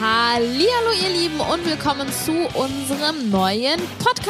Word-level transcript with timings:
Hallihallo 0.00 0.92
ihr 1.02 1.10
Lieben 1.20 1.40
und 1.40 1.66
willkommen 1.66 2.08
zu 2.08 2.32
unserem 2.58 3.30
neuen 3.30 3.78
Podcast. 3.98 4.24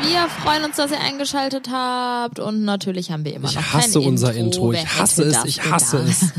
Wir 0.00 0.26
freuen 0.42 0.64
uns, 0.64 0.76
dass 0.76 0.90
ihr 0.90 0.98
eingeschaltet 0.98 1.68
habt 1.70 2.38
und 2.38 2.64
natürlich 2.64 3.10
haben 3.10 3.26
wir 3.26 3.34
immer 3.34 3.50
Ich 3.50 3.56
noch 3.56 3.74
hasse 3.74 4.00
kein 4.00 4.08
unser 4.08 4.32
Intro. 4.32 4.72
Intro. 4.72 4.82
Ich 4.82 4.98
hasse 4.98 5.24
es, 5.24 5.44
ich 5.44 5.70
hasse 5.70 5.98
gedacht? 5.98 6.16
es. 6.22 6.32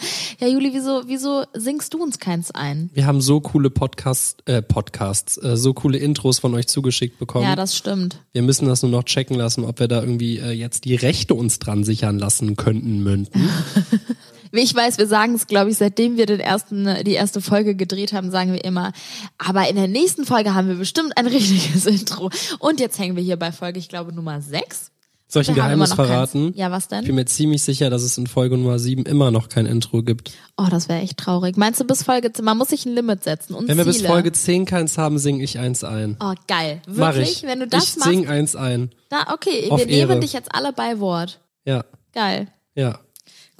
ja, 0.40 0.46
Juli, 0.46 0.70
wieso, 0.72 1.02
wieso 1.04 1.44
singst 1.52 1.92
du 1.92 2.02
uns 2.02 2.18
keins 2.18 2.50
ein? 2.50 2.88
Wir 2.94 3.04
haben 3.04 3.20
so 3.20 3.42
coole 3.42 3.68
Podcasts, 3.68 4.36
äh, 4.46 4.62
Podcasts, 4.62 5.36
äh, 5.36 5.58
so 5.58 5.74
coole 5.74 5.98
Intros 5.98 6.38
von 6.38 6.54
euch 6.54 6.66
zugeschickt 6.66 7.18
bekommen. 7.18 7.44
Ja, 7.44 7.56
das 7.56 7.76
stimmt. 7.76 8.22
wir 8.32 8.40
müssen 8.40 8.66
das 8.66 8.80
nur 8.80 8.90
noch 8.90 9.04
checken 9.04 9.36
lassen, 9.36 9.64
ob 9.66 9.80
wir 9.80 9.88
da 9.88 10.00
irgendwie 10.00 10.38
äh, 10.38 10.52
jetzt 10.52 10.86
die 10.86 10.94
Rechte 10.94 11.34
uns 11.34 11.58
dran 11.58 11.84
sichern 11.84 12.18
lassen 12.18 12.56
könnten, 12.56 13.02
münden. 13.02 13.50
Wie 14.52 14.60
ich 14.60 14.74
weiß, 14.74 14.98
wir 14.98 15.06
sagen 15.06 15.34
es, 15.34 15.46
glaube 15.46 15.70
ich, 15.70 15.76
seitdem 15.76 16.16
wir 16.16 16.26
den 16.26 16.40
ersten, 16.40 16.88
die 17.04 17.12
erste 17.12 17.40
Folge 17.40 17.74
gedreht 17.76 18.12
haben, 18.12 18.30
sagen 18.30 18.52
wir 18.52 18.64
immer, 18.64 18.92
aber 19.38 19.68
in 19.68 19.76
der 19.76 19.88
nächsten 19.88 20.24
Folge 20.24 20.54
haben 20.54 20.68
wir 20.68 20.74
bestimmt 20.76 21.16
ein 21.16 21.26
richtiges 21.28 21.86
Intro. 21.86 22.30
Und 22.58 22.80
jetzt 22.80 22.98
hängen 22.98 23.16
wir 23.16 23.22
hier 23.22 23.36
bei 23.36 23.52
Folge, 23.52 23.78
ich 23.78 23.88
glaube, 23.88 24.12
Nummer 24.12 24.40
6. 24.40 24.90
Soll 25.32 25.42
ich 25.42 25.48
ein 25.50 25.54
Geheimnis 25.54 25.90
noch 25.90 25.96
keins. 25.98 26.08
verraten? 26.08 26.52
Ja, 26.56 26.72
was 26.72 26.86
Ich 26.86 26.88
bin 26.90 27.04
denn? 27.04 27.14
mir 27.14 27.24
ziemlich 27.24 27.62
sicher, 27.62 27.88
dass 27.88 28.02
es 28.02 28.18
in 28.18 28.26
Folge 28.26 28.58
Nummer 28.58 28.80
7 28.80 29.04
immer 29.04 29.30
noch 29.30 29.48
kein 29.48 29.64
Intro 29.64 30.02
gibt. 30.02 30.32
Oh, 30.56 30.66
das 30.68 30.88
wäre 30.88 30.98
echt 31.02 31.18
traurig. 31.18 31.56
Meinst 31.56 31.78
du 31.78 31.84
bis 31.84 32.02
Folge, 32.02 32.32
man 32.42 32.58
muss 32.58 32.70
sich 32.70 32.84
ein 32.84 32.96
Limit 32.96 33.22
setzen 33.22 33.54
und 33.54 33.68
Wenn 33.68 33.78
wir 33.78 33.84
bis. 33.84 34.02
Folge 34.02 34.32
10 34.32 34.64
keins 34.64 34.98
haben, 34.98 35.18
singe 35.18 35.44
ich 35.44 35.60
eins 35.60 35.84
ein. 35.84 36.16
Oh, 36.18 36.34
geil. 36.48 36.82
Mach 36.88 37.14
Wirklich? 37.14 37.44
ich. 37.44 37.48
Wenn 37.48 37.60
du 37.60 37.68
das 37.68 37.90
ich 37.90 37.96
machst, 37.98 38.10
sing 38.10 38.26
eins 38.26 38.56
ein. 38.56 38.90
da, 39.08 39.32
okay, 39.32 39.70
Auf 39.70 39.78
wir 39.78 39.86
nehmen 39.86 40.10
Ehre. 40.10 40.18
dich 40.20 40.32
jetzt 40.32 40.52
alle 40.52 40.72
bei 40.72 40.98
Wort. 40.98 41.38
Ja, 41.64 41.84
Geil. 42.12 42.48
ja. 42.74 42.98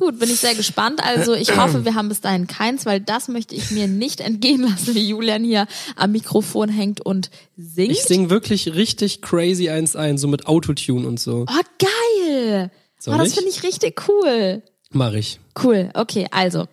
Gut, 0.01 0.19
bin 0.19 0.31
ich 0.31 0.41
sehr 0.41 0.55
gespannt. 0.55 1.05
Also 1.05 1.35
ich 1.35 1.59
hoffe, 1.59 1.85
wir 1.85 1.95
haben 1.95 2.09
bis 2.09 2.23
dahin 2.23 2.47
keins, 2.47 2.87
weil 2.87 3.01
das 3.01 3.29
möchte 3.29 3.55
ich 3.55 3.71
mir 3.71 3.87
nicht 3.87 4.23
entgehen 4.23 4.63
lassen, 4.63 4.95
wie 4.95 5.07
Julian 5.07 5.45
hier 5.45 5.67
am 5.95 6.13
Mikrofon 6.13 6.71
hängt 6.71 7.05
und 7.05 7.31
singt. 7.59 7.91
Ich 7.91 8.05
sing 8.05 8.31
wirklich 8.31 8.75
richtig 8.75 9.21
crazy 9.21 9.69
eins 9.69 9.97
ein, 9.97 10.17
so 10.17 10.27
mit 10.27 10.47
Autotune 10.47 11.07
und 11.07 11.21
so. 11.21 11.45
Oh, 11.47 11.63
geil. 11.79 12.71
Soll 12.99 13.15
oh, 13.15 13.19
das 13.19 13.35
finde 13.35 13.51
ich 13.51 13.63
richtig 13.63 14.09
cool. 14.09 14.63
Mach 14.91 15.13
ich. 15.13 15.39
Cool, 15.63 15.91
okay, 15.93 16.27
also. 16.31 16.67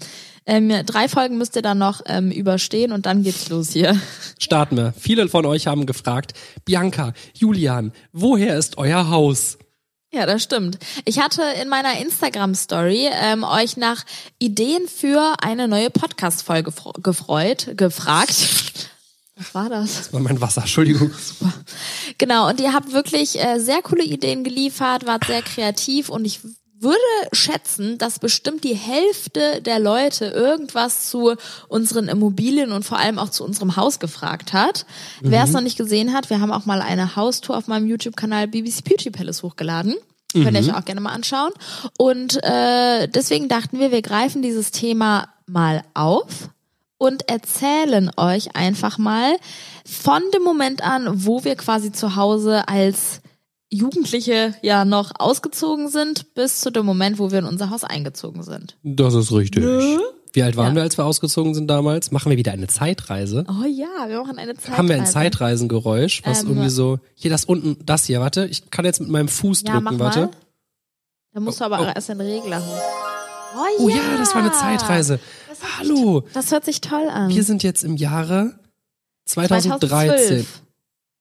Ähm, 0.46 0.72
drei 0.86 1.10
Folgen 1.10 1.38
müsst 1.38 1.58
ihr 1.58 1.62
dann 1.62 1.80
noch 1.80 2.04
ähm, 2.06 2.32
überstehen 2.32 2.94
und 2.94 3.06
dann 3.06 3.24
geht's 3.24 3.50
los 3.50 3.72
hier. 3.72 4.00
Starten 4.40 4.78
wir. 4.78 4.94
Viele 4.98 5.28
von 5.28 5.46
euch 5.46 5.68
haben 5.68 5.86
gefragt, 5.86 6.32
Bianca, 6.64 7.12
Julian, 7.34 7.92
woher 8.14 8.58
ist 8.58 8.78
euer 8.78 9.10
Haus? 9.10 9.58
Ja, 10.12 10.26
das 10.26 10.42
stimmt. 10.42 10.78
Ich 11.04 11.20
hatte 11.20 11.44
in 11.62 11.68
meiner 11.68 12.00
Instagram-Story 12.00 13.10
ähm, 13.12 13.44
euch 13.44 13.76
nach 13.76 14.06
Ideen 14.40 14.88
für 14.88 15.36
eine 15.42 15.68
neue 15.68 15.90
Podcast-Folge 15.90 16.72
gefreut, 17.04 17.74
gefragt. 17.76 18.90
Was 19.36 19.54
war 19.54 19.70
das? 19.70 19.98
Das 19.98 20.14
war 20.14 20.22
mein 20.22 20.40
Wasser, 20.40 20.62
Entschuldigung. 20.62 21.12
Genau, 22.18 22.50
und 22.50 22.60
ihr 22.60 22.74
habt 22.74 22.94
wirklich 22.94 23.38
äh, 23.40 23.60
sehr 23.60 23.82
coole 23.82 24.04
Ideen 24.04 24.44
geliefert, 24.44 25.06
wart 25.06 25.26
sehr 25.26 25.42
kreativ 25.42 26.10
und 26.10 26.26
ich 26.26 26.40
würde 26.80 26.98
schätzen, 27.32 27.98
dass 27.98 28.20
bestimmt 28.20 28.64
die 28.64 28.76
Hälfte 28.76 29.62
der 29.62 29.80
Leute 29.80 30.26
irgendwas 30.26 31.10
zu 31.10 31.36
unseren 31.68 32.08
Immobilien 32.08 32.72
und 32.72 32.84
vor 32.84 33.00
allem 33.00 33.20
auch 33.20 33.30
zu 33.30 33.44
unserem 33.44 33.76
Haus 33.76 34.00
gefragt 34.00 34.54
hat. 34.54 34.86
Wer 35.22 35.44
es 35.44 35.52
noch 35.52 35.62
nicht 35.62 35.78
gesehen 35.78 36.14
hat, 36.14 36.30
wir 36.30 36.40
haben 36.40 36.52
auch 36.52 36.66
mal 36.66 36.82
eine 36.82 37.16
Haustour 37.16 37.58
auf 37.58 37.68
meinem 37.68 37.88
YouTube-Kanal 37.88 38.48
BBC 38.48 38.84
Beauty 38.84 39.10
Palace 39.10 39.44
hochgeladen. 39.44 39.96
Könnt 40.34 40.54
ihr 40.54 40.60
euch 40.60 40.76
auch 40.76 40.86
gerne 40.86 41.02
mal 41.02 41.14
anschauen. 41.14 41.52
Und 41.98 42.44
äh, 42.44 43.08
deswegen 43.08 43.48
dachten 43.48 43.80
wir, 43.80 43.92
wir 43.92 44.02
greifen 44.02 44.42
dieses 44.42 44.72
Thema 44.72 45.30
mal 45.48 45.84
auf 45.94 46.50
und 46.98 47.30
erzählen 47.30 48.12
euch 48.18 48.56
einfach 48.56 48.98
mal 48.98 49.38
von 49.86 50.22
dem 50.34 50.44
Moment 50.44 50.84
an, 50.84 51.26
wo 51.26 51.44
wir 51.44 51.56
quasi 51.56 51.92
zu 51.92 52.16
Hause 52.16 52.68
als 52.68 53.22
Jugendliche 53.70 54.56
ja 54.62 54.86
noch 54.86 55.12
ausgezogen 55.20 55.90
sind, 55.90 56.34
bis 56.36 56.62
zu 56.62 56.72
dem 56.72 56.86
Moment, 56.86 57.20
wo 57.20 57.32
wir 57.32 57.40
in 57.40 57.46
unser 57.46 57.70
Haus 57.70 57.84
eingezogen 57.84 58.44
sind. 58.44 58.78
Das 58.84 59.14
ist 59.14 59.32
richtig. 59.32 59.64
Wie 60.34 60.44
alt 60.44 60.56
waren 60.56 60.70
Ja. 60.70 60.76
wir, 60.76 60.82
als 60.84 60.98
wir 60.98 61.06
ausgezogen 61.06 61.54
sind 61.54 61.68
damals? 61.68 62.12
Machen 62.12 62.30
wir 62.30 62.38
wieder 62.38 62.52
eine 62.52 62.68
Zeitreise? 62.68 63.46
Oh 63.50 63.66
ja, 63.66 64.08
wir 64.08 64.22
machen 64.22 64.38
eine 64.38 64.54
Zeitreise. 64.56 64.78
Haben 64.78 64.90
wir 64.90 64.96
ein 64.98 65.06
Zeitreisengeräusch, 65.06 66.22
was 66.26 66.44
Ähm, 66.44 66.50
irgendwie 66.50 66.70
so, 66.70 67.00
hier 67.16 67.32
das 67.32 67.46
unten, 67.46 67.78
das 67.86 68.06
hier, 68.06 68.22
warte, 68.22 68.46
ich 68.46 68.70
kann 68.70 68.86
jetzt 68.86 69.00
mit 69.02 69.10
meinem 69.10 69.28
Fuß 69.28 69.64
Ja, 69.66 69.80
drücken, 69.80 70.00
warte. 70.00 70.20
mal. 70.22 70.30
Da 71.34 71.40
musst 71.40 71.60
du 71.60 71.66
aber 71.66 71.80
Oh, 71.80 71.84
auch 71.84 71.96
erst 71.96 72.10
den 72.10 72.22
Regler 72.22 72.60
hoch. 72.66 72.82
Oh, 73.56 73.84
Oh 73.86 73.90
ja, 73.90 74.18
das 74.18 74.34
war 74.36 74.42
eine 74.44 74.52
Zeitreise. 74.52 75.20
Das 75.50 75.58
Hallo, 75.80 76.22
Sich, 76.22 76.34
das 76.34 76.52
hört 76.52 76.66
sich 76.66 76.82
toll 76.82 77.08
an. 77.10 77.30
wir 77.30 77.44
sind 77.44 77.64
jetzt 77.64 77.84
im 77.84 77.96
Jahre 77.98 78.60
2013. 79.26 79.80
2012. 79.80 80.62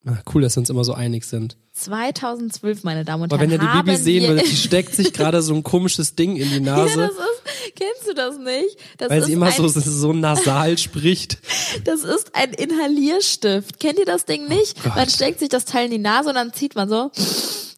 Ah, 0.08 0.18
cool, 0.32 0.42
dass 0.42 0.54
wir 0.56 0.60
uns 0.60 0.70
immer 0.70 0.84
so 0.84 0.94
einig 0.94 1.24
sind. 1.24 1.56
2012, 1.72 2.84
meine 2.84 3.04
Damen 3.04 3.24
und 3.24 3.32
Aber 3.32 3.40
Herren. 3.42 3.50
wenn 3.60 3.66
ihr 3.66 3.72
die 3.72 3.82
Bibi 3.82 3.96
sehen 3.96 4.28
würdet, 4.28 4.46
die 4.50 4.56
steckt 4.68 4.94
sich 4.94 5.12
gerade 5.12 5.42
so 5.42 5.52
ein 5.52 5.64
komisches 5.64 6.14
Ding 6.14 6.36
in 6.36 6.48
die 6.48 6.54
Ja, 6.54 6.76
Nase, 6.76 6.96
das 6.96 7.10
ist, 7.10 7.74
kennst 7.74 8.08
du 8.08 8.14
das 8.14 8.38
nicht? 8.38 8.78
Das 8.98 9.10
weil 9.10 9.24
sie 9.24 9.32
immer 9.32 9.46
ein, 9.46 9.52
so, 9.52 9.66
so 9.68 10.12
nasal 10.12 10.78
spricht. 10.78 11.38
Das 11.84 12.04
ist 12.04 12.34
ein 12.34 12.52
Inhalierstift. 12.54 13.80
Kennt 13.80 13.98
ihr 13.98 14.04
das 14.06 14.24
Ding 14.24 14.48
nicht? 14.48 14.76
Oh 14.86 14.90
man 14.94 15.08
steckt 15.10 15.40
sich 15.40 15.48
das 15.48 15.64
Teil 15.64 15.86
in 15.86 15.90
die 15.90 15.98
Nase 15.98 16.28
und 16.30 16.36
dann 16.36 16.52
zieht 16.52 16.74
man 16.74 16.88
so 16.88 17.10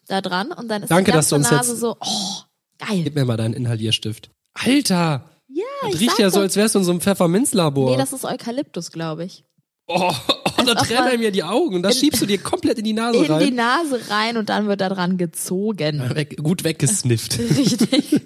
da 0.07 0.21
dran 0.21 0.51
und 0.51 0.67
dann 0.69 0.83
ist 0.83 0.89
Danke, 0.91 1.11
die 1.11 1.15
dass 1.17 1.29
ganze 1.29 1.29
du 1.29 1.35
uns 1.35 1.51
Nase 1.51 1.71
jetzt- 1.71 1.81
so, 1.81 1.97
oh, 1.99 2.41
geil. 2.87 3.01
Gib 3.03 3.15
mir 3.15 3.25
mal 3.25 3.37
deinen 3.37 3.53
Inhalierstift. 3.55 4.29
Alter! 4.53 5.29
Ja, 5.47 5.63
Das 5.81 5.95
ich 5.95 6.01
riecht 6.01 6.19
ja 6.19 6.29
so, 6.29 6.39
als 6.41 6.55
wärst 6.55 6.75
du 6.75 6.79
in 6.79 6.85
so 6.85 6.91
einem 6.91 7.01
Pfefferminzlabor. 7.01 7.89
Nee, 7.91 7.97
das 7.97 8.13
ist 8.13 8.23
Eukalyptus, 8.23 8.91
glaube 8.91 9.25
ich. 9.25 9.43
Oh, 9.89 10.13
und 10.57 10.67
da 10.67 10.75
trennen 10.75 11.03
mal- 11.05 11.17
mir 11.17 11.31
die 11.31 11.43
Augen 11.43 11.75
und 11.75 11.81
das 11.83 11.95
in- 11.95 11.99
schiebst 12.01 12.21
du 12.21 12.25
dir 12.25 12.37
komplett 12.37 12.77
in 12.77 12.83
die 12.85 12.93
Nase 12.93 13.17
In 13.17 13.23
die 13.25 13.31
rein. 13.31 13.55
Nase 13.55 13.99
rein 14.09 14.37
und 14.37 14.49
dann 14.49 14.67
wird 14.67 14.81
da 14.81 14.89
dran 14.89 15.17
gezogen. 15.17 16.15
Weg, 16.15 16.37
gut 16.41 16.63
weggesnifft. 16.63 17.37
Richtig. 17.57 18.21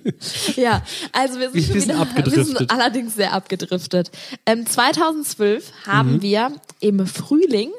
ja, 0.55 0.83
also 1.11 1.39
wir 1.39 1.49
sind, 1.51 1.55
Wir 1.55 1.61
schon 1.63 1.71
sind 1.73 1.83
wieder, 1.83 1.95
wir 1.95 2.01
abgedriftet. 2.01 2.57
sind 2.57 2.71
allerdings 2.71 3.15
sehr 3.15 3.33
abgedriftet. 3.33 4.11
Ähm, 4.45 4.65
2012 4.65 5.71
Mhm. 5.85 5.91
haben 5.91 6.21
wir 6.21 6.51
im 6.79 7.05
Frühling 7.07 7.71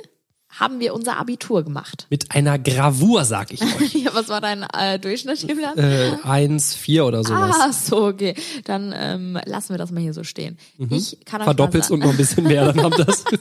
haben 0.59 0.81
wir 0.81 0.95
unser 0.95 1.19
Abitur 1.19 1.63
gemacht. 1.65 2.07
Mit 2.11 2.31
einer 2.33 2.59
Gravur, 2.59 3.25
sag 3.25 3.53
ich 3.53 3.61
euch. 3.63 3.95
Ja, 4.05 4.11
was 4.15 4.29
war 4.29 4.41
dein 4.41 4.65
äh, 4.77 4.99
Durchschnitt, 4.99 5.43
Julian? 5.43 5.77
äh, 5.79 6.13
eins, 6.25 6.75
vier 6.75 7.07
oder 7.07 7.25
sowas. 7.25 7.57
Ah, 7.59 7.73
so, 7.73 8.05
okay. 8.07 8.35
Dann 8.65 8.95
ähm, 8.97 9.39
lassen 9.47 9.71
wir 9.71 9.79
das 9.79 9.91
mal 9.91 10.01
hier 10.01 10.13
so 10.15 10.25
stehen. 10.25 10.59
Ich 10.91 11.19
kann 11.25 11.41
euch 11.41 11.47
Mhm. 11.47 11.51
Verdoppelt's 11.51 11.89
mal 11.91 11.95
und 11.97 12.01
noch 12.05 12.11
ein 12.11 12.17
bisschen 12.17 12.45
mehr, 12.45 12.73
dann 12.73 12.83
haben 12.83 12.95
das. 13.07 13.25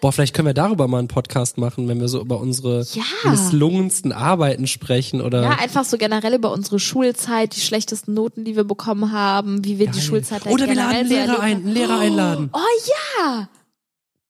Boah, 0.00 0.12
vielleicht 0.12 0.34
können 0.34 0.46
wir 0.46 0.54
darüber 0.54 0.88
mal 0.88 0.98
einen 0.98 1.08
Podcast 1.08 1.58
machen, 1.58 1.86
wenn 1.86 2.00
wir 2.00 2.08
so 2.08 2.20
über 2.22 2.40
unsere 2.40 2.86
Ja. 2.94 3.02
misslungensten 3.30 4.12
Arbeiten 4.12 4.66
sprechen 4.66 5.20
oder. 5.20 5.42
Ja, 5.42 5.50
einfach 5.58 5.84
so 5.84 5.98
generell 5.98 6.34
über 6.34 6.52
unsere 6.52 6.78
Schulzeit, 6.80 7.54
die 7.54 7.60
schlechtesten 7.60 8.14
Noten, 8.14 8.44
die 8.44 8.56
wir 8.56 8.64
bekommen 8.64 9.12
haben, 9.12 9.62
wie 9.64 9.78
wir 9.78 9.86
die 9.86 9.98
Geil. 9.98 10.00
Schulzeit 10.02 10.46
Oder 10.46 10.66
wir 10.68 10.74
laden 10.74 11.06
so 11.06 11.14
Lehrer 11.14 11.40
ein, 11.40 11.56
einen 11.58 11.68
Lehrer 11.68 11.98
einladen. 11.98 12.50
Oh 12.54 12.58
ja! 13.22 13.48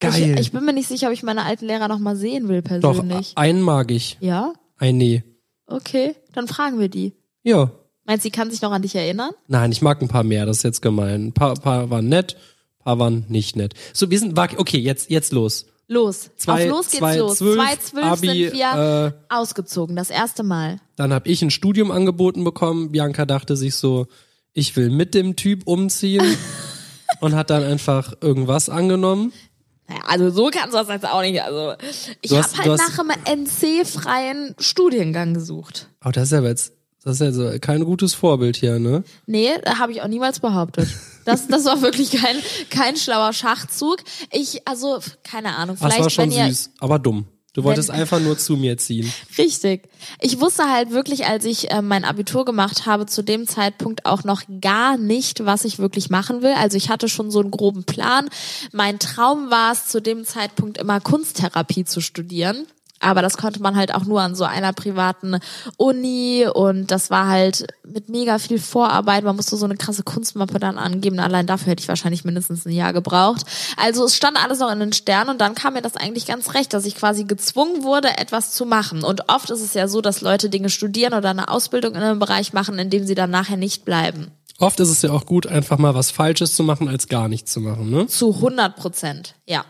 Geil. 0.01 0.35
Ich, 0.35 0.41
ich 0.41 0.53
bin 0.53 0.65
mir 0.65 0.73
nicht 0.73 0.89
sicher, 0.89 1.09
ob 1.09 1.13
ich 1.13 1.23
meine 1.23 1.45
alten 1.45 1.67
Lehrer 1.67 1.89
noch 1.89 1.99
mal 1.99 2.17
sehen 2.17 2.49
will 2.49 2.63
Doch, 2.63 2.95
persönlich. 2.95 3.33
einen 3.37 3.61
mag 3.61 3.91
ich. 3.91 4.17
Ja? 4.21 4.55
Ein 4.79 4.97
nee. 4.97 5.23
Okay, 5.67 6.17
dann 6.33 6.49
fragen 6.49 6.81
wir 6.81 6.89
die. 6.89 7.15
Ja. 7.43 7.71
Meinst 8.07 8.25
du, 8.25 8.27
sie 8.27 8.31
kann 8.33 8.51
sich 8.51 8.63
noch 8.63 8.73
an 8.73 8.83
dich 8.83 8.97
erinnern? 8.97 9.31
Nein, 9.47 9.71
ich 9.71 9.83
mag 9.83 10.01
ein 10.03 10.09
paar 10.09 10.25
mehr, 10.25 10.47
das 10.47 10.59
ist 10.59 10.63
jetzt 10.65 10.83
gemein. 10.83 11.27
Ein 11.27 11.33
paar, 11.33 11.55
paar 11.55 11.91
waren 11.91 12.09
nett, 12.09 12.37
ein 12.81 12.85
paar 12.85 12.99
waren 12.99 13.25
nicht 13.29 13.57
nett. 13.57 13.75
So, 13.93 14.11
wir 14.11 14.19
sind, 14.19 14.37
okay, 14.39 14.79
jetzt, 14.79 15.11
jetzt 15.11 15.33
los. 15.33 15.67
Los. 15.87 16.31
Zwei, 16.37 16.65
Auf 16.65 16.71
los 16.71 16.87
geht's 16.87 16.99
zwei, 16.99 17.17
los. 17.17 17.39
zwölf, 17.39 17.57
2012 17.57 18.07
Abi, 18.07 18.27
sind 18.27 18.53
wir 18.53 19.13
äh, 19.29 19.35
ausgezogen, 19.35 19.97
das 19.97 20.09
erste 20.09 20.45
Mal. 20.45 20.79
Dann 20.97 21.13
habe 21.13 21.29
ich 21.29 21.43
ein 21.43 21.51
Studium 21.51 21.91
angeboten 21.91 22.45
bekommen. 22.45 22.93
Bianca 22.93 23.27
dachte 23.27 23.57
sich 23.57 23.75
so, 23.75 24.07
ich 24.53 24.77
will 24.77 24.91
mit 24.91 25.15
dem 25.15 25.35
Typ 25.37 25.67
umziehen 25.67 26.25
und 27.21 27.35
hat 27.35 27.51
dann 27.51 27.65
einfach 27.65 28.15
irgendwas 28.21 28.69
angenommen. 28.69 29.33
Naja, 29.91 30.03
also 30.07 30.31
so 30.31 30.51
kannst 30.53 30.73
du 30.73 30.79
das 30.79 30.89
jetzt 30.89 31.07
auch 31.07 31.21
nicht. 31.21 31.43
Also 31.43 31.75
ich 32.23 32.31
habe 32.33 32.47
halt 32.57 32.81
hast- 32.81 32.97
nach 32.97 32.99
einem 33.01 33.45
NC-freien 33.45 34.55
Studiengang 34.59 35.35
gesucht. 35.35 35.89
Aber 36.01 36.13
das 36.13 36.25
ist 36.25 36.33
ja 36.33 36.43
jetzt, 36.43 36.73
das 37.03 37.15
ist 37.15 37.21
ja 37.21 37.33
so 37.33 37.51
kein 37.61 37.85
gutes 37.85 38.15
Vorbild 38.15 38.57
hier, 38.57 38.79
ne? 38.79 39.03
Nee, 39.27 39.51
da 39.65 39.79
habe 39.79 39.93
ich 39.93 40.03
auch 40.03 40.09
niemals 40.09 40.41
behauptet. 40.41 40.89
Das, 41.25 41.49
das 41.49 41.65
war 41.65 41.83
wirklich 41.83 42.13
kein, 42.13 42.37
kein 42.71 42.97
schlauer 42.97 43.33
Schachzug. 43.33 43.99
Ich, 44.33 44.67
also, 44.67 45.01
keine 45.23 45.57
Ahnung, 45.57 45.77
Das 45.81 45.87
vielleicht, 45.93 46.03
war 46.05 46.11
schon 46.11 46.25
wenn 46.31 46.39
ihr, 46.39 46.47
süß, 46.47 46.71
aber 46.81 46.99
dumm. 46.99 47.27
Du 47.53 47.65
wolltest 47.65 47.89
Wenn- 47.89 47.97
einfach 47.97 48.21
nur 48.21 48.39
zu 48.39 48.57
mir 48.57 48.79
ziehen. 48.79 49.13
Richtig. 49.37 49.89
Ich 50.21 50.41
wusste 50.41 50.71
halt 50.71 50.91
wirklich, 50.91 51.27
als 51.27 51.45
ich 51.45 51.71
äh, 51.71 51.83
mein 51.83 52.05
Abitur 52.05 52.45
gemacht 52.45 52.87
habe, 52.87 53.07
zu 53.07 53.23
dem 53.23 53.49
Zeitpunkt 53.49 54.07
auch 54.07 54.23
noch 54.23 54.43
gar 54.61 54.97
nicht, 54.97 55.45
was 55.45 55.65
ich 55.65 55.79
wirklich 55.81 56.11
machen 56.11 56.43
will. 56.43 56.53
Also 56.57 56.77
ich 56.77 56.91
hatte 56.91 57.09
schon 57.09 57.31
so 57.31 57.41
einen 57.41 57.51
groben 57.51 57.85
Plan. 57.85 58.29
Mein 58.73 58.99
Traum 59.01 59.51
war 59.51 59.73
es, 59.73 59.89
zu 59.89 60.01
dem 60.01 60.25
Zeitpunkt 60.25 60.79
immer 60.79 61.01
Kunsttherapie 61.01 61.85
zu 61.85 62.01
studieren. 62.01 62.67
Aber 63.01 63.23
das 63.23 63.39
konnte 63.39 63.63
man 63.63 63.77
halt 63.77 63.95
auch 63.95 64.05
nur 64.05 64.21
an 64.21 64.35
so 64.35 64.45
einer 64.45 64.73
privaten 64.73 65.39
Uni 65.79 66.47
und 66.53 66.91
das 66.91 67.11
war 67.11 67.29
halt 67.29 67.67
mit 67.85 68.09
mega 68.11 68.39
viel 68.39 68.59
Vorarbeit. 68.59 69.25
Man 69.25 69.37
musste 69.37 69.57
so 69.57 69.65
eine 69.65 69.77
krasse 69.77 70.03
Kunstmappe 70.03 70.59
dann 70.59 70.79
angeben. 70.79 71.19
Allein 71.19 71.47
dafür 71.47 71.73
hätte 71.73 71.83
ich 71.83 71.89
wahrscheinlich 71.89 72.25
mindestens 72.25 72.67
ein 72.67 72.73
Jahr 72.73 72.93
gebraucht. 72.93 73.47
Also 73.77 74.05
es 74.05 74.17
stand 74.17 74.43
alles 74.43 74.59
noch 74.59 74.71
in 74.71 74.81
den 74.81 74.93
Sternen 74.93 75.31
und 75.31 75.41
dann 75.41 75.55
kam 75.55 75.73
mir 75.73 75.83
das 75.83 75.97
eigentlich 75.97 76.27
ganz 76.27 76.55
recht, 76.55 76.75
dass 76.75 76.85
ich 76.85 76.95
quasi 76.95 77.25
gezwungen 77.25 77.83
wurde, 77.83 78.19
etwas 78.19 78.53
zu 78.53 78.67
machen. 78.67 79.03
Und 79.03 79.29
oft 79.29 79.51
ist 79.51 79.63
es 79.63 79.75
ja 79.75 79.89
so, 79.89 80.01
dass 80.03 80.21
Leute 80.21 80.51
Dinge 80.51 80.69
studieren 80.69 81.15
oder 81.15 81.31
eine 81.31 81.49
Ausbildung 81.49 81.95
in 81.95 82.03
einem 82.03 82.19
Bereich 82.19 82.53
machen, 82.53 82.79
in 82.79 82.91
dem 82.91 83.07
sie 83.07 83.15
dann 83.15 83.31
nachher 83.31 83.57
nicht 83.57 83.85
bleiben. 83.85 84.31
Oft 84.59 84.79
ist 84.79 84.91
es 84.91 85.01
ja 85.01 85.11
auch 85.11 85.25
gut, 85.25 85.47
einfach 85.47 85.79
mal 85.79 85.95
was 85.95 86.11
Falsches 86.11 86.55
zu 86.55 86.63
machen, 86.63 86.87
als 86.87 87.09
gar 87.09 87.29
nichts 87.29 87.51
zu 87.51 87.61
machen, 87.61 87.89
ne? 87.89 88.07
Zu 88.09 88.35
100 88.35 88.77
Prozent, 88.77 89.35
ja. 89.47 89.65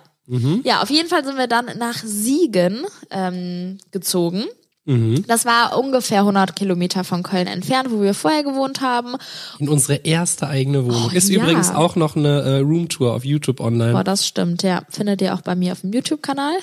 Ja, 0.64 0.82
auf 0.82 0.90
jeden 0.90 1.08
Fall 1.08 1.24
sind 1.24 1.36
wir 1.36 1.46
dann 1.46 1.66
nach 1.78 1.96
Siegen 2.04 2.86
ähm, 3.10 3.78
gezogen. 3.90 4.44
Das 5.26 5.44
war 5.44 5.78
ungefähr 5.78 6.20
100 6.20 6.56
Kilometer 6.56 7.04
von 7.04 7.22
Köln 7.22 7.46
entfernt, 7.46 7.90
wo 7.90 8.00
wir 8.00 8.14
vorher 8.14 8.42
gewohnt 8.42 8.80
haben. 8.80 9.14
In 9.58 9.68
unsere 9.68 9.96
erste 9.96 10.48
eigene 10.48 10.84
Wohnung. 10.84 11.10
Oh, 11.12 11.16
ist 11.16 11.28
ja. 11.28 11.40
übrigens 11.40 11.70
auch 11.70 11.96
noch 11.96 12.16
eine 12.16 12.40
äh, 12.40 12.58
Roomtour 12.58 13.14
auf 13.14 13.24
YouTube 13.24 13.60
online. 13.60 13.92
Boah, 13.92 14.04
das 14.04 14.26
stimmt, 14.26 14.62
ja. 14.62 14.82
Findet 14.88 15.20
ihr 15.20 15.34
auch 15.34 15.42
bei 15.42 15.54
mir 15.54 15.72
auf 15.72 15.82
dem 15.82 15.92
YouTube-Kanal. 15.92 16.54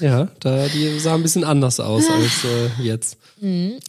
Ja, 0.00 0.28
da 0.40 0.66
die 0.66 0.98
sah 0.98 1.14
ein 1.14 1.22
bisschen 1.22 1.44
anders 1.44 1.78
aus 1.78 2.04
als 2.10 2.44
äh, 2.44 2.82
jetzt. 2.82 3.18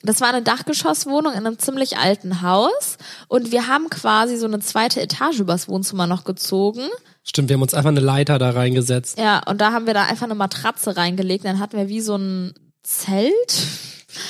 Das 0.04 0.22
war 0.22 0.30
eine 0.30 0.44
Dachgeschosswohnung 0.44 1.34
in 1.34 1.48
einem 1.48 1.58
ziemlich 1.58 1.98
alten 1.98 2.44
Haus. 2.44 2.98
Und 3.28 3.52
wir 3.52 3.68
haben 3.68 3.90
quasi 3.90 4.38
so 4.38 4.46
eine 4.46 4.60
zweite 4.60 5.02
Etage 5.02 5.40
übers 5.40 5.68
Wohnzimmer 5.68 6.06
noch 6.06 6.24
gezogen. 6.24 6.82
Stimmt, 7.30 7.50
wir 7.50 7.54
haben 7.54 7.62
uns 7.62 7.76
einfach 7.76 7.92
eine 7.92 8.00
Leiter 8.00 8.40
da 8.40 8.50
reingesetzt. 8.50 9.20
Ja, 9.20 9.44
und 9.48 9.62
da 9.62 9.72
haben 9.72 9.86
wir 9.86 9.94
da 9.94 10.06
einfach 10.06 10.26
eine 10.26 10.34
Matratze 10.34 10.98
reingelegt. 10.98 11.46
Dann 11.46 11.60
hatten 11.60 11.78
wir 11.78 11.88
wie 11.88 12.02
so 12.02 12.16
ein 12.16 12.54
Zelt. 12.82 13.68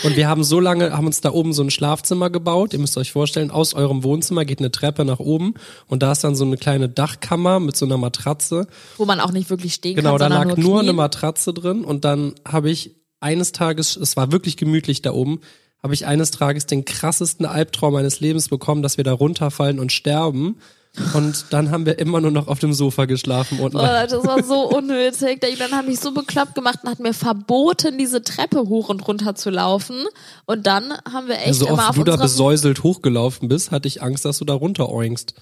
Und 0.03 0.17
wir 0.17 0.27
haben 0.27 0.43
so 0.43 0.59
lange, 0.59 0.91
haben 0.91 1.05
uns 1.05 1.21
da 1.21 1.31
oben 1.31 1.53
so 1.53 1.63
ein 1.63 1.69
Schlafzimmer 1.69 2.29
gebaut. 2.29 2.73
Ihr 2.73 2.79
müsst 2.79 2.97
euch 2.97 3.13
vorstellen, 3.13 3.51
aus 3.51 3.73
eurem 3.73 4.03
Wohnzimmer 4.03 4.43
geht 4.43 4.59
eine 4.59 4.71
Treppe 4.71 5.05
nach 5.05 5.19
oben 5.19 5.53
und 5.87 6.03
da 6.03 6.11
ist 6.11 6.25
dann 6.25 6.35
so 6.35 6.43
eine 6.43 6.57
kleine 6.57 6.89
Dachkammer 6.89 7.61
mit 7.61 7.77
so 7.77 7.85
einer 7.85 7.97
Matratze. 7.97 8.67
wo 8.97 9.05
man 9.05 9.21
auch 9.21 9.31
nicht 9.31 9.49
wirklich 9.49 9.75
stehen 9.75 9.95
Genau, 9.95 10.17
kann, 10.17 10.19
da 10.19 10.25
sondern 10.35 10.49
lag 10.49 10.57
nur, 10.57 10.71
nur 10.71 10.79
eine. 10.81 10.91
Matratze 10.91 11.53
drin 11.53 11.85
und 11.85 12.03
dann 12.03 12.33
habe 12.45 12.69
ich 12.69 12.97
eines 13.21 13.53
Tages, 13.53 13.95
es 13.95 14.17
war 14.17 14.33
wirklich 14.33 14.57
gemütlich 14.57 15.01
da 15.01 15.13
oben, 15.13 15.39
habe 15.81 15.93
ich 15.93 16.05
eines 16.05 16.31
Tages 16.31 16.65
den 16.65 16.83
krassesten 16.83 17.45
Albtraum 17.45 17.93
meines 17.93 18.19
Lebens 18.19 18.49
bekommen, 18.49 18.81
dass 18.81 18.97
wir 18.97 19.05
da 19.05 19.13
runterfallen 19.13 19.79
und 19.79 19.93
sterben. 19.93 20.57
Und 21.13 21.45
dann 21.51 21.71
haben 21.71 21.85
wir 21.85 21.99
immer 21.99 22.21
nur 22.21 22.31
noch 22.31 22.47
auf 22.47 22.59
dem 22.59 22.73
Sofa 22.73 23.05
geschlafen 23.05 23.59
unten. 23.59 23.77
Oh, 23.77 23.81
das 23.81 24.25
war 24.25 24.43
so 24.43 24.69
unnötig. 24.69 25.39
Dann 25.39 25.71
haben 25.71 25.87
mich 25.87 25.99
so 25.99 26.11
bekloppt 26.11 26.55
gemacht 26.55 26.79
und 26.83 26.89
hat 26.89 26.99
mir 26.99 27.13
verboten, 27.13 27.97
diese 27.97 28.21
Treppe 28.23 28.67
hoch 28.67 28.89
und 28.89 29.07
runter 29.07 29.35
zu 29.35 29.49
laufen. 29.49 30.05
Und 30.45 30.67
dann 30.67 30.93
haben 31.11 31.27
wir 31.27 31.39
echt 31.39 31.55
so 31.55 31.67
immer 31.67 31.75
oft 31.75 31.89
auf 31.89 31.95
du 31.95 32.03
da 32.03 32.15
besäuselt 32.15 32.83
hochgelaufen 32.83 33.47
bist, 33.47 33.71
hatte 33.71 33.87
ich 33.87 34.01
Angst, 34.01 34.25
dass 34.25 34.39
du 34.39 34.45
da 34.45 34.53
runter 34.53 34.89
oinkst. 34.89 35.33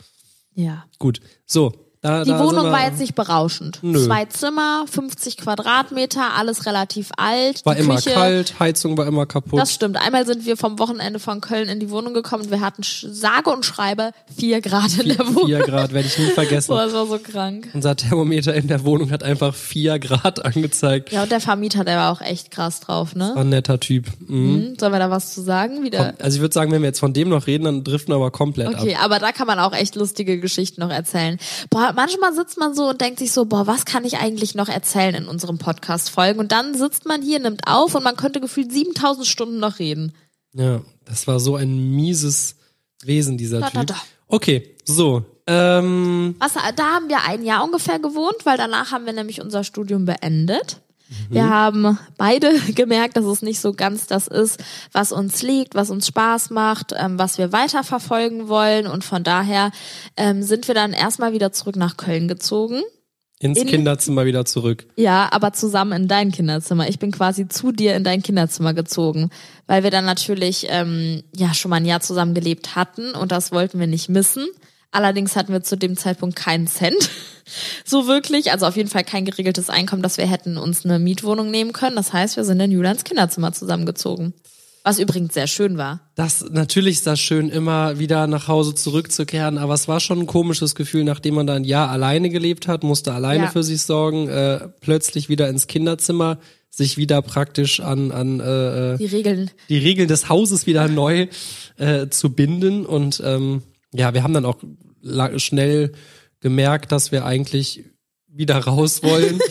Ja. 0.54 0.86
Gut, 1.00 1.22
so. 1.46 1.87
Da, 2.02 2.24
Die 2.24 2.30
da 2.30 2.40
Wohnung 2.40 2.66
wir, 2.66 2.72
war 2.72 2.86
jetzt 2.86 3.00
nicht 3.00 3.16
berauschend. 3.16 3.80
Nö. 3.82 4.06
Zwei 4.06 4.26
Zimmer, 4.26 4.86
50 4.90 5.38
Quadratmeter, 5.38 6.36
alles 6.38 6.66
relativ 6.66 7.10
alt. 7.18 7.66
war 7.66 7.76
immer 7.76 7.96
Küche, 7.96 8.12
kalt, 8.12 8.60
Heizung 8.60 8.98
war 8.98 9.08
immer 9.08 9.26
kaputt. 9.26 9.60
Das 9.60 9.74
stimmt. 9.74 9.98
Einmal 9.98 10.26
sind 10.26 10.46
wir 10.46 10.58
vom 10.58 10.78
Wochenende 10.80 11.20
von 11.20 11.42
Köln 11.42 11.68
in 11.70 11.80
die 11.80 11.90
Wohnung 11.90 12.14
gekommen 12.14 12.44
und 12.44 12.52
wir 12.52 12.62
hatten 12.62 12.84
sage 12.84 13.50
und 13.50 13.66
schreibe 13.66 14.12
vier 14.38 14.62
Grad 14.62 14.98
in 15.00 15.10
der 15.10 15.28
Wohnung. 15.28 15.48
Vier 15.48 15.60
Grad 15.60 15.92
werde 15.94 16.08
ich 16.08 16.18
nie 16.20 16.30
vergessen. 16.30 16.68
Boah, 16.74 16.84
das 16.86 16.94
war 16.94 17.08
so 17.08 17.18
krank. 17.20 17.70
Unser 17.74 17.96
Thermometer 17.96 18.54
in 18.54 18.68
der 18.68 18.84
Wohnung 18.86 19.12
hat 19.12 19.24
einfach 19.24 19.54
vier 19.56 19.98
Grad 20.00 20.46
angezeigt. 20.46 21.12
Ja, 21.12 21.24
und 21.24 21.32
der 21.32 21.42
Vermieter, 21.42 21.84
der 21.84 21.98
war 21.98 22.12
auch 22.12 22.22
echt 22.22 22.52
krass 22.52 22.80
drauf, 22.80 23.16
ne? 23.16 23.32
War 23.34 23.42
ein 23.44 23.50
netter 23.50 23.80
Typ. 23.80 24.06
Mhm. 24.28 24.38
Hm, 24.68 24.74
Sollen 24.80 24.92
wir 24.94 25.00
da 25.00 25.10
was 25.10 25.34
zu 25.34 25.42
sagen? 25.42 25.84
Wieder. 25.84 26.14
Also 26.20 26.36
ich 26.38 26.42
würde 26.42 26.54
sagen, 26.54 26.72
wenn 26.72 26.82
wir 26.84 26.88
jetzt 26.90 27.00
von 27.00 27.14
dem 27.14 27.30
noch 27.30 27.48
reden, 27.48 27.66
dann 27.66 27.84
driften 27.84 28.12
wir 28.14 28.18
aber 28.18 28.32
komplett 28.32 28.68
Okay, 28.68 28.96
ab. 28.96 29.04
aber 29.04 29.20
da 29.20 29.32
kann 29.32 29.48
man 29.48 29.60
auch 29.60 29.74
echt 29.74 29.96
lustige 29.96 30.40
Geschichten 30.40 30.82
noch 30.82 30.90
erzählen. 30.92 31.38
Boah, 31.70 31.87
manchmal 31.96 32.34
sitzt 32.34 32.58
man 32.58 32.74
so 32.74 32.90
und 32.90 33.02
denkt 33.02 33.20
sich 33.20 33.32
so, 33.32 33.46
boah, 33.46 33.68
was 33.68 33.86
kann 33.86 34.06
ich 34.06 34.18
eigentlich 34.18 34.56
noch 34.56 34.70
erzählen 34.70 35.16
in 35.16 35.28
unserem 35.28 35.58
Podcast-Folgen? 35.58 36.40
Und 36.40 36.52
dann 36.52 36.76
sitzt 36.76 37.06
man 37.06 37.22
hier, 37.22 37.40
nimmt 37.40 37.68
auf 37.68 37.96
und 37.96 38.04
man 38.04 38.16
könnte 38.16 38.40
gefühlt 38.42 38.72
7000 38.72 39.26
Stunden 39.26 39.60
noch 39.60 39.80
reden. 39.80 40.14
Ja, 40.54 40.82
das 41.06 41.28
war 41.28 41.40
so 41.40 41.56
ein 41.56 41.92
mieses 41.92 42.56
Wesen, 43.04 43.38
dieser 43.38 43.60
Da, 43.60 43.70
da, 43.70 43.80
Typ. 43.80 43.88
da. 43.88 43.96
Okay, 44.28 44.76
so. 44.86 45.24
Ähm, 45.46 46.36
Was, 46.40 46.54
da 46.54 46.84
haben 46.84 47.10
wir 47.10 47.24
ein 47.26 47.44
Jahr 47.44 47.64
ungefähr 47.64 48.00
gewohnt, 48.00 48.38
weil 48.44 48.58
danach 48.58 48.92
haben 48.92 49.06
wir 49.06 49.14
nämlich 49.14 49.42
unser 49.42 49.64
Studium 49.64 50.06
beendet. 50.06 50.82
Mhm. 51.10 51.34
Wir 51.34 51.50
haben 51.50 51.98
beide 52.18 52.52
gemerkt, 52.76 53.18
dass 53.18 53.26
es 53.26 53.42
nicht 53.42 53.60
so 53.60 53.74
ganz 53.74 54.08
das 54.08 54.28
ist, 54.28 54.64
was 54.92 55.12
uns 55.12 55.42
liegt, 55.42 55.76
was 55.76 55.90
uns 55.90 56.08
Spaß 56.08 56.50
macht, 56.50 56.94
ähm, 56.98 57.18
was 57.20 57.38
wir 57.38 57.52
weiterverfolgen 57.52 58.48
wollen. 58.50 58.88
Und 58.88 59.04
von 59.04 59.24
daher 59.24 59.72
ähm, 60.18 60.44
sind 60.44 60.68
wir 60.68 60.76
dann 60.76 60.94
erstmal 60.94 61.34
wieder 61.34 61.52
zurück 61.52 61.76
nach 61.76 61.98
Köln 61.98 62.28
gezogen. 62.28 62.82
ins 63.40 63.60
In- 63.60 63.68
Kinderzimmer 63.68 64.26
wieder 64.26 64.46
zurück. 64.46 64.88
Ja, 64.96 65.30
aber 65.32 65.54
zusammen 65.54 65.94
in 66.04 66.08
dein 66.08 66.32
Kinderzimmer. 66.32 66.90
Ich 66.90 67.00
bin 67.00 67.12
quasi 67.12 67.48
zu 67.48 67.72
dir 67.72 67.96
in 67.96 68.04
dein 68.04 68.24
Kinderzimmer 68.24 68.74
gezogen, 68.74 69.30
weil 69.68 69.84
wir 69.84 69.92
dann 69.92 70.06
natürlich 70.06 70.66
ähm, 70.70 71.24
ja 71.36 71.54
schon 71.54 71.70
mal 71.70 71.76
ein 71.78 71.86
Jahr 71.86 72.02
zusammen 72.02 72.34
gelebt 72.34 72.76
hatten 72.76 73.12
und 73.14 73.32
das 73.32 73.52
wollten 73.52 73.80
wir 73.80 73.88
nicht 73.88 74.10
missen. 74.10 74.48
Allerdings 74.92 75.36
hatten 75.36 75.52
wir 75.54 75.64
zu 75.64 75.78
dem 75.78 75.96
Zeitpunkt 75.98 76.36
keinen 76.36 76.68
Cent. 76.68 77.10
So 77.86 78.08
wirklich, 78.08 78.52
also 78.52 78.66
auf 78.66 78.76
jeden 78.76 78.90
Fall 78.90 79.06
kein 79.06 79.24
geregeltes 79.24 79.70
Einkommen, 79.70 80.02
dass 80.02 80.18
wir 80.18 80.28
hätten 80.30 80.58
uns 80.58 80.84
eine 80.84 81.00
Mietwohnung 81.00 81.50
nehmen 81.50 81.72
können. 81.72 81.96
Das 81.96 82.12
heißt, 82.12 82.36
wir 82.36 82.44
sind 82.44 82.60
in 82.60 82.72
Julians 82.72 83.06
Kinderzimmer 83.06 83.54
zusammengezogen. 83.54 84.34
Was 84.84 85.00
übrigens 85.00 85.34
sehr 85.34 85.48
schön 85.48 85.78
war. 85.78 86.02
Das, 86.16 86.44
natürlich 86.50 86.98
ist 86.98 87.08
das 87.08 87.22
schön, 87.22 87.48
immer 87.48 88.00
wieder 88.00 88.28
nach 88.28 88.50
Hause 88.50 88.76
zurückzukehren, 88.76 89.58
aber 89.60 89.76
es 89.76 89.88
war 89.88 90.02
schon 90.02 90.20
ein 90.20 90.28
komisches 90.28 90.76
Gefühl, 90.76 91.06
nachdem 91.06 91.36
man 91.36 91.48
da 91.48 91.54
ein 91.54 91.64
Jahr 91.64 91.90
alleine 91.90 92.30
gelebt 92.30 92.68
hat, 92.68 92.84
musste 92.84 93.14
alleine 93.14 93.46
Ja. 93.46 93.50
für 93.50 93.64
sich 93.64 93.82
sorgen, 93.82 94.28
äh, 94.28 94.68
plötzlich 94.82 95.30
wieder 95.30 95.48
ins 95.48 95.68
Kinderzimmer, 95.68 96.40
sich 96.70 96.98
wieder 96.98 97.22
praktisch 97.22 97.80
an, 97.80 98.12
an 98.12 98.42
äh, 98.42 98.96
äh, 98.96 98.98
Die 98.98 99.06
Regeln. 99.06 99.52
die 99.70 99.78
Regeln 99.78 100.10
des 100.10 100.28
Hauses 100.28 100.68
wieder 100.68 100.90
neu 100.90 101.28
äh, 101.78 102.08
zu 102.10 102.34
binden. 102.34 102.86
Und 102.86 103.22
ähm, 103.26 103.64
ja, 103.94 104.14
wir 104.14 104.24
haben 104.24 104.34
dann 104.34 104.46
auch 104.46 104.58
schnell 105.38 105.94
gemerkt, 106.40 106.92
dass 106.92 107.12
wir 107.12 107.26
eigentlich 107.26 107.86
wieder 108.28 108.58
raus 108.58 109.04
wollen. 109.04 109.40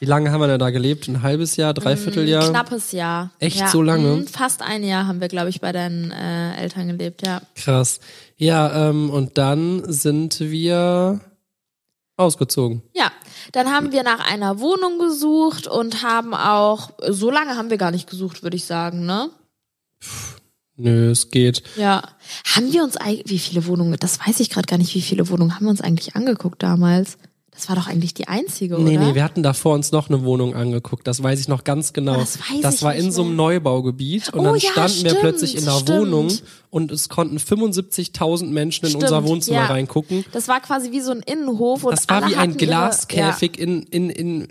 Wie 0.00 0.06
lange 0.06 0.30
haben 0.32 0.40
wir 0.40 0.48
denn 0.48 0.58
da 0.58 0.70
gelebt? 0.70 1.08
Ein 1.08 1.22
halbes 1.22 1.56
Jahr, 1.56 1.72
dreiviertel 1.72 2.28
Jahr? 2.28 2.50
Knappes 2.50 2.92
Jahr. 2.92 3.30
Echt 3.38 3.60
ja, 3.60 3.68
so 3.68 3.80
lange? 3.80 4.16
mm, 4.16 4.26
Fast 4.26 4.60
ein 4.60 4.84
Jahr 4.84 5.06
haben 5.06 5.20
wir, 5.20 5.28
glaube 5.28 5.48
ich, 5.48 5.60
bei 5.60 5.72
deinen 5.72 6.10
äh, 6.10 6.56
Eltern 6.56 6.88
gelebt, 6.88 7.26
ja. 7.26 7.40
Krass. 7.54 8.00
Ja, 8.36 8.90
ähm, 8.90 9.10
und 9.10 9.38
dann 9.38 9.82
sind 9.90 10.40
wir 10.40 11.20
ausgezogen. 12.16 12.82
Ja, 12.94 13.10
dann 13.52 13.68
haben 13.68 13.92
wir 13.92 14.02
nach 14.02 14.30
einer 14.30 14.60
Wohnung 14.60 14.98
gesucht 14.98 15.66
und 15.66 16.02
haben 16.02 16.34
auch, 16.34 16.90
so 17.08 17.30
lange 17.30 17.56
haben 17.56 17.70
wir 17.70 17.78
gar 17.78 17.90
nicht 17.90 18.08
gesucht, 18.08 18.42
würde 18.42 18.56
ich 18.56 18.64
sagen, 18.64 19.06
ne? 19.06 19.30
Nö, 20.76 21.10
es 21.10 21.30
geht. 21.30 21.62
Ja. 21.76 22.02
Haben 22.54 22.72
wir 22.72 22.82
uns 22.82 22.96
eigentlich, 22.96 23.24
wie 23.30 23.38
viele 23.38 23.66
Wohnungen, 23.66 23.96
das 24.00 24.18
weiß 24.26 24.40
ich 24.40 24.50
gerade 24.50 24.66
gar 24.66 24.78
nicht, 24.78 24.94
wie 24.94 25.02
viele 25.02 25.28
Wohnungen 25.28 25.54
haben 25.54 25.64
wir 25.66 25.70
uns 25.70 25.80
eigentlich 25.80 26.16
angeguckt 26.16 26.62
damals? 26.62 27.16
Das 27.52 27.68
war 27.68 27.76
doch 27.76 27.86
eigentlich 27.86 28.14
die 28.14 28.26
einzige, 28.26 28.76
Nee, 28.80 28.96
oder? 28.98 29.06
nee, 29.06 29.14
wir 29.14 29.22
hatten 29.22 29.44
davor 29.44 29.74
uns 29.76 29.92
noch 29.92 30.08
eine 30.08 30.24
Wohnung 30.24 30.56
angeguckt. 30.56 31.06
Das 31.06 31.22
weiß 31.22 31.38
ich 31.38 31.46
noch 31.46 31.62
ganz 31.62 31.92
genau. 31.92 32.16
Das 32.16 32.40
weiß 32.40 32.60
das 32.62 32.74
ich 32.76 32.82
war 32.82 32.96
in 32.96 33.12
so 33.12 33.22
einem. 33.22 33.36
Neubaugebiet 33.36 34.30
und 34.34 34.40
Oh 34.40 34.42
dann 34.42 34.54
ja, 34.56 34.70
standen 34.72 35.04
wir 35.04 35.10
stimmt, 35.10 35.20
plötzlich 35.20 35.56
in 35.56 35.62
einer 35.62 35.78
stimmt. 35.78 36.00
Wohnung 36.00 36.32
und 36.70 36.90
es 36.90 37.08
konnten 37.08 37.36
75.000 37.38 38.46
Menschen 38.46 38.86
in 38.86 38.90
Stimmt, 38.90 39.04
unser 39.04 39.22
Wohnzimmer 39.24 39.58
ja. 39.58 39.66
reingucken. 39.66 40.24
Das 40.32 40.48
war 40.48 40.60
quasi 40.60 40.90
wie 40.90 41.00
so 41.00 41.12
ein 41.12 41.20
Innenhof 41.20 41.84
und 41.84 41.92
Das 41.92 42.08
war 42.08 42.22
wie 42.28 42.34
ein 42.34 42.40
hatten 42.40 42.50
ihre- 42.54 42.66
Glaskäfig 42.66 43.56
in, 43.56 43.84
in, 43.84 44.10
in 44.10 44.48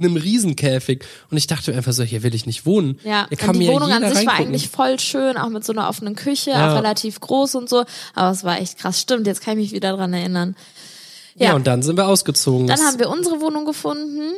einem 0.00 0.16
Riesenkäfig. 0.16 1.04
Und 1.30 1.36
ich 1.36 1.46
dachte 1.46 1.70
mir 1.70 1.76
einfach 1.76 1.92
so, 1.92 2.02
hier 2.02 2.22
will 2.22 2.34
ich 2.34 2.46
nicht 2.46 2.66
wohnen. 2.66 2.98
Ja, 3.04 3.26
Hier 3.28 3.36
kann 3.38 3.50
und 3.50 3.60
die 3.60 3.66
mir 3.66 3.72
Wohnung 3.74 3.90
an 3.92 4.02
sich 4.02 4.10
war 4.26 4.34
reingucken. 4.34 4.46
eigentlich 4.46 4.68
voll 4.68 4.98
schön, 4.98 5.36
auch 5.36 5.48
mit 5.48 5.64
so 5.64 5.72
einer 5.72 5.88
offenen 5.88 6.14
Küche, 6.16 6.50
Ja. 6.50 6.72
auch 6.72 6.76
relativ 6.76 7.20
groß 7.20 7.54
und 7.56 7.68
so. 7.68 7.84
Aber 8.14 8.30
es 8.30 8.44
war 8.44 8.60
echt 8.60 8.78
krass. 8.78 9.00
Stimmt, 9.00 9.26
jetzt 9.26 9.40
kann 9.42 9.54
ich 9.58 9.64
mich 9.64 9.72
wieder 9.72 9.96
dran 9.96 10.12
erinnern. 10.12 10.56
ja. 11.34 11.48
Ja, 11.48 11.54
und 11.54 11.66
dann 11.66 11.82
sind 11.82 11.96
wir 11.96 12.06
ausgezogen. 12.08 12.66
dann 12.66 12.80
haben 12.80 12.98
wir 12.98 13.08
unsere 13.10 13.40
Wohnung 13.40 13.64
gefunden. 13.64 14.32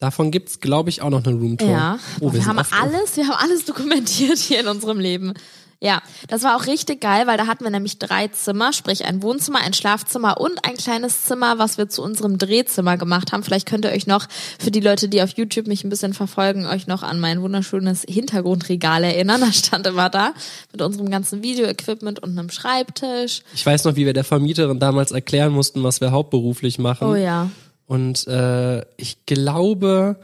Davon 0.00 0.30
gibt's, 0.30 0.60
glaube 0.60 0.90
ich, 0.90 1.02
auch 1.02 1.10
noch 1.10 1.24
eine 1.24 1.34
Roomtour. 1.34 1.68
Ja, 1.68 1.98
Oh, 2.20 2.32
wir, 2.32 2.40
sind 2.40 2.46
haben 2.46 2.58
alles, 2.70 3.16
wir 3.16 3.26
haben 3.26 3.36
alles 3.42 3.64
dokumentiert 3.64 4.38
hier 4.38 4.60
in 4.60 4.68
unserem 4.68 5.00
Leben. 5.00 5.34
Ja, 5.80 6.02
das 6.26 6.42
war 6.42 6.56
auch 6.56 6.66
richtig 6.66 7.00
geil, 7.00 7.28
weil 7.28 7.38
da 7.38 7.46
hatten 7.46 7.62
wir 7.62 7.70
nämlich 7.70 8.00
drei 8.00 8.26
Zimmer, 8.26 8.72
sprich 8.72 9.04
ein 9.04 9.22
Wohnzimmer, 9.22 9.60
ein 9.60 9.74
Schlafzimmer 9.74 10.40
und 10.40 10.64
ein 10.64 10.76
kleines 10.76 11.22
Zimmer, 11.24 11.58
was 11.58 11.78
wir 11.78 11.88
zu 11.88 12.02
unserem 12.02 12.36
Drehzimmer 12.36 12.96
gemacht 12.96 13.30
haben. 13.30 13.44
Vielleicht 13.44 13.68
könnt 13.68 13.84
ihr 13.84 13.92
euch 13.92 14.08
noch, 14.08 14.26
für 14.58 14.72
die 14.72 14.80
Leute, 14.80 15.08
die 15.08 15.22
auf 15.22 15.30
YouTube 15.36 15.68
mich 15.68 15.84
ein 15.84 15.88
bisschen 15.88 16.14
verfolgen, 16.14 16.66
euch 16.66 16.88
noch 16.88 17.04
an 17.04 17.20
mein 17.20 17.42
wunderschönes 17.42 18.04
Hintergrundregal 18.08 19.04
erinnern. 19.04 19.40
Das 19.40 19.58
stand 19.58 19.86
immer 19.86 20.10
da 20.10 20.34
mit 20.72 20.82
unserem 20.82 21.10
ganzen 21.10 21.44
Videoequipment 21.44 22.18
und 22.18 22.36
einem 22.36 22.50
Schreibtisch. 22.50 23.42
Ich 23.54 23.64
weiß 23.64 23.84
noch, 23.84 23.94
wie 23.94 24.04
wir 24.04 24.14
der 24.14 24.24
Vermieterin 24.24 24.80
damals 24.80 25.12
erklären 25.12 25.52
mussten, 25.52 25.84
was 25.84 26.00
wir 26.00 26.10
hauptberuflich 26.10 26.78
machen. 26.80 27.06
Oh 27.06 27.14
ja. 27.14 27.50
Und 27.86 28.26
äh, 28.26 28.80
ich 28.96 29.24
glaube, 29.26 30.16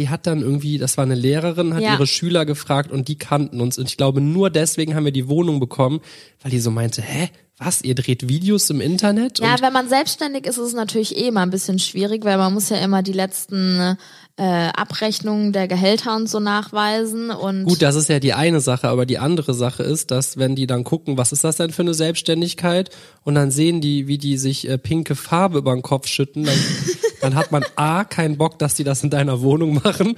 die 0.00 0.08
hat 0.08 0.26
dann 0.26 0.40
irgendwie, 0.40 0.78
das 0.78 0.96
war 0.96 1.04
eine 1.04 1.14
Lehrerin, 1.14 1.74
hat 1.74 1.82
Ja. 1.82 1.92
ihre 1.92 2.06
Schüler 2.06 2.46
gefragt 2.46 2.90
und 2.90 3.06
die 3.08 3.16
kannten 3.18 3.60
uns. 3.60 3.78
Und 3.78 3.88
ich 3.88 3.96
glaube, 3.98 4.20
nur 4.22 4.48
deswegen 4.50 4.94
haben 4.94 5.04
wir 5.04 5.12
die 5.12 5.28
Wohnung 5.28 5.60
bekommen, 5.60 6.00
weil 6.42 6.50
die 6.50 6.58
so 6.58 6.70
meinte, 6.70 7.02
hä, 7.02 7.28
was, 7.58 7.82
ihr 7.82 7.94
dreht 7.94 8.26
Videos 8.26 8.70
im 8.70 8.80
Internet? 8.80 9.38
Ja, 9.40 9.56
wenn 9.60 9.74
man 9.74 9.86
selbstständig 9.90 10.46
ist, 10.46 10.56
ist 10.56 10.68
es 10.68 10.72
natürlich 10.72 11.18
eh 11.18 11.30
mal 11.30 11.42
ein 11.42 11.50
bisschen 11.50 11.78
schwierig, 11.78 12.24
weil 12.24 12.38
man 12.38 12.54
muss 12.54 12.70
ja 12.70 12.78
immer 12.78 13.02
die 13.02 13.12
letzten 13.12 13.98
äh, 14.38 14.42
Abrechnungen 14.74 15.52
der 15.52 15.68
Gehälter 15.68 16.16
und 16.16 16.26
so 16.30 16.40
nachweisen 16.40 17.30
und 17.30 17.64
Gut, 17.64 17.82
das 17.82 17.96
ist 17.96 18.08
ja 18.08 18.18
die 18.18 18.32
eine 18.32 18.60
Sache, 18.62 18.88
aber 18.88 19.04
die 19.04 19.18
andere 19.18 19.52
Sache 19.52 19.82
ist, 19.82 20.10
dass 20.10 20.38
wenn 20.38 20.56
die 20.56 20.66
dann 20.66 20.84
gucken, 20.84 21.18
was 21.18 21.32
ist 21.32 21.44
das 21.44 21.56
denn 21.58 21.70
für 21.72 21.82
eine 21.82 21.92
Selbstständigkeit 21.92 22.88
und 23.24 23.34
dann 23.34 23.50
sehen 23.50 23.82
die, 23.82 24.06
wie 24.06 24.16
die 24.16 24.38
sich 24.38 24.66
äh, 24.66 24.78
pinke 24.78 25.14
Farbe 25.14 25.58
über 25.58 25.74
den 25.74 25.82
Kopf 25.82 26.06
schütten, 26.06 26.44
dann, 26.44 26.54
dann 27.20 27.34
hat 27.34 27.52
man 27.52 27.64
A, 27.76 28.04
keinen 28.04 28.36
Bock, 28.38 28.58
dass 28.58 28.74
die 28.74 28.84
das 28.84 29.02
in 29.02 29.10
deiner 29.10 29.40
Wohnung 29.42 29.74
machen. 29.84 30.16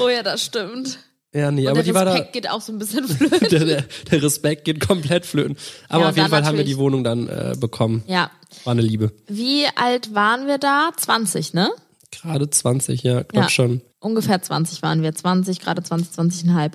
oh 0.00 0.08
ja, 0.08 0.22
das 0.22 0.44
stimmt. 0.44 0.98
Ja, 1.34 1.50
nee, 1.50 1.62
Und 1.62 1.68
aber 1.68 1.76
der 1.76 1.84
die 1.84 1.94
war 1.94 2.04
da, 2.04 2.12
Respekt 2.12 2.32
geht 2.34 2.50
auch 2.50 2.60
so 2.60 2.72
ein 2.72 2.78
bisschen 2.78 3.08
flöten. 3.08 3.48
der, 3.50 3.64
der, 3.64 3.84
der 4.10 4.22
Respekt 4.22 4.64
geht 4.66 4.86
komplett 4.86 5.24
flöten. 5.24 5.56
Aber 5.88 6.04
Ja, 6.04 6.10
auf 6.10 6.16
jeden 6.16 6.28
Fall 6.28 6.44
haben 6.44 6.58
wir 6.58 6.64
die 6.64 6.76
Wohnung 6.76 7.04
dann 7.04 7.26
äh, 7.26 7.54
bekommen. 7.58 8.04
Ja. 8.06 8.30
War 8.64 8.72
eine 8.72 8.82
Liebe. 8.82 9.12
Wie 9.28 9.64
alt 9.76 10.14
waren 10.14 10.46
wir 10.46 10.58
da? 10.58 10.90
20, 10.94 11.54
ne? 11.54 11.70
Gerade 12.10 12.50
20, 12.50 13.02
ja, 13.02 13.22
glaub 13.22 13.44
Ja. 13.44 13.48
schon. 13.48 13.80
Ungefähr 14.02 14.42
20 14.42 14.82
waren 14.82 15.02
wir, 15.02 15.14
20, 15.14 15.60
gerade 15.60 15.80
20, 15.80 16.18
20,5. 16.18 16.72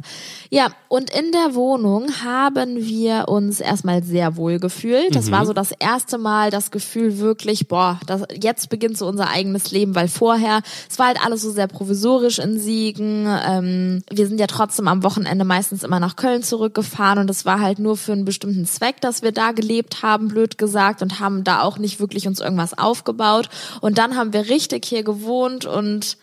Ja, 0.50 0.68
und 0.88 1.10
in 1.10 1.34
der 1.34 1.56
Wohnung 1.56 2.08
haben 2.24 2.78
wir 2.78 3.28
uns 3.28 3.60
erstmal 3.60 4.02
sehr 4.02 4.38
wohl 4.38 4.60
gefühlt. 4.60 5.14
Das 5.14 5.30
war 5.30 5.46
so 5.46 5.52
das 5.52 5.72
erste 5.72 6.18
Mal 6.18 6.52
das 6.52 6.72
Gefühl 6.72 7.20
wirklich, 7.20 7.68
boah, 7.68 8.00
das, 8.06 8.24
jetzt 8.42 8.70
beginnt 8.70 8.98
so 8.98 9.08
unser 9.08 9.30
eigenes 9.30 9.72
Leben, 9.72 9.94
weil 9.94 10.08
vorher, 10.08 10.62
es 10.90 10.98
war 11.00 11.08
halt 11.08 11.22
alles 11.22 11.42
so 11.42 11.52
sehr 11.52 11.68
provisorisch 11.68 12.40
in 12.40 12.60
Siegen. 12.60 13.28
Ähm, 13.28 14.04
wir 14.10 14.28
sind 14.28 14.40
ja 14.40 14.48
trotzdem 14.48 14.88
am 14.88 15.04
Wochenende 15.04 15.44
meistens 15.44 15.84
immer 15.84 16.00
nach 16.00 16.16
Köln 16.16 16.44
zurückgefahren 16.44 17.20
und 17.20 17.30
es 17.30 17.46
war 17.46 17.60
halt 17.60 17.80
nur 17.80 17.98
für 17.98 18.14
einen 18.14 18.24
bestimmten 18.24 18.66
Zweck, 18.66 19.02
dass 19.02 19.22
wir 19.22 19.34
da 19.34 19.52
gelebt 19.52 20.02
haben, 20.02 20.30
blöd 20.30 20.58
gesagt, 20.58 21.02
und 21.02 21.20
haben 21.20 21.44
da 21.44 21.62
auch 21.62 21.78
nicht 21.78 22.00
wirklich 22.00 22.26
uns 22.26 22.40
irgendwas 22.40 22.78
aufgebaut. 22.78 23.50
Und 23.82 23.98
dann 23.98 24.16
haben 24.16 24.32
wir 24.32 24.48
richtig 24.48 24.86
hier 24.86 25.04
gewohnt 25.04 25.66
und 25.66 26.18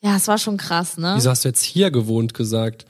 ja, 0.00 0.16
es 0.16 0.28
war 0.28 0.38
schon 0.38 0.56
krass, 0.56 0.96
ne? 0.98 1.14
Wieso 1.16 1.30
hast 1.30 1.44
du 1.44 1.48
jetzt 1.48 1.62
hier 1.62 1.90
gewohnt 1.90 2.34
gesagt? 2.34 2.84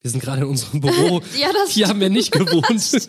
Wir 0.00 0.10
sind 0.10 0.22
gerade 0.22 0.42
in 0.42 0.48
unserem 0.48 0.80
Büro. 0.82 1.20
Ja, 1.38 1.48
das 1.52 1.70
hier 1.70 1.88
haben 1.88 2.00
wir 2.00 2.10
nicht 2.10 2.32
gewohnt. 2.32 3.08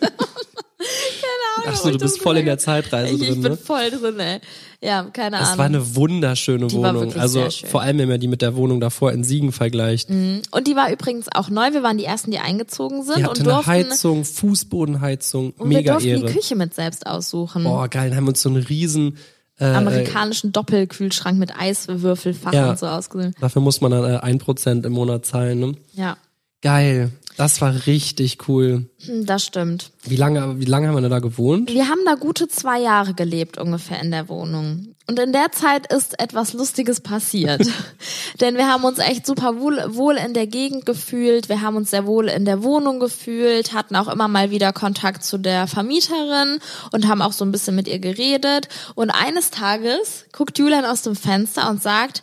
Ach 1.66 1.76
so, 1.76 1.84
warum 1.84 1.92
du 1.92 1.98
bist 2.04 2.20
voll 2.20 2.36
in 2.38 2.46
der 2.46 2.58
Zeitreise 2.58 3.14
Ich, 3.14 3.22
ich 3.22 3.28
drin, 3.28 3.42
bin 3.42 3.52
ne? 3.52 3.56
voll 3.56 3.90
drin, 3.90 4.18
ey. 4.18 4.40
Ja, 4.82 5.04
keine 5.04 5.38
Ahnung. 5.38 5.56
war 5.58 5.64
eine 5.64 5.94
wunderschöne 5.96 6.66
Die 6.66 6.74
Wohnung. 6.76 7.14
Also 7.14 7.48
vor 7.70 7.80
allem, 7.80 7.96
wenn 7.98 8.08
man 8.08 8.20
die 8.20 8.28
mit 8.28 8.42
der 8.42 8.54
Wohnung 8.54 8.80
davor 8.80 9.12
in 9.12 9.24
Siegen 9.24 9.50
vergleicht. 9.52 10.10
und 10.10 10.66
die 10.66 10.76
war 10.76 10.90
übrigens 10.92 11.26
auch 11.34 11.48
neu. 11.48 11.72
Wir 11.72 11.82
waren 11.82 11.96
die 11.96 12.04
ersten, 12.04 12.32
die 12.32 12.38
eingezogen 12.38 13.02
sind 13.04 13.16
Die 13.18 13.24
hatte 13.24 13.30
und 13.30 13.40
eine 13.40 13.48
durften, 13.54 13.70
Heizung, 13.70 14.24
Fußbodenheizung, 14.26 15.52
und 15.52 15.70
wir 15.70 15.78
mega 15.78 15.92
durften 15.92 16.08
Ehre. 16.10 16.26
die 16.26 16.32
Küche 16.34 16.54
mit 16.56 16.74
selbst 16.74 17.06
aussuchen. 17.06 17.64
Boah, 17.64 17.88
geil, 17.88 18.10
dann 18.10 18.18
haben 18.18 18.24
wir 18.24 18.30
uns 18.30 18.42
so 18.42 18.50
einen 18.50 18.62
riesen, 18.62 19.16
äh, 19.58 19.64
Amerikanischen 19.66 20.52
Doppelkühlschrank 20.52 21.38
mit 21.38 21.56
Eiswürfelfach 21.58 22.52
Ja. 22.52 22.70
und 22.70 22.78
so 22.78 22.86
ausgesucht. 22.86 23.34
dafür 23.40 23.62
muss 23.62 23.80
man 23.80 23.90
dann 23.92 24.04
äh, 24.04 24.18
1% 24.18 24.84
im 24.84 24.92
Monat 24.92 25.24
zahlen, 25.26 25.60
ne? 25.60 25.74
Ja, 25.92 26.16
Geil. 26.62 27.10
Das 27.36 27.60
war 27.60 27.86
richtig 27.86 28.48
cool. 28.48 28.86
das 29.08 29.44
stimmt. 29.44 29.90
Wie 30.04 30.16
lange, 30.16 30.60
wie 30.60 30.64
lange 30.66 30.88
haben 30.88 30.94
wir 30.94 31.00
denn 31.00 31.10
da 31.10 31.18
gewohnt? 31.18 31.72
Wir 31.72 31.88
haben 31.88 32.00
da 32.04 32.14
gute 32.14 32.48
zwei 32.48 32.80
Jahre 32.80 33.14
gelebt 33.14 33.58
ungefähr 33.58 34.00
in 34.00 34.10
der 34.10 34.28
Wohnung. 34.28 34.94
Und 35.06 35.18
in 35.18 35.32
der 35.32 35.52
Zeit 35.52 35.92
ist 35.92 36.18
etwas 36.18 36.54
Lustiges 36.54 37.00
passiert. 37.00 37.66
Denn 38.40 38.56
wir 38.56 38.68
haben 38.68 38.84
uns 38.84 38.98
echt 38.98 39.26
super 39.26 39.60
wohl, 39.60 39.82
wohl 39.88 40.16
in 40.16 40.32
der 40.32 40.46
Gegend 40.46 40.86
gefühlt. 40.86 41.48
Wir 41.48 41.60
haben 41.60 41.76
uns 41.76 41.90
sehr 41.90 42.06
wohl 42.06 42.28
in 42.28 42.44
der 42.44 42.62
Wohnung 42.62 43.00
gefühlt, 43.00 43.74
hatten 43.74 43.96
auch 43.96 44.08
immer 44.08 44.28
mal 44.28 44.50
wieder 44.50 44.72
Kontakt 44.72 45.22
zu 45.24 45.36
der 45.36 45.66
Vermieterin 45.66 46.58
und 46.92 47.06
haben 47.06 47.20
auch 47.20 47.32
so 47.32 47.44
ein 47.44 47.52
bisschen 47.52 47.76
mit 47.76 47.88
ihr 47.88 47.98
geredet. 47.98 48.68
Und 48.94 49.10
eines 49.10 49.50
Tages 49.50 50.24
guckt 50.32 50.58
Julian 50.58 50.86
aus 50.86 51.02
dem 51.02 51.16
Fenster 51.16 51.68
und 51.68 51.82
sagt, 51.82 52.22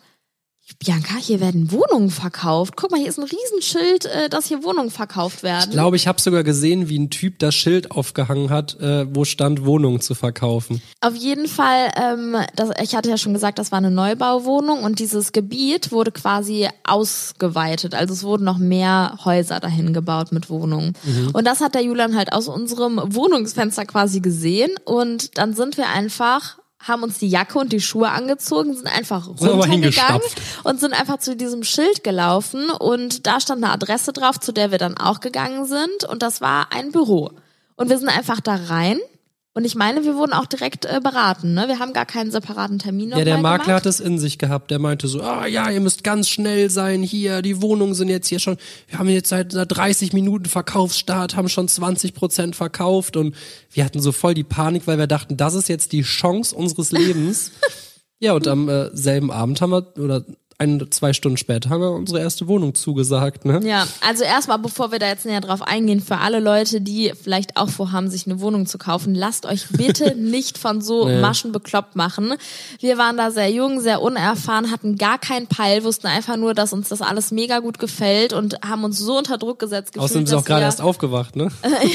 Bianca, 0.79 1.15
hier 1.17 1.39
werden 1.39 1.71
Wohnungen 1.71 2.09
verkauft. 2.09 2.75
Guck 2.75 2.91
mal, 2.91 2.99
hier 2.99 3.09
ist 3.09 3.19
ein 3.19 3.25
Riesenschild, 3.25 4.05
äh, 4.05 4.29
dass 4.29 4.47
hier 4.47 4.63
Wohnungen 4.63 4.91
verkauft 4.91 5.43
werden. 5.43 5.69
Ich 5.69 5.71
glaube, 5.71 5.95
ich 5.95 6.07
habe 6.07 6.19
sogar 6.19 6.43
gesehen, 6.43 6.89
wie 6.89 6.97
ein 6.97 7.09
Typ 7.09 7.39
das 7.39 7.55
Schild 7.55 7.91
aufgehangen 7.91 8.49
hat, 8.49 8.79
äh, 8.79 9.05
wo 9.13 9.25
stand, 9.25 9.65
Wohnungen 9.65 10.01
zu 10.01 10.15
verkaufen. 10.15 10.81
Auf 11.01 11.15
jeden 11.15 11.47
Fall, 11.47 11.91
ähm, 11.95 12.35
das, 12.55 12.69
ich 12.81 12.95
hatte 12.95 13.09
ja 13.09 13.17
schon 13.17 13.33
gesagt, 13.33 13.59
das 13.59 13.71
war 13.71 13.77
eine 13.77 13.91
Neubauwohnung 13.91 14.83
und 14.83 14.99
dieses 14.99 15.31
Gebiet 15.31 15.91
wurde 15.91 16.11
quasi 16.11 16.67
ausgeweitet. 16.83 17.93
Also 17.95 18.13
es 18.13 18.23
wurden 18.23 18.43
noch 18.43 18.57
mehr 18.57 19.17
Häuser 19.23 19.59
dahin 19.59 19.93
gebaut 19.93 20.31
mit 20.31 20.49
Wohnungen. 20.49 20.93
Und 21.33 21.45
das 21.45 21.61
hat 21.61 21.75
der 21.75 21.81
Julian 21.81 22.15
halt 22.15 22.33
aus 22.33 22.47
unserem 22.47 22.99
Wohnungsfenster 23.03 23.85
quasi 23.85 24.19
gesehen 24.19 24.71
und 24.85 25.37
dann 25.37 25.53
sind 25.53 25.77
wir 25.77 25.89
einfach 25.89 26.60
haben 26.83 27.03
uns 27.03 27.19
die 27.19 27.29
Jacke 27.29 27.59
und 27.59 27.71
die 27.71 27.81
Schuhe 27.81 28.09
angezogen, 28.09 28.75
sind 28.75 28.87
einfach 28.87 29.27
runtergegangen 29.27 30.21
und 30.63 30.79
sind 30.79 30.93
einfach 30.93 31.17
zu 31.17 31.35
diesem 31.35 31.63
Schild 31.63 32.03
gelaufen. 32.03 32.69
Und 32.69 33.27
da 33.27 33.39
stand 33.39 33.63
eine 33.63 33.73
Adresse 33.73 34.13
drauf, 34.13 34.39
zu 34.39 34.51
der 34.51 34.71
wir 34.71 34.77
dann 34.77 34.97
auch 34.97 35.19
gegangen 35.19 35.65
sind. 35.65 36.05
Und 36.09 36.23
das 36.23 36.41
war 36.41 36.67
ein 36.71 36.91
Büro. 36.91 37.31
Und 37.75 37.89
wir 37.89 37.97
sind 37.97 38.09
einfach 38.09 38.39
da 38.39 38.55
rein 38.55 38.99
und 39.53 39.65
ich 39.65 39.75
meine, 39.75 40.05
wir 40.05 40.15
wurden 40.15 40.31
auch 40.31 40.45
direkt 40.45 40.85
äh, 40.85 41.01
beraten, 41.03 41.53
ne? 41.53 41.67
Wir 41.67 41.79
haben 41.79 41.91
gar 41.91 42.05
keinen 42.05 42.31
separaten 42.31 42.79
Termin 42.79 43.09
Ja, 43.09 43.25
der 43.25 43.37
Makler 43.39 43.65
gemacht. 43.65 43.75
hat 43.81 43.85
es 43.85 43.99
in 43.99 44.17
sich 44.17 44.37
gehabt. 44.37 44.71
Der 44.71 44.79
meinte 44.79 45.09
so, 45.09 45.21
ah 45.21 45.45
ja, 45.45 45.69
ihr 45.69 45.81
müsst 45.81 46.05
ganz 46.05 46.29
schnell 46.29 46.69
sein 46.69 47.03
hier. 47.03 47.41
Die 47.41 47.61
Wohnungen 47.61 47.93
sind 47.93 48.07
jetzt 48.07 48.29
hier 48.29 48.39
schon, 48.39 48.55
wir 48.87 48.97
haben 48.97 49.09
jetzt 49.09 49.27
seit 49.27 49.51
seit 49.51 49.75
30 49.75 50.13
Minuten 50.13 50.45
Verkaufsstart, 50.45 51.35
haben 51.35 51.49
schon 51.49 51.67
20 51.67 52.13
Prozent 52.13 52.55
verkauft 52.55 53.17
und 53.17 53.35
wir 53.71 53.83
hatten 53.83 53.99
so 53.99 54.13
voll 54.13 54.33
die 54.33 54.45
Panik, 54.45 54.87
weil 54.87 54.97
wir 54.97 55.07
dachten, 55.07 55.35
das 55.35 55.53
ist 55.53 55.67
jetzt 55.67 55.91
die 55.91 56.03
Chance 56.03 56.55
unseres 56.55 56.93
Lebens. 56.93 57.51
ja, 58.19 58.31
und 58.31 58.47
am 58.47 58.69
äh, 58.69 58.89
selben 58.95 59.31
Abend 59.31 59.59
haben 59.59 59.71
wir, 59.71 59.97
oder 59.97 60.23
ein, 60.61 60.91
zwei 60.91 61.11
Stunden 61.13 61.37
später 61.37 61.71
haben 61.71 61.81
wir 61.81 61.91
unsere 61.91 62.19
erste 62.19 62.47
Wohnung 62.47 62.75
zugesagt, 62.75 63.45
ne? 63.45 63.59
Ja, 63.63 63.87
also 64.07 64.23
erstmal, 64.23 64.59
bevor 64.59 64.91
wir 64.91 64.99
da 64.99 65.07
jetzt 65.07 65.25
näher 65.25 65.41
drauf 65.41 65.63
eingehen, 65.63 66.01
für 66.01 66.19
alle 66.19 66.39
Leute, 66.39 66.81
die 66.81 67.13
vielleicht 67.19 67.57
auch 67.57 67.69
vorhaben, 67.69 68.09
sich 68.09 68.27
eine 68.27 68.39
Wohnung 68.41 68.67
zu 68.67 68.77
kaufen, 68.77 69.15
lasst 69.15 69.47
euch 69.47 69.67
bitte 69.69 70.15
nicht 70.17 70.59
von 70.59 70.81
so 70.81 71.07
Maschen 71.07 71.51
bekloppt 71.51 71.95
machen. 71.95 72.35
Wir 72.79 72.99
waren 72.99 73.17
da 73.17 73.31
sehr 73.31 73.49
jung, 73.49 73.81
sehr 73.81 74.03
unerfahren, 74.03 74.69
hatten 74.69 74.97
gar 74.97 75.17
keinen 75.17 75.47
Peil, 75.47 75.83
wussten 75.83 76.07
einfach 76.07 76.37
nur, 76.37 76.53
dass 76.53 76.73
uns 76.73 76.89
das 76.89 77.01
alles 77.01 77.31
mega 77.31 77.59
gut 77.59 77.79
gefällt 77.79 78.31
und 78.31 78.59
haben 78.63 78.83
uns 78.83 78.99
so 78.99 79.17
unter 79.17 79.39
Druck 79.39 79.57
gesetzt 79.57 79.93
gefühlt, 79.93 80.11
Außerdem 80.11 80.27
sind 80.27 80.37
auch 80.37 80.45
gerade 80.45 80.61
erst 80.61 80.81
aufgewacht, 80.81 81.35
ne? 81.35 81.47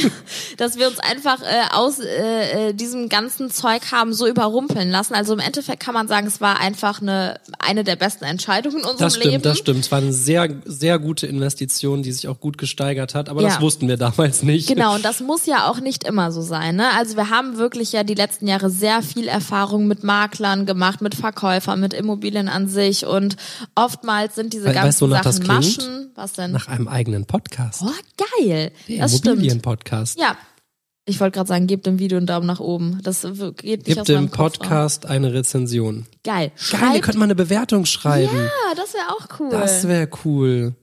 dass 0.56 0.76
wir 0.76 0.88
uns 0.88 0.98
einfach 0.98 1.40
äh, 1.40 1.72
aus 1.72 2.00
äh, 2.00 2.70
äh, 2.70 2.74
diesem 2.74 3.08
ganzen 3.08 3.48
Zeug 3.48 3.92
haben 3.92 4.12
so 4.12 4.26
überrumpeln 4.26 4.90
lassen. 4.90 5.14
Also 5.14 5.34
im 5.34 5.40
Endeffekt 5.40 5.80
kann 5.80 5.94
man 5.94 6.08
sagen, 6.08 6.26
es 6.26 6.40
war 6.40 6.58
einfach 6.58 7.00
eine, 7.00 7.38
eine 7.60 7.84
der 7.84 7.94
besten 7.94 8.24
Entscheidungen 8.24 8.55
in 8.64 8.76
unserem 8.80 8.96
Das 8.98 9.14
stimmt, 9.16 9.32
Leben. 9.32 9.42
das 9.42 9.58
stimmt. 9.58 9.80
Es 9.80 9.92
war 9.92 9.98
eine 9.98 10.12
sehr, 10.12 10.48
sehr 10.64 10.98
gute 10.98 11.26
Investition, 11.26 12.02
die 12.02 12.12
sich 12.12 12.26
auch 12.28 12.40
gut 12.40 12.56
gesteigert 12.56 13.14
hat, 13.14 13.28
aber 13.28 13.42
Ja. 13.42 13.48
das 13.48 13.60
wussten 13.60 13.88
wir 13.88 13.96
damals 13.98 14.42
nicht. 14.42 14.68
Genau, 14.68 14.94
und 14.94 15.04
das 15.04 15.20
muss 15.20 15.44
ja 15.46 15.68
auch 15.70 15.80
nicht 15.80 16.04
immer 16.04 16.32
so 16.32 16.40
sein. 16.42 16.76
Ne? 16.76 16.86
Also 16.96 17.16
wir 17.16 17.28
haben 17.30 17.58
wirklich 17.58 17.92
ja 17.92 18.04
die 18.04 18.14
letzten 18.14 18.46
Jahre 18.48 18.70
sehr 18.70 19.02
viel 19.02 19.28
Erfahrung 19.28 19.86
mit 19.86 20.04
Maklern 20.04 20.64
gemacht, 20.66 21.00
mit 21.02 21.14
Verkäufern, 21.14 21.80
mit 21.80 21.92
Immobilien 21.92 22.48
an 22.48 22.68
sich 22.68 23.04
und 23.04 23.36
oftmals 23.74 24.34
sind 24.34 24.52
diese 24.52 24.66
We- 24.66 24.72
ganzen 24.72 25.10
weißt 25.10 25.26
das 25.26 25.36
Sachen? 25.36 25.46
Maschen. 25.48 26.10
Was 26.14 26.32
denn? 26.32 26.52
Nach 26.52 26.68
einem 26.68 26.88
eigenen 26.88 27.26
Podcast. 27.26 27.82
oh, 27.84 27.90
geil. 28.40 28.72
Der 28.88 28.98
das 28.98 29.12
stimmt. 29.18 29.26
Immobilien-Podcast. 29.34 30.18
Ja. 30.18 30.36
Ich 31.08 31.20
wollte 31.20 31.36
gerade 31.36 31.48
sagen, 31.48 31.66
gebt 31.68 31.86
dem 31.86 31.98
Video 32.00 32.18
einen 32.18 32.26
Daumen 32.26 32.46
nach 32.46 32.58
oben. 32.60 32.98
Das 33.02 33.22
geht 33.22 33.86
nicht 33.86 33.96
Gibt 33.96 34.08
dem 34.08 34.28
Kopf 34.30 34.40
raus. 34.40 34.58
Podcast 34.58 35.06
eine 35.06 35.32
Rezension. 35.32 36.06
Geil. 36.24 36.34
Geil, 36.34 36.50
ihr 36.54 36.60
Schreibt, 36.60 37.02
könnt 37.02 37.18
mal 37.18 37.24
eine 37.26 37.36
Bewertung 37.36 37.84
schreiben. 37.86 38.34
ja, 38.36 38.74
das 38.74 38.92
wäre 38.92 39.10
auch 39.10 39.28
cool. 39.38 39.50
Das 39.50 39.86
wäre 39.86 40.08
cool. 40.24 40.74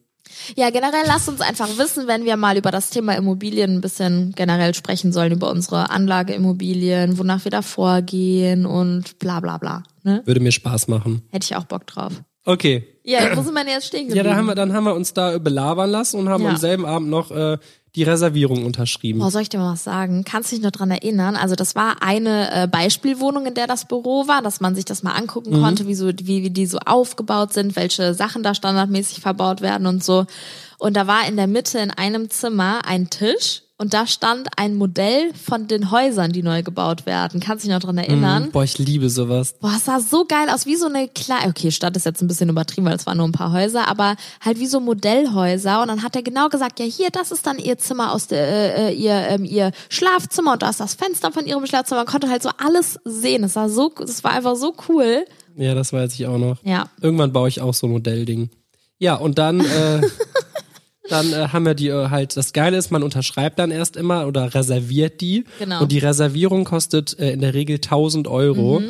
Ja, 0.56 0.70
generell 0.70 1.04
lasst 1.06 1.28
uns 1.28 1.42
einfach 1.42 1.78
wissen, 1.78 2.08
wenn 2.08 2.24
wir 2.26 2.38
mal 2.38 2.58
über 2.58 2.72
das 2.72 2.90
Thema 2.90 3.16
Immobilien 3.16 3.76
ein 3.76 3.82
bisschen 3.82 4.32
generell 4.36 4.74
sprechen 4.74 5.12
sollen, 5.12 5.34
über 5.34 5.52
unsere 5.52 5.90
Anlageimmobilien, 5.90 7.18
wonach 7.18 7.44
wir 7.44 7.52
da 7.52 7.62
vorgehen 7.62 8.66
und 8.66 9.20
bla 9.20 9.40
bla 9.42 9.58
bla. 9.58 9.84
Ne? 10.04 10.22
Würde 10.26 10.40
mir 10.40 10.52
Spaß 10.52 10.88
machen. 10.88 11.22
Hätte 11.32 11.46
ich 11.46 11.56
auch 11.56 11.66
Bock 11.66 11.86
drauf. 11.86 12.14
Okay. 12.46 12.88
Ja, 13.04 13.36
wo 13.38 13.42
sind 13.42 13.54
wir 13.54 13.64
denn 13.64 13.74
jetzt 13.74 13.88
stehen 13.88 14.08
Ja, 14.08 14.16
geblieben? 14.16 14.30
da 14.30 14.36
haben 14.36 14.46
wir, 14.48 14.56
dann 14.56 14.74
haben 14.74 14.84
wir 14.86 14.96
uns 14.96 15.14
da 15.14 15.38
belabern 15.38 15.90
lassen 15.90 16.20
und 16.20 16.30
haben 16.30 16.44
Ja. 16.44 16.50
am 16.52 16.58
selben 16.58 16.86
Abend 16.86 17.10
noch 17.10 17.32
äh, 17.32 17.58
die 17.96 18.04
Reservierung 18.04 18.66
unterschrieben. 18.66 19.20
Boah, 19.20 19.30
soll 19.30 19.44
ich 19.44 19.50
dir 19.50 19.60
mal 19.60 19.74
was 19.74 19.84
sagen? 19.84 20.24
Kannst 20.24 20.52
du 20.52 20.56
dich 20.56 20.64
noch 20.64 20.72
dran 20.72 20.90
erinnern? 20.90 21.36
Also 21.36 21.54
das 21.56 21.76
war 21.76 22.02
eine 22.02 22.64
äh, 22.64 22.68
Beispielwohnung, 22.68 23.46
in 23.46 23.54
der 23.54 23.68
das 23.68 23.86
Büro 23.86 24.28
war, 24.28 24.42
dass 24.42 24.60
man 24.62 24.74
sich 24.74 24.86
das 24.86 25.04
mal 25.04 25.12
angucken 25.12 25.52
Mhm. 25.58 25.62
konnte, 25.62 25.88
wie, 25.88 25.94
so, 25.96 26.08
wie, 26.08 26.44
wie 26.44 26.50
die 26.50 26.66
so 26.66 26.80
aufgebaut 26.80 27.54
sind, 27.54 27.76
welche 27.76 28.14
Sachen 28.16 28.42
da 28.42 28.56
standardmäßig 28.56 29.20
verbaut 29.22 29.62
werden 29.62 29.86
und 29.86 30.04
so. 30.04 30.26
Und 30.84 30.98
da 30.98 31.08
war 31.08 31.26
in 31.26 31.38
der 31.38 31.48
Mitte 31.48 31.80
in 31.80 31.92
einem 31.92 32.30
Zimmer 32.30 32.82
ein 32.86 33.10
Tisch 33.10 33.62
und 33.78 33.94
da 33.94 34.06
stand 34.06 34.50
ein 34.58 34.76
Modell 34.76 35.34
von 35.34 35.70
den 35.70 35.92
Häusern, 35.92 36.34
die 36.34 36.44
neu 36.44 36.62
gebaut 36.62 37.06
werden. 37.06 37.40
Kannst 37.40 37.64
du 37.64 37.70
dich 37.70 37.74
noch 37.74 37.82
dran 37.82 37.98
erinnern? 37.98 38.48
Mhm. 38.48 38.52
Boah, 38.52 38.66
ich 38.66 38.78
liebe 38.78 39.10
sowas. 39.10 39.56
Boah, 39.62 39.76
es 39.78 39.86
sah 39.86 40.02
so 40.02 40.26
geil 40.26 40.50
aus, 40.50 40.66
wie 40.66 40.76
so 40.76 40.88
eine 40.88 41.08
kleine, 41.08 41.48
okay, 41.48 41.72
Stadt 41.72 41.96
ist 41.96 42.06
jetzt 42.06 42.22
ein 42.22 42.28
bisschen 42.28 42.50
übertrieben, 42.50 42.86
weil 42.86 42.98
es 42.98 43.06
waren 43.06 43.18
nur 43.18 43.26
ein 43.26 43.32
paar 43.32 43.54
Häuser, 43.54 43.88
aber 43.88 44.18
halt 44.44 44.60
wie 44.60 44.66
so 44.66 44.82
Modellhäuser. 44.82 45.82
Und 45.82 45.88
dann 45.88 46.04
hat 46.04 46.18
er 46.18 46.22
genau 46.22 46.50
gesagt, 46.50 46.82
ja 46.82 46.86
hier, 46.86 47.08
das 47.12 47.32
ist 47.32 47.48
dann 47.48 47.60
ihr 47.60 47.78
Zimmer 47.78 48.12
aus 48.12 48.28
der, 48.28 48.90
äh, 48.90 48.94
ihr, 48.94 49.14
ähm, 49.14 49.46
ihr 49.46 49.72
Schlafzimmer 49.88 50.52
und 50.52 50.64
da 50.64 50.70
ist 50.70 50.82
das 50.82 50.96
Fenster 50.96 51.32
von 51.32 51.46
ihrem 51.46 51.66
Schlafzimmer. 51.66 52.02
Man 52.02 52.08
konnte 52.08 52.30
halt 52.30 52.44
so 52.44 52.50
alles 52.58 53.00
sehen. 53.06 53.46
Es 53.46 53.56
war 53.56 53.70
so, 53.70 53.90
es 54.04 54.22
war 54.26 54.32
einfach 54.32 54.58
so 54.58 54.76
cool. 54.90 55.24
Ja, 55.56 55.76
das 55.76 55.94
weiß 55.94 56.14
ich 56.16 56.28
auch 56.28 56.38
noch. 56.38 56.58
Ja. 56.66 56.90
Irgendwann 57.00 57.32
baue 57.32 57.48
ich 57.48 57.62
auch 57.62 57.74
so 57.74 57.88
ein 57.88 57.92
Modellding. 57.92 58.50
Ja, 59.00 59.16
und 59.16 59.38
dann, 59.38 59.62
äh, 59.62 60.02
dann 61.10 61.34
äh, 61.34 61.48
haben 61.50 61.66
wir 61.66 61.74
die 61.74 61.90
äh, 61.90 62.10
halt, 62.10 62.38
das 62.38 62.54
Geile 62.54 62.78
ist, 62.78 62.92
man 62.92 63.04
unterschreibt 63.04 63.60
dann 63.60 63.72
erst 63.72 63.98
immer 63.98 64.28
oder 64.28 64.54
reserviert 64.54 65.22
die. 65.22 65.46
Genau. 65.60 65.82
Und 65.82 65.92
die 65.92 66.00
Reservierung 66.00 66.64
kostet 66.64 67.18
äh, 67.20 67.32
in 67.32 67.42
der 67.42 67.54
Regel 67.54 67.76
1000 67.76 68.28
Euro. 68.28 68.80
Mhm. 68.80 68.90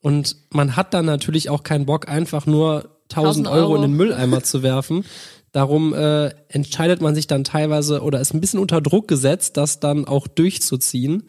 Und 0.00 0.36
man 0.50 0.74
hat 0.76 0.94
dann 0.94 1.06
natürlich 1.06 1.50
auch 1.50 1.62
keinen 1.62 1.86
Bock, 1.86 2.08
einfach 2.08 2.46
nur 2.46 2.90
1000 3.10 3.46
1000 3.46 3.48
Euro. 3.48 3.56
Euro. 3.58 3.76
in 3.76 3.82
den 3.82 3.92
Mülleimer 3.92 4.42
zu 4.42 4.62
werfen. 4.62 5.04
Darum 5.52 5.92
äh, 5.92 6.30
entscheidet 6.48 7.02
man 7.02 7.14
sich 7.14 7.26
dann 7.26 7.44
teilweise 7.44 8.00
oder 8.00 8.20
ist 8.20 8.32
ein 8.32 8.40
bisschen 8.40 8.58
unter 8.58 8.80
Druck 8.80 9.06
gesetzt, 9.06 9.56
das 9.58 9.80
dann 9.80 10.06
auch 10.06 10.26
durchzuziehen. 10.26 11.24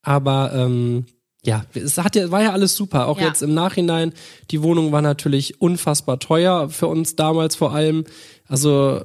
Aber 0.00 0.52
ähm, 0.54 1.06
ja, 1.44 1.64
es 1.74 1.98
hat 1.98 2.14
ja, 2.16 2.30
war 2.30 2.42
ja 2.42 2.52
alles 2.52 2.76
super. 2.76 3.08
Auch 3.08 3.20
Ja. 3.20 3.26
jetzt 3.26 3.42
im 3.42 3.52
Nachhinein, 3.54 4.12
die 4.50 4.62
Wohnung 4.62 4.92
war 4.92 5.02
natürlich 5.02 5.60
unfassbar 5.60 6.18
teuer 6.20 6.70
für 6.70 6.86
uns 6.86 7.16
damals 7.16 7.56
vor 7.56 7.72
allem. 7.74 8.04
Also 8.46 9.02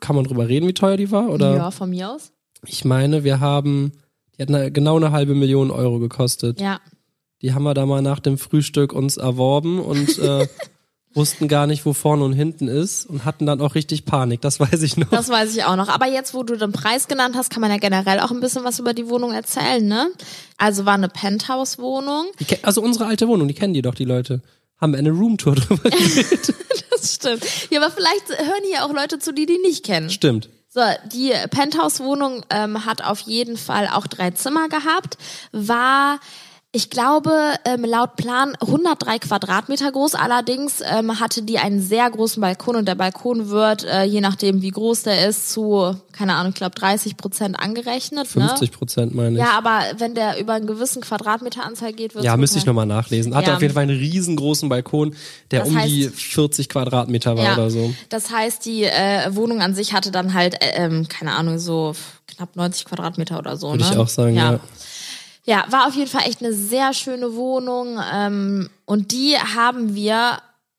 kann 0.00 0.16
man 0.16 0.24
drüber 0.24 0.48
reden, 0.48 0.66
wie 0.68 0.74
teuer 0.74 0.96
die 0.96 1.10
war? 1.10 1.28
Oder 1.30 1.56
Ja, 1.56 1.70
von 1.70 1.90
mir 1.90 2.10
aus. 2.10 2.32
ich 2.66 2.84
meine, 2.84 3.24
wir 3.24 3.40
haben, 3.40 3.92
die 4.36 4.42
hat 4.42 4.48
eine, 4.48 4.70
genau 4.72 4.96
eine 4.96 5.12
halbe 5.12 5.34
Million 5.34 5.70
Euro 5.70 5.98
gekostet. 5.98 6.60
Ja. 6.60 6.80
Die 7.42 7.52
haben 7.54 7.62
wir 7.62 7.74
da 7.74 7.86
mal 7.86 8.02
nach 8.02 8.20
dem 8.20 8.36
Frühstück 8.38 8.92
uns 8.92 9.16
erworben 9.16 9.80
und 9.80 10.18
äh, 10.18 10.48
wussten 11.14 11.48
gar 11.48 11.66
nicht, 11.66 11.86
wo 11.86 11.92
vorne 11.92 12.24
und 12.24 12.32
hinten 12.32 12.68
ist 12.68 13.06
und 13.06 13.24
hatten 13.24 13.46
dann 13.46 13.60
auch 13.60 13.74
richtig 13.74 14.04
Panik. 14.04 14.40
Das 14.40 14.58
weiß 14.60 14.82
ich 14.82 14.96
noch. 14.96 15.08
Das 15.10 15.28
weiß 15.28 15.54
ich 15.56 15.64
auch 15.64 15.76
noch. 15.76 15.88
Aber 15.88 16.06
jetzt, 16.06 16.34
wo 16.34 16.42
du 16.42 16.56
den 16.56 16.72
Preis 16.72 17.08
genannt 17.08 17.34
hast, 17.36 17.50
kann 17.50 17.60
man 17.60 17.70
ja 17.70 17.78
generell 17.78 18.20
auch 18.20 18.30
ein 18.30 18.40
bisschen 18.40 18.64
was 18.64 18.78
über 18.78 18.92
die 18.94 19.08
Wohnung 19.08 19.32
erzählen, 19.32 19.86
ne? 19.86 20.08
Also 20.56 20.84
war 20.84 20.94
eine 20.94 21.08
Penthouse-Wohnung. 21.08 22.26
Also 22.62 22.82
unsere 22.82 23.06
alte 23.06 23.28
Wohnung, 23.28 23.48
die 23.48 23.54
kennen 23.54 23.74
die 23.74 23.82
doch, 23.82 23.94
die 23.94 24.04
Leute. 24.04 24.42
Haben 24.80 24.92
wir 24.92 24.98
eine 24.98 25.10
Roomtour 25.10 25.56
drüber 25.56 25.90
geredet. 25.90 26.54
Das 26.90 27.14
stimmt. 27.14 27.44
Ja, 27.70 27.82
aber 27.82 27.90
vielleicht 27.92 28.28
hören 28.28 28.62
hier 28.70 28.84
auch 28.84 28.92
Leute 28.92 29.18
zu, 29.18 29.32
die 29.32 29.46
die 29.46 29.58
nicht 29.58 29.84
kennen. 29.84 30.10
Stimmt. 30.10 30.48
So, 30.68 30.82
die 31.12 31.32
Penthouse-Wohnung 31.50 32.44
ähm, 32.50 32.84
hat 32.84 33.02
auf 33.02 33.20
jeden 33.20 33.56
Fall 33.56 33.88
auch 33.88 34.06
drei 34.06 34.30
Zimmer 34.32 34.68
gehabt, 34.68 35.16
war 35.50 36.20
ich 36.70 36.90
glaube, 36.90 37.32
ähm, 37.64 37.82
laut 37.86 38.16
Plan 38.16 38.52
103 38.60 39.20
Quadratmeter 39.20 39.90
groß. 39.90 40.14
Allerdings 40.14 40.82
ähm, 40.84 41.18
hatte 41.18 41.40
die 41.40 41.58
einen 41.58 41.80
sehr 41.80 42.10
großen 42.10 42.42
Balkon 42.42 42.76
und 42.76 42.86
der 42.86 42.94
Balkon 42.94 43.48
wird, 43.48 43.84
äh, 43.84 44.02
je 44.04 44.20
nachdem 44.20 44.60
wie 44.60 44.68
groß 44.70 45.04
der 45.04 45.26
ist, 45.28 45.50
zu, 45.50 45.96
keine 46.12 46.34
Ahnung, 46.34 46.50
ich 46.50 46.56
glaube 46.56 46.78
30 46.78 47.16
Prozent 47.16 47.58
angerechnet. 47.58 48.26
50 48.28 48.70
Prozent 48.72 49.14
meine 49.14 49.30
Ne? 49.30 49.38
ich. 49.38 49.44
Ja, 49.46 49.52
aber 49.56 49.80
wenn 49.96 50.14
der 50.14 50.38
über 50.38 50.52
einen 50.52 50.66
gewissen 50.66 51.00
Quadratmeteranzahl 51.00 51.94
geht, 51.94 52.14
wird 52.14 52.22
Ja, 52.24 52.36
müsste 52.36 52.58
ich 52.58 52.66
nochmal 52.66 52.84
nachlesen. 52.86 53.34
Hatte 53.34 53.48
Ja. 53.48 53.56
auf 53.56 53.62
jeden 53.62 53.72
Fall 53.72 53.84
einen 53.84 53.98
riesengroßen 53.98 54.68
Balkon, 54.68 55.16
der 55.50 55.60
Das 55.60 55.68
um 55.70 55.76
heißt- 55.78 55.86
die 55.86 56.08
40 56.10 56.68
Quadratmeter 56.68 57.34
war 57.34 57.44
Ja, 57.44 57.52
oder 57.54 57.70
so. 57.70 57.94
das 58.10 58.30
heißt, 58.30 58.66
die 58.66 58.84
äh, 58.84 59.34
Wohnung 59.34 59.62
an 59.62 59.74
sich 59.74 59.94
hatte 59.94 60.10
dann 60.10 60.34
halt, 60.34 60.62
äh, 60.62 60.84
ähm, 60.84 61.08
keine 61.08 61.32
Ahnung, 61.34 61.58
so 61.58 61.94
knapp 62.26 62.56
90 62.56 62.84
Quadratmeter 62.84 63.38
oder 63.38 63.56
so. 63.56 63.70
Würde 63.70 63.84
ne? 63.84 63.90
ich 63.90 63.96
auch 63.96 64.08
sagen, 64.08 64.36
ja. 64.36 64.52
Ja, 64.52 64.60
war 65.68 65.86
auf 65.86 65.94
jeden 65.94 66.10
Fall 66.10 66.26
echt 66.26 66.42
eine 66.42 66.52
sehr 66.52 66.92
schöne 66.92 67.34
Wohnung 67.34 67.98
ähm, 68.12 68.68
und 68.84 69.12
die 69.12 69.36
haben 69.38 69.94
wir 69.94 70.38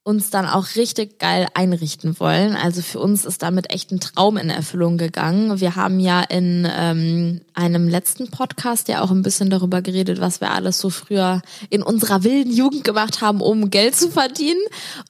uns 0.10 0.32
dann 0.32 0.48
auch 0.48 0.66
richtig 0.76 1.20
geil 1.20 1.46
einrichten 1.54 2.20
wollen. 2.20 2.56
Also 2.56 2.82
für 2.82 3.00
uns 3.00 3.26
ist 3.26 3.44
damit 3.44 3.72
echt 3.72 3.92
ein 3.92 4.00
Traum 4.00 4.38
in 4.38 4.50
Erfüllung 4.50 4.98
gegangen. 4.98 5.60
Wir 5.62 5.76
haben 5.76 6.00
ja 6.00 6.22
in 6.22 6.68
ähm, 6.76 7.42
einem 7.54 7.88
letzten 7.88 8.32
Podcast 8.32 8.88
ja 8.88 9.02
auch 9.02 9.12
ein 9.12 9.22
bisschen 9.22 9.52
darüber 9.52 9.84
geredet, 9.84 10.20
was 10.20 10.42
wir 10.42 10.50
alles 10.50 10.80
so 10.80 10.90
früher 10.90 11.44
in 11.70 11.84
unserer 11.84 12.24
wilden 12.24 12.52
Jugend 12.52 12.84
gemacht 12.84 13.22
haben, 13.22 13.40
um 13.40 13.70
Geld 13.70 13.96
zu 13.96 14.10
verdienen. 14.10 14.60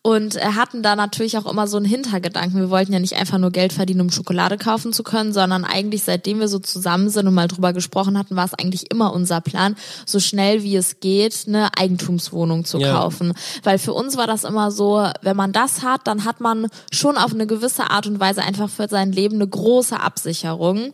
Und 0.01 0.35
äh, 0.35 0.41
hatten 0.41 0.83
da 0.83 0.97
natürlich 0.97 1.37
auch 1.37 1.45
immer 1.49 1.65
so 1.67 1.77
einen 1.77 1.85
Hintergedanken. 1.85 2.59
Wir 2.59 2.69
wollten 2.69 2.91
ja 2.91 2.99
nicht 2.99 3.15
einfach 3.15 3.37
nur 3.37 3.51
Geld 3.51 3.71
verdienen, 3.71 4.01
um 4.01 4.11
Schokolade 4.11 4.57
kaufen 4.57 4.91
zu 4.91 5.03
können, 5.03 5.31
sondern 5.31 5.63
eigentlich 5.63 6.03
seitdem 6.03 6.41
wir 6.41 6.49
so 6.49 6.59
zusammen 6.59 7.09
sind 7.09 7.25
und 7.25 7.33
mal 7.33 7.47
drüber 7.47 7.71
gesprochen 7.71 8.17
hatten, 8.17 8.35
war 8.35 8.45
es 8.45 8.53
eigentlich 8.53 8.91
immer 8.91 9.13
unser 9.13 9.39
Plan, 9.39 9.77
so 10.05 10.19
schnell 10.19 10.61
wie 10.63 10.75
es 10.75 10.99
geht, 10.99 11.45
eine 11.47 11.69
Eigentumswohnung 11.77 12.65
zu 12.65 12.79
Ja. 12.79 12.91
kaufen. 12.99 13.31
Weil 13.63 13.77
für 13.79 13.93
uns 13.93 14.17
war 14.17 14.27
das 14.27 14.43
immer 14.43 14.71
so, 14.71 14.88
wenn 15.21 15.35
man 15.37 15.51
das 15.51 15.83
hat, 15.83 16.07
dann 16.07 16.25
hat 16.25 16.39
man 16.41 16.67
schon 16.91 17.17
auf 17.17 17.33
eine 17.33 17.47
gewisse 17.47 17.89
Art 17.89 18.07
und 18.07 18.19
Weise 18.19 18.41
einfach 18.41 18.69
für 18.69 18.87
sein 18.87 19.11
Leben 19.11 19.35
eine 19.35 19.47
große 19.47 19.99
Absicherung. 19.99 20.93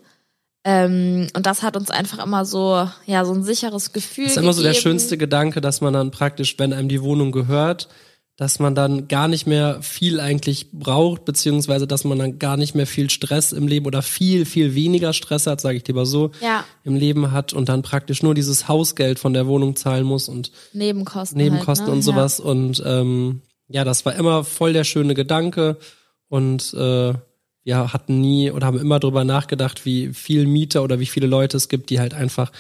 Ähm, 0.64 1.28
und 1.36 1.46
das 1.46 1.62
hat 1.62 1.78
uns 1.78 1.92
einfach 1.92 2.24
immer 2.26 2.44
so, 2.44 2.88
ja, 3.06 3.24
so 3.24 3.34
ein 3.34 3.44
sicheres 3.44 3.94
Gefühl. 3.94 4.26
Das 4.26 4.34
ist 4.34 4.42
immer 4.42 4.54
so 4.54 4.64
der 4.64 4.72
gegeben. 4.72 4.82
schönste 4.84 5.18
Gedanke, 5.18 5.62
dass 5.62 5.80
man 5.82 5.94
dann 5.94 6.10
praktisch, 6.12 6.58
wenn 6.58 6.74
einem 6.74 6.90
die 6.90 7.04
Wohnung 7.04 7.32
gehört, 7.32 7.88
dass 8.38 8.60
man 8.60 8.76
dann 8.76 9.08
gar 9.08 9.30
nicht 9.30 9.48
mehr 9.48 9.82
viel 9.82 10.20
eigentlich 10.20 10.72
braucht, 10.74 11.24
beziehungsweise 11.24 11.88
dass 11.88 12.04
man 12.04 12.20
dann 12.20 12.38
gar 12.40 12.58
nicht 12.58 12.76
mehr 12.76 12.88
viel 12.88 13.10
Stress 13.10 13.54
im 13.54 13.68
Leben 13.68 13.86
oder 13.86 14.02
viel, 14.02 14.46
viel 14.46 14.76
weniger 14.76 15.14
Stress 15.14 15.48
hat, 15.48 15.62
sage 15.62 15.78
ich 15.78 15.88
lieber 15.88 16.06
so, 16.06 16.32
Ja. 16.42 16.66
im 16.84 16.96
Leben 16.96 17.32
hat 17.32 17.54
und 17.54 17.70
dann 17.70 17.82
praktisch 17.82 18.24
nur 18.24 18.34
dieses 18.36 18.68
Hausgeld 18.68 19.20
von 19.20 19.34
der 19.34 19.48
Wohnung 19.48 19.76
zahlen 19.78 20.04
muss 20.04 20.28
und 20.28 20.52
Nebenkosten. 20.74 21.38
Nebenkosten 21.38 21.86
halt, 21.86 21.94
ne? 21.94 21.96
und 21.96 22.02
sowas. 22.02 22.40
Und 22.42 22.84
ähm, 22.86 23.42
ja, 23.68 23.84
das 23.84 24.06
war 24.06 24.16
immer 24.16 24.44
voll 24.44 24.74
der 24.74 24.84
schöne 24.84 25.14
Gedanke. 25.14 25.78
Und 26.28 26.74
äh, 26.74 27.14
wir 27.64 27.94
hatten 27.94 28.22
nie 28.22 28.52
oder 28.52 28.68
haben 28.68 28.80
immer 28.80 29.00
drüber 29.00 29.24
nachgedacht, 29.24 29.86
wie 29.86 30.14
viel 30.14 30.46
Mieter 30.46 30.84
oder 30.84 31.00
wie 31.00 31.06
viele 31.06 31.28
Leute 31.28 31.58
es 31.58 31.70
gibt, 31.70 31.90
die 31.90 32.00
halt 32.00 32.14
einfach 32.14 32.52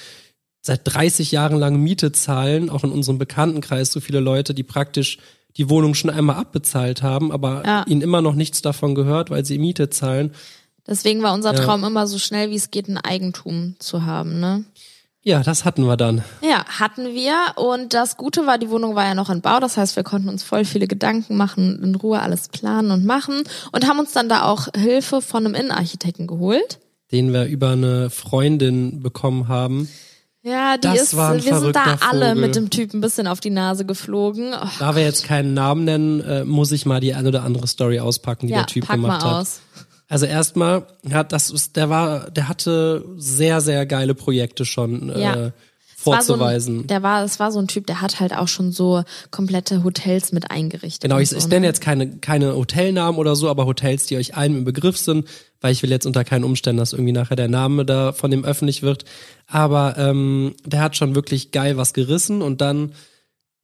seit 0.61 0.81
30 0.85 1.31
Jahren 1.31 1.59
lang 1.59 1.77
Miete 1.77 2.11
zahlen, 2.11 2.69
auch 2.69 2.83
in 2.83 2.91
unserem 2.91 3.19
Bekanntenkreis 3.19 3.91
so 3.91 3.99
viele 3.99 4.19
Leute, 4.19 4.53
die 4.55 4.63
praktisch 4.63 5.19
die 5.57 5.69
Wohnung 5.69 5.93
schon 5.93 6.09
einmal 6.09 6.37
abbezahlt 6.37 7.01
haben, 7.03 7.31
aber 7.31 7.63
Ja. 7.65 7.85
ihnen 7.87 8.01
immer 8.01 8.21
noch 8.21 8.33
nichts 8.35 8.61
davon 8.61 8.95
gehört, 8.95 9.29
weil 9.29 9.45
sie 9.45 9.57
Miete 9.59 9.89
zahlen. 9.89 10.31
Ja. 10.33 10.39
Deswegen 10.87 11.23
war 11.23 11.33
unser 11.33 11.53
Ja. 11.53 11.61
Traum 11.63 11.83
immer 11.83 12.07
so 12.07 12.17
schnell 12.19 12.49
wie 12.51 12.55
es 12.55 12.71
geht, 12.71 12.87
ein 12.87 12.97
Eigentum 12.97 13.75
zu 13.79 14.05
haben, 14.05 14.39
ne? 14.39 14.65
Ja, 15.27 15.41
das 15.41 15.65
hatten 15.65 15.85
wir 15.87 15.97
dann. 15.97 16.23
Ja, 16.41 16.63
hatten 16.65 17.07
wir. 17.15 17.33
Und 17.55 17.95
das 17.95 18.15
Gute 18.15 18.45
war, 18.45 18.59
die 18.59 18.69
Wohnung 18.69 18.93
war 18.93 19.05
ja 19.05 19.15
noch 19.15 19.31
in 19.31 19.41
Bau. 19.41 19.59
Das 19.59 19.75
heißt, 19.75 19.95
wir 19.95 20.03
konnten 20.03 20.29
uns 20.29 20.43
voll 20.43 20.65
viele 20.65 20.85
Gedanken 20.87 21.35
machen, 21.35 21.81
in 21.83 21.95
Ruhe 21.95 22.19
alles 22.21 22.47
planen 22.47 22.91
und 22.91 23.05
machen. 23.05 23.41
Und 23.71 23.87
haben 23.87 23.97
uns 23.97 24.11
dann 24.11 24.29
da 24.29 24.43
auch 24.43 24.67
Hilfe 24.77 25.23
von 25.23 25.43
einem 25.43 25.55
Innenarchitekten 25.55 26.27
geholt. 26.27 26.77
Den 27.11 27.33
wir 27.33 27.45
über 27.45 27.71
eine 27.71 28.11
Freundin 28.11 29.01
bekommen 29.01 29.47
haben. 29.47 29.89
Ja, 30.43 30.77
die 30.77 30.81
Das 30.89 31.01
ist, 31.01 31.17
war 31.17 31.31
ein 31.31 31.43
wir 31.43 31.57
sind 31.57 31.75
da 31.75 31.97
alle 32.07 32.29
Vogel. 32.29 32.41
mit 32.41 32.55
dem 32.55 32.69
Typen 32.69 32.99
ein 32.99 33.01
bisschen 33.01 33.25
auf 33.25 33.39
die 33.39 33.49
Nase 33.49 33.83
geflogen. 33.83 34.53
Oh, 34.53 34.67
Da 34.77 34.95
wir 34.95 35.01
jetzt 35.03 35.25
keinen 35.25 35.55
Namen 35.55 35.85
nennen, 35.85 36.21
äh, 36.21 36.45
muss 36.45 36.71
ich 36.71 36.85
mal 36.85 36.99
die 36.99 37.15
ein 37.15 37.25
oder 37.25 37.41
andere 37.41 37.65
Story 37.65 37.99
auspacken, 37.99 38.45
die 38.45 38.53
ja, 38.53 38.59
der 38.59 38.67
Typ 38.67 38.85
pack 38.85 38.97
gemacht 38.97 39.23
mal 39.23 39.31
hat. 39.31 39.41
aus. 39.41 39.61
Also 40.07 40.25
erstmal 40.25 40.85
hat 41.11 41.31
das 41.31 41.49
ist, 41.49 41.75
der 41.75 41.89
war, 41.89 42.29
der 42.31 42.47
hatte 42.47 43.05
sehr 43.17 43.61
sehr 43.61 43.85
geile 43.85 44.15
Projekte 44.15 44.65
schon 44.65 45.11
Ja. 45.15 45.47
äh, 45.47 45.51
war 46.05 46.21
so 46.21 46.33
vorzuweisen. 46.33 46.81
ein, 46.81 46.87
der 46.87 47.03
war, 47.03 47.23
es 47.23 47.39
war 47.39 47.51
so 47.51 47.59
ein 47.59 47.67
Typ, 47.67 47.87
der 47.87 48.01
hat 48.01 48.19
halt 48.19 48.35
auch 48.35 48.47
schon 48.47 48.71
so 48.71 49.03
komplette 49.31 49.83
Hotels 49.83 50.31
mit 50.31 50.51
eingerichtet. 50.51 51.01
Genau, 51.01 51.19
ich, 51.19 51.29
so, 51.29 51.37
ich 51.37 51.45
ne? 51.45 51.55
nenne 51.55 51.67
jetzt 51.67 51.81
keine, 51.81 52.17
keine 52.17 52.55
Hotelnamen 52.55 53.19
oder 53.19 53.35
so, 53.35 53.49
aber 53.49 53.65
Hotels, 53.65 54.05
die 54.05 54.17
euch 54.17 54.35
allen 54.35 54.57
im 54.57 54.63
Begriff 54.65 54.97
sind, 54.97 55.27
weil 55.61 55.71
ich 55.71 55.83
will 55.83 55.89
jetzt 55.89 56.05
unter 56.05 56.23
keinen 56.23 56.43
Umständen, 56.43 56.79
dass 56.79 56.93
irgendwie 56.93 57.11
nachher 57.11 57.35
der 57.35 57.47
Name 57.47 57.85
da 57.85 58.13
von 58.13 58.31
dem 58.31 58.45
öffentlich 58.45 58.83
wird. 58.83 59.05
Aber 59.47 59.95
ähm, 59.97 60.55
der 60.65 60.81
hat 60.81 60.95
schon 60.95 61.15
wirklich 61.15 61.51
geil 61.51 61.77
was 61.77 61.93
gerissen 61.93 62.41
und 62.41 62.61
dann, 62.61 62.91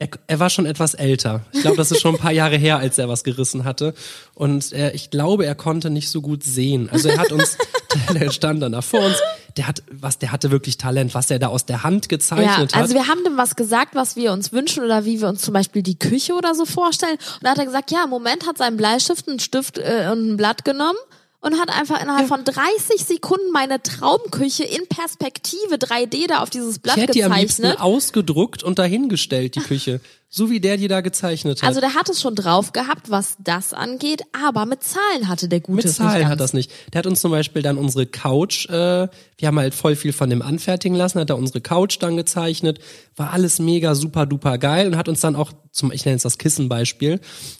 er, 0.01 0.09
er 0.25 0.39
war 0.39 0.49
schon 0.49 0.65
etwas 0.65 0.95
älter. 0.95 1.41
Ich 1.51 1.61
glaube, 1.61 1.77
das 1.77 1.91
ist 1.91 2.01
schon 2.01 2.15
ein 2.15 2.19
paar 2.19 2.31
Jahre 2.31 2.57
her, 2.57 2.77
als 2.77 2.97
er 2.97 3.07
was 3.07 3.23
gerissen 3.23 3.65
hatte. 3.65 3.93
Und 4.33 4.73
er, 4.73 4.95
ich 4.95 5.11
glaube, 5.11 5.45
er 5.45 5.53
konnte 5.53 5.91
nicht 5.91 6.09
so 6.09 6.21
gut 6.21 6.43
sehen. 6.43 6.89
Also 6.89 7.09
er 7.09 7.19
hat 7.19 7.31
uns, 7.31 7.55
der 8.19 8.31
stand 8.31 8.63
dann 8.63 8.71
da 8.71 8.81
vor 8.81 9.01
uns, 9.05 9.17
der 9.57 9.67
hat, 9.67 9.83
was, 9.91 10.17
der 10.17 10.31
hatte 10.31 10.49
wirklich 10.49 10.77
Talent, 10.77 11.13
was 11.13 11.29
er 11.29 11.37
da 11.37 11.49
aus 11.49 11.67
der 11.67 11.83
Hand 11.83 12.05
Ja, 12.05 12.17
gezeichnet 12.17 12.73
also 12.73 12.95
hat. 12.95 13.01
wir 13.03 13.07
haben 13.11 13.23
dem 13.23 13.37
was 13.37 13.55
gesagt, 13.55 13.93
was 13.93 14.15
wir 14.15 14.31
uns 14.31 14.51
wünschen 14.51 14.83
oder 14.83 15.05
wie 15.05 15.21
wir 15.21 15.27
uns 15.27 15.43
zum 15.43 15.53
Beispiel 15.53 15.83
die 15.83 15.99
Küche 15.99 16.33
oder 16.33 16.55
so 16.55 16.65
vorstellen. 16.65 17.17
Und 17.35 17.43
da 17.43 17.51
hat 17.51 17.59
er 17.59 17.65
gesagt, 17.65 17.91
ja, 17.91 18.03
im 18.03 18.09
Moment 18.09 18.47
hat 18.47 18.57
sein 18.57 18.77
Bleistift 18.77 19.29
einen 19.29 19.39
Stift 19.39 19.77
äh, 19.77 20.09
und 20.11 20.31
ein 20.31 20.37
Blatt 20.37 20.65
genommen 20.65 20.97
und 21.41 21.59
hat 21.59 21.69
einfach 21.69 22.01
innerhalb 22.01 22.27
von 22.27 22.43
30 22.43 23.03
Sekunden 23.03 23.51
meine 23.51 23.81
Traumküche 23.81 24.63
in 24.63 24.87
Perspektive 24.87 25.75
3D 25.75 26.27
da 26.27 26.43
auf 26.43 26.51
dieses 26.51 26.79
Blatt 26.79 26.97
Ich 26.97 27.03
hätte 27.03 27.13
die 27.13 27.23
am 27.23 27.33
liebsten 27.33 27.63
gezeichnet. 27.63 27.83
ausgedruckt 27.83 28.63
und 28.63 28.77
dahingestellt, 28.79 29.55
die 29.55 29.59
Küche. 29.59 30.01
So 30.33 30.49
wie 30.49 30.61
der 30.61 30.77
die 30.77 30.87
da 30.87 31.01
gezeichnet 31.01 31.61
hat. 31.61 31.67
Also 31.67 31.81
der 31.81 31.93
hat 31.93 32.07
es 32.07 32.21
schon 32.21 32.35
drauf 32.35 32.71
gehabt, 32.71 33.09
was 33.09 33.35
das 33.39 33.73
angeht, 33.73 34.21
aber 34.31 34.65
mit 34.65 34.81
Zahlen 34.81 35.27
hatte 35.27 35.49
der 35.49 35.59
Gute 35.59 35.87
Mit 35.87 35.89
Zahlen 35.93 36.19
nicht 36.19 36.27
hat 36.27 36.39
das 36.39 36.53
nicht. 36.53 36.71
Der 36.93 36.99
hat 36.99 37.07
uns 37.07 37.19
zum 37.19 37.31
Beispiel 37.31 37.61
dann 37.61 37.77
unsere 37.77 38.05
Couch, 38.05 38.69
äh, 38.69 39.09
wir 39.37 39.47
haben 39.47 39.59
halt 39.59 39.73
voll 39.73 39.97
viel 39.97 40.13
von 40.13 40.29
dem 40.29 40.41
anfertigen 40.41 40.95
lassen, 40.95 41.19
hat 41.19 41.29
er 41.29 41.37
unsere 41.37 41.59
Couch 41.59 41.97
dann 41.99 42.15
gezeichnet, 42.15 42.79
war 43.17 43.31
alles 43.33 43.59
mega 43.59 43.93
super 43.93 44.25
duper 44.25 44.57
geil 44.57 44.87
und 44.87 44.95
hat 44.95 45.09
uns 45.09 45.19
dann 45.19 45.35
auch, 45.35 45.51
zum, 45.71 45.91
ich 45.91 46.05
nenne 46.05 46.15
es 46.15 46.23
das 46.23 46.37
Kissenbeispiel, 46.37 47.19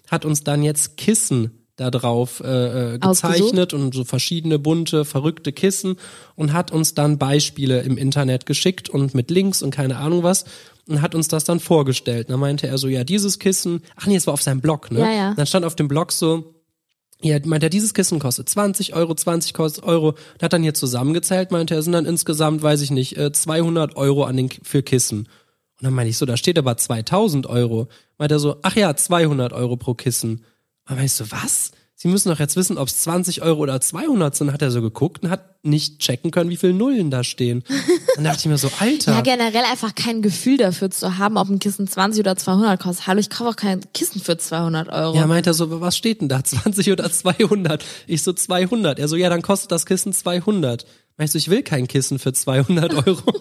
hat 0.10 0.24
uns 0.24 0.46
dann 0.46 0.63
jetzt 0.63 0.96
Kissen 0.96 1.61
da 1.82 1.91
drauf 1.91 2.41
äh, 2.46 2.94
äh, 2.94 3.00
gezeichnet 3.00 3.74
und 3.74 3.94
so 3.94 4.04
verschiedene 4.04 4.60
bunte, 4.60 5.04
verrückte 5.04 5.52
Kissen 5.52 5.96
und 6.36 6.54
hat 6.54 6.72
uns 6.72 6.94
dann 6.94 7.17
Beispiele 7.17 7.82
im 7.82 7.98
Internet 7.98 8.46
geschickt 8.46 8.88
und 8.89 9.15
mit 9.15 9.32
Links 9.32 9.62
und 9.63 9.72
keine 9.72 9.98
Ahnung 9.98 10.24
was 10.24 10.46
und 10.88 11.02
hat 11.02 11.15
uns 11.15 11.28
das 11.28 11.44
dann 11.44 11.60
vorgestellt. 11.60 12.28
Und 12.28 12.34
dann 12.34 12.39
meinte 12.39 12.67
er 12.67 12.78
so, 12.78 12.88
ja, 12.88 13.04
dieses 13.04 13.39
Kissen, 13.39 13.82
ach 13.96 14.06
nee, 14.06 14.15
es 14.15 14.28
war 14.28 14.34
auf 14.34 14.44
seinem 14.44 14.62
Blog, 14.62 14.91
ne? 14.91 15.00
Ja, 15.00 15.12
ja. 15.12 15.34
Dann 15.34 15.48
stand 15.48 15.65
auf 15.65 15.76
dem 15.76 15.88
Blog 15.88 16.12
so, 16.12 16.54
ja, 17.24 17.39
meint 17.46 17.63
er, 17.63 17.70
dieses 17.70 17.94
Kissen 17.94 18.20
kostet 18.20 18.50
20 18.50 18.94
Euro, 18.94 19.13
20 19.15 19.54
kostet 19.54 19.84
Euro. 19.84 20.10
Und 20.10 20.44
hat 20.44 20.54
dann 20.54 20.63
hier 20.63 20.74
zusammengezählt, 20.74 21.52
meinte 21.52 21.76
er, 21.76 21.82
sind 21.82 21.94
dann 21.94 22.06
insgesamt, 22.06 22.62
weiß 22.62 22.82
ich 22.82 22.91
nicht, 22.91 23.17
äh, 23.17 23.32
200 23.32 23.96
Euro 23.96 24.24
an 24.24 24.38
den, 24.38 24.50
für 24.50 24.84
Kissen. 24.84 25.20
Und 25.20 25.86
dann 25.86 25.94
meinte 25.94 26.10
ich 26.10 26.17
so, 26.17 26.26
da 26.26 26.38
steht 26.38 26.60
aber 26.60 26.78
2000 26.78 27.48
Euro. 27.48 27.88
Meint 28.17 28.32
er 28.32 28.39
so, 28.39 28.58
ach 28.62 28.76
ja, 28.76 28.96
200 28.96 29.54
Euro 29.54 29.78
pro 29.78 29.94
Kissen. 29.94 30.44
Und 30.92 30.98
dann 30.98 31.06
ich 31.06 31.14
so, 31.14 31.32
was? 31.32 31.72
Sie 31.96 32.08
müssen 32.08 32.30
doch 32.30 32.40
jetzt 32.40 32.56
wissen, 32.58 32.78
ob 32.78 32.88
es 32.88 32.98
20 33.04 33.44
Euro 33.44 33.62
oder 33.62 33.80
200 33.80 34.36
sind. 34.36 34.52
Hat 34.52 34.62
er 34.62 34.72
so 34.72 34.82
geguckt 34.82 35.24
und 35.24 35.30
hat 35.30 35.64
nicht 35.64 36.00
checken 36.00 36.32
können, 36.32 36.50
wie 36.50 36.58
viele 36.58 36.74
Nullen 36.74 37.12
da 37.12 37.24
stehen. 37.24 37.64
Dann 38.16 38.26
dachte 38.26 38.40
ich 38.40 38.46
mir 38.48 38.58
so, 38.58 38.70
Alter. 38.80 39.14
Ja, 39.14 39.22
generell 39.22 39.64
einfach 39.72 39.96
kein 39.96 40.22
Gefühl 40.22 40.58
dafür 40.58 40.90
zu 40.90 41.18
haben, 41.18 41.38
ob 41.38 41.48
ein 41.48 41.60
Kissen 41.60 41.88
20 41.88 42.22
oder 42.22 42.36
200 42.36 42.82
kostet. 42.82 43.08
Hallo, 43.08 43.20
ich 43.20 43.30
kaufe 43.30 43.52
auch 43.52 43.56
kein 43.56 43.82
Kissen 43.94 44.20
für 44.20 44.38
200 44.38 44.90
Euro. 44.90 45.16
Ja, 45.16 45.28
meint 45.28 45.48
er 45.48 45.54
so, 45.54 45.80
was 45.80 45.96
steht 45.96 46.22
denn 46.22 46.28
da? 46.28 46.44
20 46.44 46.92
oder 46.92 47.10
200? 47.10 47.86
Ich 48.08 48.24
so, 48.24 48.34
200. 48.34 49.00
Er 49.00 49.08
so, 49.08 49.16
ja, 49.16 49.30
dann 49.30 49.44
kostet 49.44 49.72
das 49.72 49.86
Kissen 49.86 50.12
200. 50.12 50.86
Meint 51.18 51.28
ich 51.28 51.32
so, 51.32 51.38
ich 51.38 51.50
will 51.50 51.62
kein 51.62 51.88
Kissen 51.88 52.20
für 52.20 52.34
200 52.34 53.08
Euro. 53.08 53.34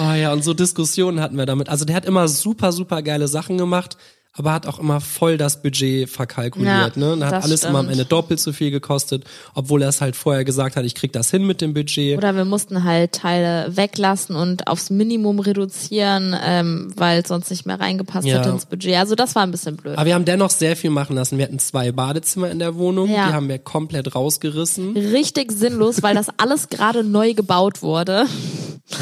oh 0.00 0.12
ja, 0.12 0.32
und 0.32 0.42
so 0.44 0.52
Diskussionen 0.52 1.20
hatten 1.20 1.38
wir 1.38 1.46
damit. 1.46 1.68
Also 1.68 1.84
der 1.84 1.96
hat 1.96 2.04
immer 2.04 2.28
super, 2.28 2.72
super 2.72 3.00
geile 3.02 3.28
Sachen 3.28 3.56
gemacht, 3.56 3.96
aber 4.36 4.52
hat 4.52 4.66
auch 4.66 4.78
immer 4.78 5.00
voll 5.00 5.38
das 5.38 5.62
Budget 5.62 6.08
verkalkuliert. 6.10 6.96
Ja, 6.96 7.00
ne? 7.00 7.12
Und 7.14 7.24
hat 7.24 7.42
alles 7.42 7.64
immer 7.64 7.78
am 7.78 7.86
stimmt. 7.86 7.92
Ende 8.00 8.04
doppelt 8.04 8.38
so 8.40 8.52
viel 8.52 8.70
gekostet, 8.70 9.24
obwohl 9.54 9.82
er 9.82 9.88
es 9.88 10.00
halt 10.00 10.14
vorher 10.16 10.44
gesagt 10.44 10.76
hat, 10.76 10.84
ich 10.84 10.94
krieg 10.94 11.12
das 11.12 11.30
hin 11.30 11.46
mit 11.46 11.60
dem 11.60 11.72
Budget. 11.74 12.18
Oder 12.18 12.36
wir 12.36 12.44
mussten 12.44 12.84
halt 12.84 13.12
Teile 13.12 13.74
weglassen 13.76 14.36
und 14.36 14.66
aufs 14.68 14.90
Minimum 14.90 15.40
reduzieren, 15.40 16.36
ähm, 16.44 16.92
weil 16.96 17.22
es 17.22 17.28
sonst 17.28 17.50
nicht 17.50 17.66
mehr 17.66 17.80
reingepasst 17.80 18.26
Ja. 18.26 18.38
hätte 18.38 18.50
ins 18.50 18.66
Budget. 18.66 18.96
Also 18.96 19.14
das 19.14 19.34
war 19.34 19.42
ein 19.42 19.50
bisschen 19.50 19.76
blöd. 19.76 19.96
Aber 19.96 20.06
wir 20.06 20.14
haben 20.14 20.24
dennoch 20.24 20.50
sehr 20.50 20.76
viel 20.76 20.90
machen 20.90 21.16
lassen. 21.16 21.38
Wir 21.38 21.44
hatten 21.46 21.58
zwei 21.58 21.92
Badezimmer 21.92 22.50
in 22.50 22.58
der 22.58 22.76
Wohnung, 22.76 23.10
Ja. 23.10 23.28
die 23.28 23.32
haben 23.32 23.48
wir 23.48 23.58
komplett 23.58 24.14
rausgerissen. 24.14 24.96
Richtig 24.96 25.52
sinnlos, 25.52 26.02
weil 26.02 26.14
das 26.14 26.26
alles 26.36 26.68
gerade 26.68 27.02
neu 27.04 27.34
gebaut 27.34 27.82
wurde. 27.82 28.26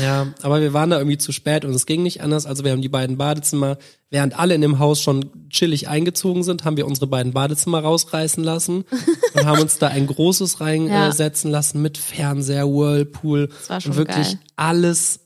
Ja, 0.03 0.29
aber 0.43 0.61
wir 0.63 0.73
waren 0.73 0.91
da 0.91 0.99
irgendwie 0.99 1.19
zu 1.19 1.31
spät 1.33 1.65
und 1.65 1.73
es 1.75 1.85
ging 1.87 2.03
nicht 2.03 2.23
anders. 2.23 2.47
Also 2.47 2.65
wir 2.65 2.73
haben 2.73 2.81
die 2.81 2.89
beiden 2.89 3.19
Badezimmer, 3.19 3.77
während 4.11 4.39
alle 4.39 4.55
in 4.55 4.61
dem 4.61 4.79
Haus 4.79 5.01
schon 5.01 5.31
chillig 5.51 5.89
eingezogen 5.89 6.43
sind, 6.45 6.65
haben 6.65 6.77
wir 6.77 6.87
unsere 6.87 7.07
beiden 7.07 7.33
Badezimmer 7.33 7.81
rausreißen 7.81 8.43
lassen 8.45 8.85
und 9.35 9.45
haben 9.47 9.61
uns 9.61 9.79
da 9.79 9.89
ein 9.89 10.07
großes 10.07 10.59
Ja. 10.61 10.67
reinsetzen 10.67 11.51
lassen 11.51 11.83
mit 11.83 11.99
Fernseher, 11.99 12.67
Whirlpool 12.69 13.49
war 13.69 13.81
schon 13.81 13.93
und 13.93 13.99
wirklich 13.99 14.27
geil. 14.29 14.39
alles, 14.57 15.21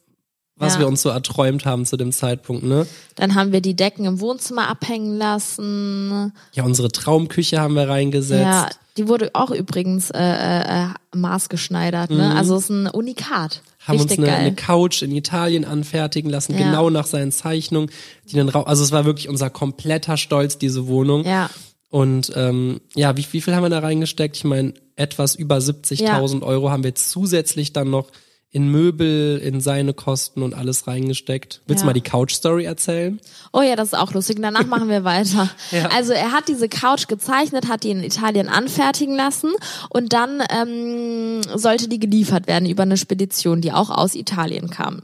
was 0.56 0.74
Ja. 0.74 0.80
wir 0.80 0.88
uns 0.88 1.02
so 1.02 1.08
erträumt 1.10 1.64
haben 1.66 1.84
zu 1.86 1.96
dem 1.96 2.12
Zeitpunkt. 2.12 2.64
Ne? 2.64 2.86
Dann 3.16 3.34
haben 3.34 3.52
wir 3.52 3.60
die 3.60 3.76
Decken 3.76 4.04
im 4.06 4.20
Wohnzimmer 4.20 4.68
abhängen 4.68 5.16
lassen. 5.16 6.32
Ja, 6.52 6.64
unsere 6.64 6.88
Traumküche 6.88 7.60
haben 7.60 7.74
wir 7.74 7.88
reingesetzt. 7.88 8.42
Ja, 8.42 8.68
die 8.96 9.06
wurde 9.06 9.30
auch 9.34 9.50
übrigens 9.52 10.10
äh, 10.10 10.18
äh, 10.18 10.84
äh, 10.84 10.86
maßgeschneidert. 11.14 12.10
Ne? 12.10 12.34
Also 12.36 12.56
es 12.56 12.64
ist 12.64 12.70
ein 12.70 12.86
Unikat. 12.88 13.62
Haben 13.88 14.00
uns 14.00 14.10
Richtig 14.10 14.18
eine, 14.18 14.26
geil. 14.26 14.36
eine 14.46 14.54
Couch 14.54 15.02
in 15.02 15.10
Italien 15.12 15.64
anfertigen 15.64 16.30
lassen, 16.30 16.52
Ja. 16.52 16.58
genau 16.58 16.90
nach 16.90 17.06
seinen 17.06 17.32
Zeichnungen. 17.32 17.90
Die 18.30 18.36
dann 18.36 18.50
also 18.50 18.84
es 18.84 18.92
war 18.92 19.04
wirklich 19.06 19.28
unser 19.28 19.48
kompletter 19.50 20.16
Stolz, 20.16 20.58
diese 20.58 20.86
Wohnung. 20.86 21.24
Ja. 21.24 21.48
Und 21.90 22.30
ähm, 22.36 22.80
ja, 22.94 23.16
wie, 23.16 23.26
wie 23.32 23.40
viel 23.40 23.54
haben 23.54 23.62
wir 23.62 23.70
da 23.70 23.78
reingesteckt? 23.78 24.36
Ich 24.36 24.44
meine, 24.44 24.74
etwas 24.96 25.34
über 25.34 25.56
70.000 25.56 26.42
Euro 26.42 26.70
haben 26.70 26.84
wir 26.84 26.94
zusätzlich 26.94 27.72
dann 27.72 27.88
noch 27.88 28.08
in 28.50 28.70
Möbel, 28.70 29.36
in 29.38 29.60
seine 29.60 29.92
Kosten 29.92 30.42
und 30.42 30.54
alles 30.54 30.86
reingesteckt. 30.86 31.60
Willst 31.66 31.82
du 31.82 31.84
Ja. 31.84 31.86
mal 31.88 31.92
die 31.92 32.00
Couch-Story 32.00 32.64
erzählen? 32.64 33.20
Oh 33.52 33.60
ja, 33.60 33.76
das 33.76 33.88
ist 33.88 33.98
auch 33.98 34.14
lustig. 34.14 34.38
Danach 34.40 34.64
machen 34.66 34.88
wir 34.88 35.04
weiter. 35.04 35.50
Ja. 35.70 35.88
Also 35.94 36.12
er 36.14 36.32
hat 36.32 36.48
diese 36.48 36.68
Couch 36.68 37.08
gezeichnet, 37.08 37.68
hat 37.68 37.84
die 37.84 37.90
in 37.90 38.02
Italien 38.02 38.48
anfertigen 38.48 39.14
lassen 39.16 39.50
und 39.90 40.14
dann 40.14 40.42
ähm, 40.50 41.42
sollte 41.54 41.88
die 41.88 41.98
geliefert 41.98 42.46
werden 42.46 42.68
über 42.68 42.84
eine 42.84 42.96
Spedition, 42.96 43.60
die 43.60 43.72
auch 43.72 43.90
aus 43.90 44.14
Italien 44.14 44.70
kam. 44.70 45.02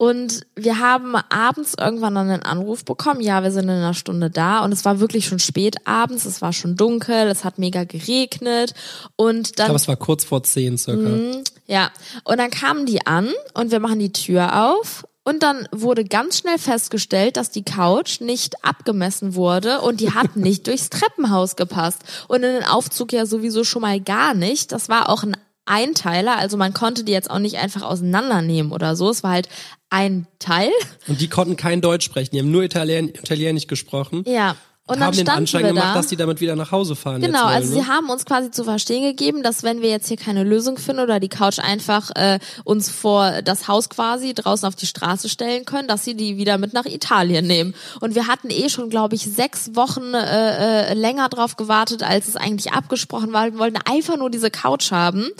Und 0.00 0.46
wir 0.56 0.78
haben 0.78 1.14
abends 1.14 1.74
irgendwann 1.78 2.14
dann 2.14 2.30
einen 2.30 2.42
Anruf 2.42 2.86
bekommen, 2.86 3.20
ja, 3.20 3.42
wir 3.42 3.52
sind 3.52 3.64
in 3.64 3.68
einer 3.68 3.92
Stunde 3.92 4.30
da 4.30 4.64
und 4.64 4.72
es 4.72 4.86
war 4.86 4.98
wirklich 4.98 5.26
schon 5.26 5.38
spät 5.38 5.76
abends, 5.84 6.24
es 6.24 6.40
war 6.40 6.54
schon 6.54 6.74
dunkel, 6.74 7.28
es 7.28 7.44
hat 7.44 7.58
mega 7.58 7.84
geregnet 7.84 8.72
und 9.16 9.48
Ich 9.48 9.56
dann 9.56 9.66
glaube, 9.66 9.76
es 9.76 9.88
war 9.88 9.96
kurz 9.96 10.24
vor 10.24 10.42
10 10.42 10.78
circa. 10.78 10.98
Mhm. 11.02 11.44
ja, 11.66 11.90
und 12.24 12.38
dann 12.38 12.50
kamen 12.50 12.86
die 12.86 13.06
an 13.06 13.28
und 13.52 13.72
wir 13.72 13.78
machen 13.78 13.98
die 13.98 14.10
Tür 14.10 14.70
auf 14.70 15.04
und 15.22 15.42
dann 15.42 15.68
wurde 15.70 16.06
ganz 16.06 16.38
schnell 16.38 16.56
festgestellt, 16.56 17.36
dass 17.36 17.50
die 17.50 17.62
Couch 17.62 18.22
nicht 18.22 18.64
abgemessen 18.64 19.34
wurde 19.34 19.82
und 19.82 20.00
die 20.00 20.14
hat 20.14 20.34
nicht 20.34 20.66
durchs 20.66 20.88
Treppenhaus 20.88 21.56
gepasst. 21.56 22.04
Und 22.26 22.36
in 22.36 22.54
den 22.54 22.64
Aufzug 22.64 23.12
ja 23.12 23.26
sowieso 23.26 23.64
schon 23.64 23.82
mal 23.82 24.00
gar 24.00 24.32
nicht. 24.32 24.72
Das 24.72 24.88
war 24.88 25.10
auch 25.10 25.24
ein 25.24 25.36
Einteiler, 25.70 26.36
also 26.36 26.56
man 26.56 26.74
konnte 26.74 27.04
die 27.04 27.12
jetzt 27.12 27.30
auch 27.30 27.38
nicht 27.38 27.58
einfach 27.58 27.82
auseinandernehmen 27.82 28.72
oder 28.72 28.96
so. 28.96 29.08
Es 29.10 29.22
war 29.22 29.30
halt 29.30 29.48
ein 29.88 30.26
Teil. 30.38 30.70
Und 31.06 31.20
die 31.20 31.28
konnten 31.28 31.56
kein 31.56 31.80
Deutsch 31.80 32.04
sprechen, 32.04 32.30
die 32.32 32.40
haben 32.40 32.50
nur 32.50 32.64
Italien, 32.64 33.08
Italienisch 33.08 33.66
gesprochen. 33.66 34.24
Ja. 34.26 34.56
Und, 34.90 35.00
haben 35.00 35.16
den 35.16 35.28
Anschein 35.28 35.66
gemacht, 35.66 35.84
da. 35.84 35.94
dass 35.94 36.08
die 36.08 36.16
damit 36.16 36.40
wieder 36.40 36.56
nach 36.56 36.72
Hause 36.72 36.96
fahren. 36.96 37.20
Genau, 37.20 37.46
jetzt 37.46 37.56
also 37.56 37.68
wollen, 37.68 37.82
sie 37.84 37.88
ne? 37.88 37.94
haben 37.94 38.10
uns 38.10 38.24
quasi 38.24 38.50
zu 38.50 38.64
verstehen 38.64 39.02
gegeben, 39.02 39.42
dass 39.42 39.62
wenn 39.62 39.82
wir 39.82 39.90
jetzt 39.90 40.08
hier 40.08 40.16
keine 40.16 40.44
Lösung 40.44 40.78
finden 40.78 41.02
oder 41.02 41.20
die 41.20 41.28
Couch 41.28 41.58
einfach 41.58 42.10
äh, 42.16 42.38
uns 42.64 42.90
vor 42.90 43.42
das 43.42 43.68
Haus 43.68 43.88
quasi 43.88 44.34
draußen 44.34 44.66
auf 44.66 44.74
die 44.74 44.86
Straße 44.86 45.28
stellen 45.28 45.64
können, 45.64 45.88
dass 45.88 46.04
sie 46.04 46.14
die 46.14 46.36
wieder 46.36 46.58
mit 46.58 46.72
nach 46.72 46.86
Italien 46.86 47.46
nehmen. 47.46 47.74
Und 48.00 48.14
wir 48.14 48.26
hatten 48.26 48.50
eh 48.50 48.68
schon, 48.68 48.90
glaube 48.90 49.14
ich, 49.14 49.22
sechs 49.22 49.74
Wochen 49.74 50.14
äh, 50.14 50.90
äh, 50.90 50.94
länger 50.94 51.28
drauf 51.28 51.56
gewartet, 51.56 52.02
als 52.02 52.28
es 52.28 52.36
eigentlich 52.36 52.72
abgesprochen 52.72 53.32
war. 53.32 53.52
Wir 53.52 53.58
wollten 53.58 53.78
einfach 53.84 54.16
nur 54.16 54.30
diese 54.30 54.50
Couch 54.50 54.90
haben. 54.90 55.30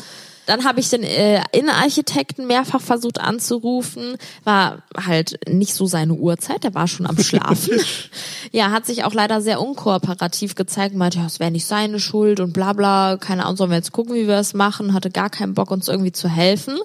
Dann 0.47 0.65
habe 0.65 0.81
ich 0.81 0.89
den 0.89 1.03
äh, 1.03 1.43
Innenarchitekten 1.53 2.47
mehrfach 2.47 2.81
versucht 2.81 3.21
anzurufen, 3.21 4.17
war 4.45 4.83
halt 4.97 5.39
nicht 5.49 5.75
so 5.75 5.87
seine 5.87 6.15
Uhrzeit, 6.15 6.65
der 6.65 6.75
war 6.75 6.89
schon 6.89 7.07
am 7.07 7.19
Schlafen. 7.19 7.81
ja, 8.53 8.71
hat 8.71 8.87
sich 8.87 9.05
auch 9.05 9.15
leider 9.15 9.41
sehr 9.41 9.61
unkooperativ 9.61 10.55
gezeigt, 10.55 10.95
meinte, 10.95 11.19
ja, 11.19 11.27
es 11.27 11.41
wäre 11.41 11.51
nicht 11.51 11.67
seine 11.67 12.01
Schuld 12.01 12.41
und 12.41 12.53
bla 12.53 12.73
bla, 12.73 13.17
keine 13.17 13.45
Ahnung, 13.45 13.57
sollen 13.57 13.71
wir 13.71 13.77
jetzt 13.77 13.93
gucken, 13.93 14.15
wie 14.15 14.27
wir 14.27 14.39
es 14.39 14.55
machen, 14.55 14.95
hatte 14.95 15.11
gar 15.11 15.31
keinen 15.31 15.55
Bock, 15.55 15.71
uns 15.71 15.89
irgendwie 15.89 16.13
zu 16.13 16.29
helfen. 16.29 16.79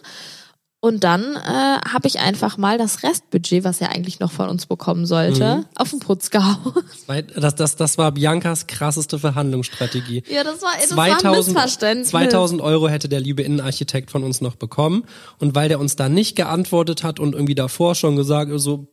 Und 0.86 1.04
dann 1.04 1.36
äh, 1.36 1.40
habe 1.90 2.06
ich 2.08 2.20
einfach 2.20 2.58
mal 2.58 2.78
das 2.78 3.02
Restbudget, 3.02 3.64
was 3.64 3.82
er 3.82 3.90
eigentlich 3.90 4.20
noch 4.20 4.32
von 4.32 4.50
uns 4.50 4.68
bekommen 4.68 5.08
sollte, 5.08 5.56
Mhm. 5.58 5.66
auf 5.74 5.90
den 5.90 6.00
Putz 6.00 6.30
gehauen. 6.30 6.74
Das, 7.36 7.56
das, 7.56 7.76
das 7.76 7.98
war 7.98 8.12
Biancas 8.12 8.68
krasseste 8.68 9.18
Verhandlungsstrategie. 9.18 10.22
ja, 10.30 10.44
das 10.44 10.62
war, 10.62 10.70
das 10.80 10.96
war 10.96 11.06
ein 11.06 11.38
Missverständnis. 11.38 12.10
2000 12.10 12.62
Euro 12.62 12.88
hätte 12.88 13.10
der 13.10 13.20
liebe 13.20 13.42
Innenarchitekt 13.42 14.12
von 14.12 14.24
uns 14.24 14.42
noch 14.42 14.58
bekommen. 14.58 15.06
Und 15.40 15.56
weil 15.56 15.70
der 15.70 15.80
uns 15.80 15.96
da 15.96 16.08
nicht 16.08 16.36
geantwortet 16.36 17.04
hat 17.04 17.20
und 17.20 17.34
irgendwie 17.34 17.56
davor 17.56 17.96
schon 17.96 18.16
gesagt, 18.16 18.52
so 18.58 18.88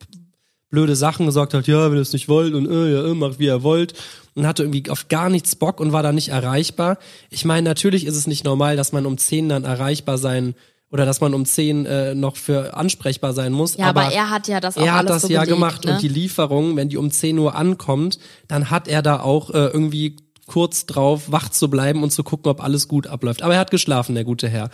blöde 0.71 0.97
Sachen 0.97 1.27
gesagt 1.27 1.53
hat, 1.53 1.67
ja, 1.67 1.91
wenn 1.91 1.99
ihr 1.99 2.01
es 2.01 2.15
nicht 2.15 2.31
wollt 2.31 2.55
und 2.55 2.71
äh, 2.71 2.91
ja, 2.95 3.05
äh, 3.05 3.13
macht 3.15 3.39
wie 3.39 3.45
ihr 3.45 3.63
wollt 3.63 3.93
und 4.35 4.47
hatte 4.47 4.63
irgendwie 4.63 4.89
auf 4.89 5.09
gar 5.09 5.29
nichts 5.29 5.57
Bock 5.57 5.79
und 5.79 5.93
war 5.93 6.03
da 6.03 6.13
nicht 6.13 6.31
erreichbar. 6.31 6.97
Ich 7.29 7.45
meine, 7.45 7.69
natürlich 7.69 8.07
ist 8.07 8.17
es 8.17 8.27
nicht 8.27 8.45
normal, 8.45 8.77
dass 8.77 8.93
man 8.93 9.05
um 9.05 9.19
10 9.19 9.51
dann 9.51 9.65
erreichbar 9.65 10.17
sein 10.17 10.55
oder 10.93 11.07
dass 11.07 11.21
man 11.21 11.33
um 11.33 11.45
10 11.45 11.87
äh, 11.87 12.15
noch 12.15 12.37
für 12.37 12.77
ansprechbar 12.77 13.33
sein 13.33 13.53
muss. 13.53 13.77
Ja, 13.79 13.87
aber, 13.87 14.13
er 14.13 14.31
hat 14.31 14.47
ja 14.47 14.61
das 14.61 14.77
auch 14.77 14.85
er 14.85 14.95
hat 14.95 15.09
das 15.09 15.23
so 15.23 15.29
ja 15.29 15.41
gelegt, 15.41 15.57
gemacht 15.57 15.85
ne? 15.85 15.93
und 15.95 16.03
die 16.03 16.09
Lieferung, 16.09 16.77
wenn 16.77 16.91
die 16.91 16.99
um 16.99 17.11
10 17.11 17.39
Uhr 17.39 17.57
ankommt, 17.57 18.19
dann 18.47 18.71
hat 18.71 18.89
er 18.89 19.03
da 19.03 19.21
auch 19.21 19.51
äh, 19.51 19.69
irgendwie 19.69 20.17
kurz 20.47 20.85
drauf 20.85 21.33
wach 21.33 21.49
zu 21.49 21.71
bleiben 21.71 22.03
und 22.03 22.11
zu 22.11 22.23
gucken, 22.23 22.51
ob 22.51 22.63
alles 22.63 22.89
gut 22.89 23.07
abläuft. 23.07 23.43
Aber 23.43 23.55
er 23.55 23.61
hat 23.61 23.71
geschlafen, 23.71 24.15
der 24.15 24.25
gute 24.25 24.49
Herr. 24.49 24.69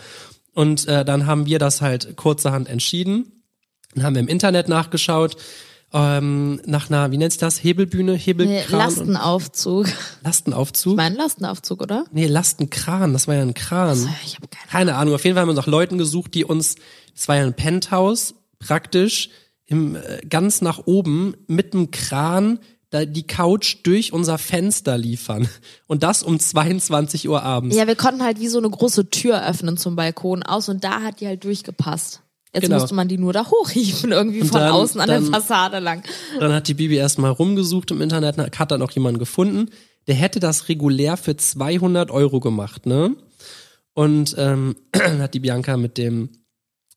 Und 0.53 0.87
äh, 0.87 1.05
dann 1.05 1.25
haben 1.25 1.45
wir 1.45 1.57
das 1.57 1.81
halt 1.81 2.17
kurzerhand 2.17 2.67
entschieden. 2.67 3.43
Dann 3.95 4.03
haben 4.03 4.15
wir 4.15 4.19
im 4.19 4.27
Internet 4.27 4.67
nachgeschaut, 4.67 5.37
ähm, 5.93 6.61
nach 6.65 6.89
einer, 6.89 7.11
wie 7.11 7.17
nennt 7.17 7.31
sich 7.31 7.39
das? 7.39 7.63
Hebelbühne, 7.63 8.13
Nee, 8.13 8.17
Hebelkran? 8.17 8.73
und- 8.73 8.77
Lastenaufzug. 8.79 9.87
Lastenaufzug? 10.23 10.95
Mein 10.97 11.15
Lastenaufzug, 11.15 11.81
oder? 11.81 12.05
Nee, 12.11 12.27
Lastenkran, 12.27 13.13
das 13.13 13.27
war 13.27 13.35
ja 13.35 13.41
ein 13.41 13.53
Kran. 13.53 13.97
Ich 14.25 14.35
habe 14.35 14.47
keine 14.47 14.67
Keine 14.69 14.95
Ahnung. 14.95 15.15
Auf 15.15 15.23
jeden 15.23 15.35
Fall 15.35 15.41
haben 15.41 15.49
wir 15.49 15.53
nach 15.55 15.67
Leuten 15.67 15.97
gesucht, 15.97 16.33
die 16.35 16.45
uns, 16.45 16.75
es 17.15 17.27
war 17.27 17.37
ja 17.37 17.43
ein 17.43 17.55
Penthouse, 17.55 18.35
praktisch 18.59 19.29
im, 19.65 19.95
äh, 19.95 20.19
ganz 20.29 20.61
nach 20.61 20.79
oben 20.85 21.35
mit 21.47 21.73
einem 21.73 21.91
Kran 21.91 22.59
da 22.91 23.05
die 23.05 23.27
Couch 23.27 23.77
durch 23.83 24.13
unser 24.13 24.39
Fenster 24.39 24.97
liefern. 24.97 25.47
Und 25.85 26.01
das 26.01 26.23
um 26.23 26.39
22 26.39 27.29
Uhr 27.29 27.43
abends. 27.43 27.75
Ja, 27.75 27.85
wir 27.85 27.95
konnten 27.95 28.23
halt 28.23 28.39
wie 28.39 28.47
so 28.47 28.57
eine 28.57 28.69
große 28.69 29.11
Tür 29.11 29.45
öffnen 29.47 29.77
zum 29.77 29.95
Balkon 29.95 30.41
aus 30.41 30.69
und 30.69 30.83
da 30.83 31.01
hat 31.01 31.19
die 31.21 31.27
halt 31.27 31.43
durchgepasst. 31.43 32.21
Jetzt 32.53 32.63
Genau. 32.63 32.79
musste 32.79 32.95
man 32.95 33.07
die 33.07 33.17
nur 33.19 33.31
da 33.31 33.45
hochhieven, 33.45 34.11
irgendwie 34.11 34.41
Und 34.41 34.47
von 34.47 34.59
dann- 34.61 34.71
außen 34.71 34.99
an 34.99 35.07
der 35.07 35.19
dann- 35.21 35.31
Fassade 35.31 35.79
lang. 35.79 36.03
Dann 36.39 36.51
hat 36.51 36.67
die 36.67 36.73
Bibi 36.73 36.95
erstmal 36.95 37.31
rumgesucht 37.31 37.91
im 37.91 38.01
Internet, 38.01 38.37
hat 38.59 38.71
dann 38.71 38.81
auch 38.81 38.91
jemanden 38.91 39.19
gefunden, 39.19 39.69
der 40.07 40.15
hätte 40.15 40.39
das 40.39 40.67
regulär 40.69 41.15
für 41.17 41.37
200 41.37 42.09
Euro 42.09 42.39
gemacht, 42.39 42.85
ne? 42.87 43.15
Und 43.93 44.33
ähm, 44.37 44.75
hat 45.19 45.33
die 45.35 45.39
Bianca 45.39 45.77
mit 45.77 45.97
dem 45.99 46.29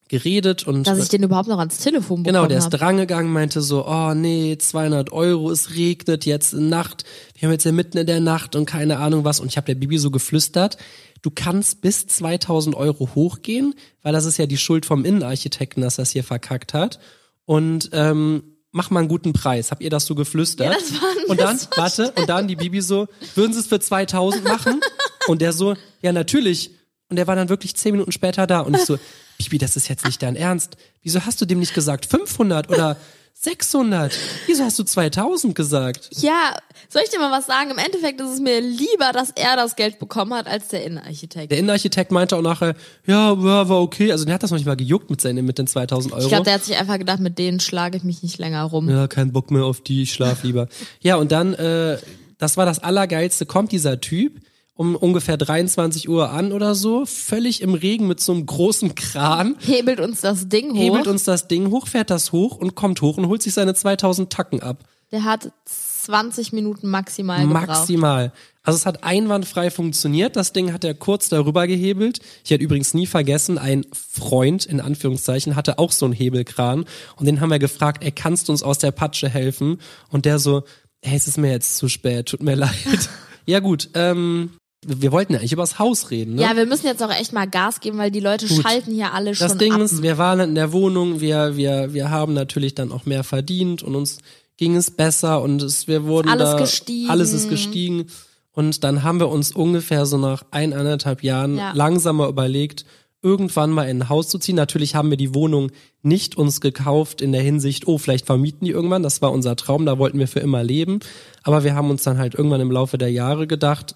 geredet 0.09 0.67
und 0.67 0.87
Dass 0.87 0.99
ich 0.99 1.09
den 1.09 1.23
überhaupt 1.23 1.49
noch 1.49 1.59
ans 1.59 1.79
Telefon 1.79 2.23
bekommen 2.23 2.35
Genau, 2.37 2.47
der 2.47 2.59
ist 2.59 2.69
drangegangen, 2.71 3.33
meinte 3.33 3.63
so, 3.63 3.87
oh 3.87 4.13
nee, 4.15 4.59
200 4.59 5.11
Euro, 5.11 5.51
es 5.51 5.75
regnet 5.75 6.27
jetzt 6.27 6.53
in 6.53 6.69
Nacht, 6.69 7.05
wir 7.39 7.47
haben 7.47 7.53
jetzt 7.53 7.65
ja 7.65 7.73
mitten 7.73 7.97
in 7.97 8.07
der 8.07 8.21
Nacht 8.21 8.55
und 8.55 8.67
keine 8.67 8.99
Ahnung 8.99 9.25
was. 9.25 9.41
Und 9.41 9.49
ich 9.49 9.57
habe 9.57 9.67
der 9.67 9.75
Bibi 9.75 9.97
so 9.99 10.11
geflüstert, 10.11 10.77
du 11.23 11.31
kannst 11.31 11.81
bis 11.81 12.07
2000 12.07 12.75
Euro 12.75 13.11
hochgehen, 13.15 13.75
weil 14.03 14.13
das 14.13 14.25
ist 14.25 14.37
ja 14.37 14.47
die 14.47 14.59
Schuld 14.59 14.85
vom 14.85 15.05
Innenarchitekten, 15.05 15.83
dass 15.83 15.97
das 15.97 16.11
hier 16.11 16.25
verkackt 16.25 16.75
hat. 16.75 16.99
Und 17.45 17.91
ähm, 17.93 18.43
mach 18.73 18.91
mal 18.91 19.01
einen 19.01 19.09
guten 19.09 19.33
Preis. 19.33 19.71
Habt 19.71 19.83
ihr 19.83 19.91
das 19.91 20.07
so 20.07 20.15
geflüstert? 20.15 20.73
Ja, 20.73 20.79
das 20.79 21.01
war 21.01 21.11
ein 21.11 21.25
und 21.31 21.41
dann, 21.41 21.59
warte, 21.77 22.13
und 22.13 22.29
dann 22.29 22.49
die 22.49 22.57
Bibi 22.57 22.81
so, 22.81 23.09
würden 23.35 23.53
sie 23.53 23.61
es 23.61 23.67
für 23.69 23.81
2000 23.81 24.45
machen? 24.45 24.81
Und 25.29 25.41
der 25.41 25.53
so, 25.53 25.77
ja 26.01 26.13
natürlich. 26.13 26.73
Und 27.09 27.17
der 27.17 27.27
war 27.27 27.37
dann 27.37 27.49
wirklich 27.49 27.77
zehn 27.77 27.93
Minuten 27.93 28.11
später 28.11 28.47
da 28.47 28.61
und 28.61 28.75
ich 28.75 28.85
so, 28.85 28.99
Bibi, 29.39 29.59
das 29.59 29.77
ist 29.77 29.89
jetzt 29.89 30.05
nicht 30.05 30.23
dein 30.23 30.35
Ernst. 30.35 30.77
Wieso 31.03 31.25
hast 31.25 31.41
du 31.41 31.47
dem 31.47 31.61
nicht 31.61 31.75
gesagt 31.75 32.07
500 32.07 32.69
oder 32.71 32.97
600? 33.35 34.17
Wieso 34.47 34.63
hast 34.63 34.79
du 34.79 34.85
2000 34.85 35.55
gesagt? 35.55 36.11
Ja, 36.13 36.55
soll 36.89 37.03
ich 37.05 37.11
dir 37.11 37.19
mal 37.19 37.33
was 37.33 37.47
sagen? 37.47 37.71
Im 37.71 37.79
Endeffekt 37.79 38.21
ist 38.21 38.31
es 38.31 38.41
mir 38.41 38.61
lieber, 38.61 39.11
dass 39.13 39.31
er 39.31 39.57
das 39.57 39.75
Geld 39.75 39.99
bekommen 39.99 40.33
hat, 40.35 40.47
als 40.47 40.69
der 40.69 40.85
Innenarchitekt. 40.85 41.51
Der 41.51 41.59
Innenarchitekt 41.59 42.13
meinte 42.13 42.37
auch 42.37 42.43
nachher, 42.43 42.75
ja, 43.05 43.43
war 43.43 43.69
okay. 43.71 44.13
Also 44.13 44.25
der 44.25 44.35
hat 44.35 44.43
das 44.43 44.51
noch 44.51 44.59
nicht 44.59 44.67
mal 44.67 44.77
gejuckt 44.77 45.11
mit, 45.11 45.21
seinen, 45.21 45.45
mit 45.45 45.59
den 45.59 45.67
2000 45.67 46.15
Euro. 46.15 46.23
Ich 46.23 46.29
glaube, 46.29 46.45
der 46.45 46.55
hat 46.55 46.65
sich 46.65 46.77
einfach 46.77 46.99
gedacht, 46.99 47.19
mit 47.19 47.39
denen 47.39 47.59
schlage 47.59 47.97
ich 47.97 48.05
mich 48.05 48.23
nicht 48.23 48.39
länger 48.39 48.63
rum. 48.63 48.89
ja, 48.89 49.09
kein 49.09 49.33
Bock 49.33 49.51
mehr 49.51 49.65
auf 49.65 49.81
die, 49.81 50.03
ich 50.03 50.13
schlaf 50.13 50.45
lieber. 50.45 50.69
ja, 51.01 51.17
und 51.17 51.33
dann, 51.33 51.55
äh, 51.55 51.99
das 52.39 52.57
war 52.57 52.67
das 52.67 52.79
Allergeilste, 52.79 53.47
kommt 53.47 53.73
dieser 53.73 54.01
Typ 54.01 54.41
um 54.75 54.97
ungefähr 54.97 55.37
23 55.37 56.09
Uhr 56.09 56.31
an 56.31 56.53
oder 56.53 56.75
so, 56.75 57.05
völlig 57.07 57.61
im 57.61 57.75
Regen 57.75 58.09
mit 58.09 58.21
so 58.21 58.33
einem 58.33 58.47
großen 58.47 58.95
Kran, 58.95 59.57
Hebelt 59.61 60.01
uns 60.01 60.21
das 60.23 60.49
Ding 60.49 60.73
hoch. 60.73 60.79
hebelt 60.79 61.07
uns 61.07 61.25
das 61.25 61.49
Ding 61.49 61.71
hoch, 61.71 61.87
fährt 61.87 62.11
das 62.11 62.33
hoch 62.33 62.57
und 62.57 62.75
kommt 62.75 63.03
hoch 63.03 63.19
und 63.19 63.29
holt 63.29 63.43
sich 63.43 63.55
seine 63.55 63.75
2000 63.75 64.31
Tacken 64.31 64.63
ab. 64.63 64.79
Der 65.11 65.25
hat 65.25 65.53
20 65.67 66.53
Minuten 66.53 66.89
maximal 66.89 67.47
gebraucht. 67.47 67.67
Maximal. 67.69 68.33
Also 68.65 68.77
es 68.77 68.87
hat 68.87 69.05
einwandfrei 69.05 69.71
funktioniert. 69.71 70.37
Das 70.37 70.53
Ding 70.53 70.73
hat 70.73 70.85
er 70.85 70.95
kurz 70.95 71.29
darüber 71.29 71.67
gehebelt. 71.67 72.21
Ich 72.45 72.51
hätte 72.51 72.65
übrigens 72.65 72.95
nie 72.95 73.07
vergessen, 73.07 73.59
ein 73.59 73.85
Freund 73.93 74.65
in 74.65 74.81
Anführungszeichen 74.81 75.55
hatte 75.55 75.79
auch 75.79 75.93
so 75.93 76.07
einen 76.07 76.15
Hebelkran 76.15 76.87
und 77.17 77.27
den 77.27 77.41
haben 77.41 77.51
wir 77.51 77.59
gefragt, 77.59 78.03
ey, 78.05 78.11
kannst 78.11 78.49
du 78.49 78.53
uns 78.53 78.63
aus 78.63 78.79
der 78.79 78.91
Patsche 78.93 79.29
helfen? 79.29 79.81
Und 80.11 80.25
der 80.25 80.39
so, 80.39 80.63
ey, 81.03 81.15
es 81.15 81.29
ist 81.29 81.39
mir 81.39 81.51
jetzt 81.51 81.77
zu 81.77 81.89
spät, 81.89 82.27
tut 82.27 82.43
mir 82.43 82.55
leid. 82.57 83.11
ja 83.47 83.61
gut, 83.61 83.91
ähm, 83.95 84.51
wir 84.85 85.13
wollten 85.13 85.33
ja 85.35 85.39
eigentlich 85.39 85.53
übers 85.53 85.79
Haus 85.79 86.11
reden, 86.11 86.35
ne? 86.35 86.43
Ja, 86.43 86.57
wir 86.57 86.67
müssen 86.67 86.87
jetzt 86.87 87.03
auch 87.03 87.13
echt 87.13 87.33
mal 87.33 87.47
Gas 87.49 87.81
geben, 87.81 87.99
weil 87.99 88.11
die 88.11 88.21
Leute 88.21 88.47
Gut. 88.49 88.63
schalten 88.63 88.93
hier 88.93 89.15
alle 89.15 89.35
schon 89.35 89.49
Das 89.49 89.57
Ding 89.59 89.73
ab. 89.75 89.81
ist, 89.81 90.03
wir 90.03 90.19
waren 90.19 90.41
in 90.41 90.55
der 90.55 90.73
Wohnung, 90.73 91.21
wir, 91.21 91.57
wir, 91.57 91.93
wir 91.95 92.11
haben 92.11 92.35
natürlich 92.35 92.75
dann 92.75 92.91
auch 92.91 93.07
mehr 93.07 93.23
verdient 93.25 93.83
und 93.83 93.95
uns 93.95 94.19
ging 94.57 94.75
es 94.77 94.91
besser 94.91 95.41
und 95.43 95.63
es, 95.63 95.87
wir 95.89 96.05
wurden 96.05 96.29
Alles 96.29 96.51
da, 96.51 96.59
gestiegen. 96.59 97.11
alles 97.11 97.33
ist 97.33 97.49
gestiegen 97.49 98.07
und 98.53 98.83
dann 98.85 99.03
haben 99.03 99.21
wir 99.21 99.29
uns 99.29 99.53
ungefähr 99.53 100.05
so 100.05 100.19
nach 100.19 100.45
eineinhalb 100.51 101.23
Jahren 101.23 101.57
Ja. 101.57 101.73
langsamer 101.75 102.29
überlegt, 102.29 102.85
irgendwann 103.23 103.71
mal 103.71 103.85
in 103.89 104.03
ein 104.03 104.09
Haus 104.09 104.29
zu 104.29 104.39
ziehen. 104.39 104.57
Natürlich 104.57 104.97
haben 104.97 105.11
wir 105.11 105.17
die 105.17 105.33
Wohnung 105.33 105.71
nicht 106.03 106.37
uns 106.37 106.61
gekauft 106.61 107.21
in 107.23 107.31
der 107.31 107.41
Hinsicht, 107.43 107.87
oh, 107.87 107.99
vielleicht 107.99 108.27
vermieten 108.27 108.65
die 108.65 108.73
irgendwann. 108.73 109.05
Das 109.05 109.23
war 109.23 109.31
unser 109.31 109.55
Traum, 109.55 109.87
da 109.87 109.97
wollten 109.99 110.19
wir 110.19 110.27
für 110.27 110.41
immer 110.41 110.65
leben. 110.65 110.99
Aber 111.45 111.63
wir 111.63 111.77
haben 111.77 111.89
uns 111.89 112.03
dann 112.03 112.19
halt 112.19 112.35
irgendwann 112.35 112.61
im 112.61 112.73
Laufe 112.73 112.99
der 112.99 113.13
Jahre 113.13 113.47
gedacht, 113.47 113.95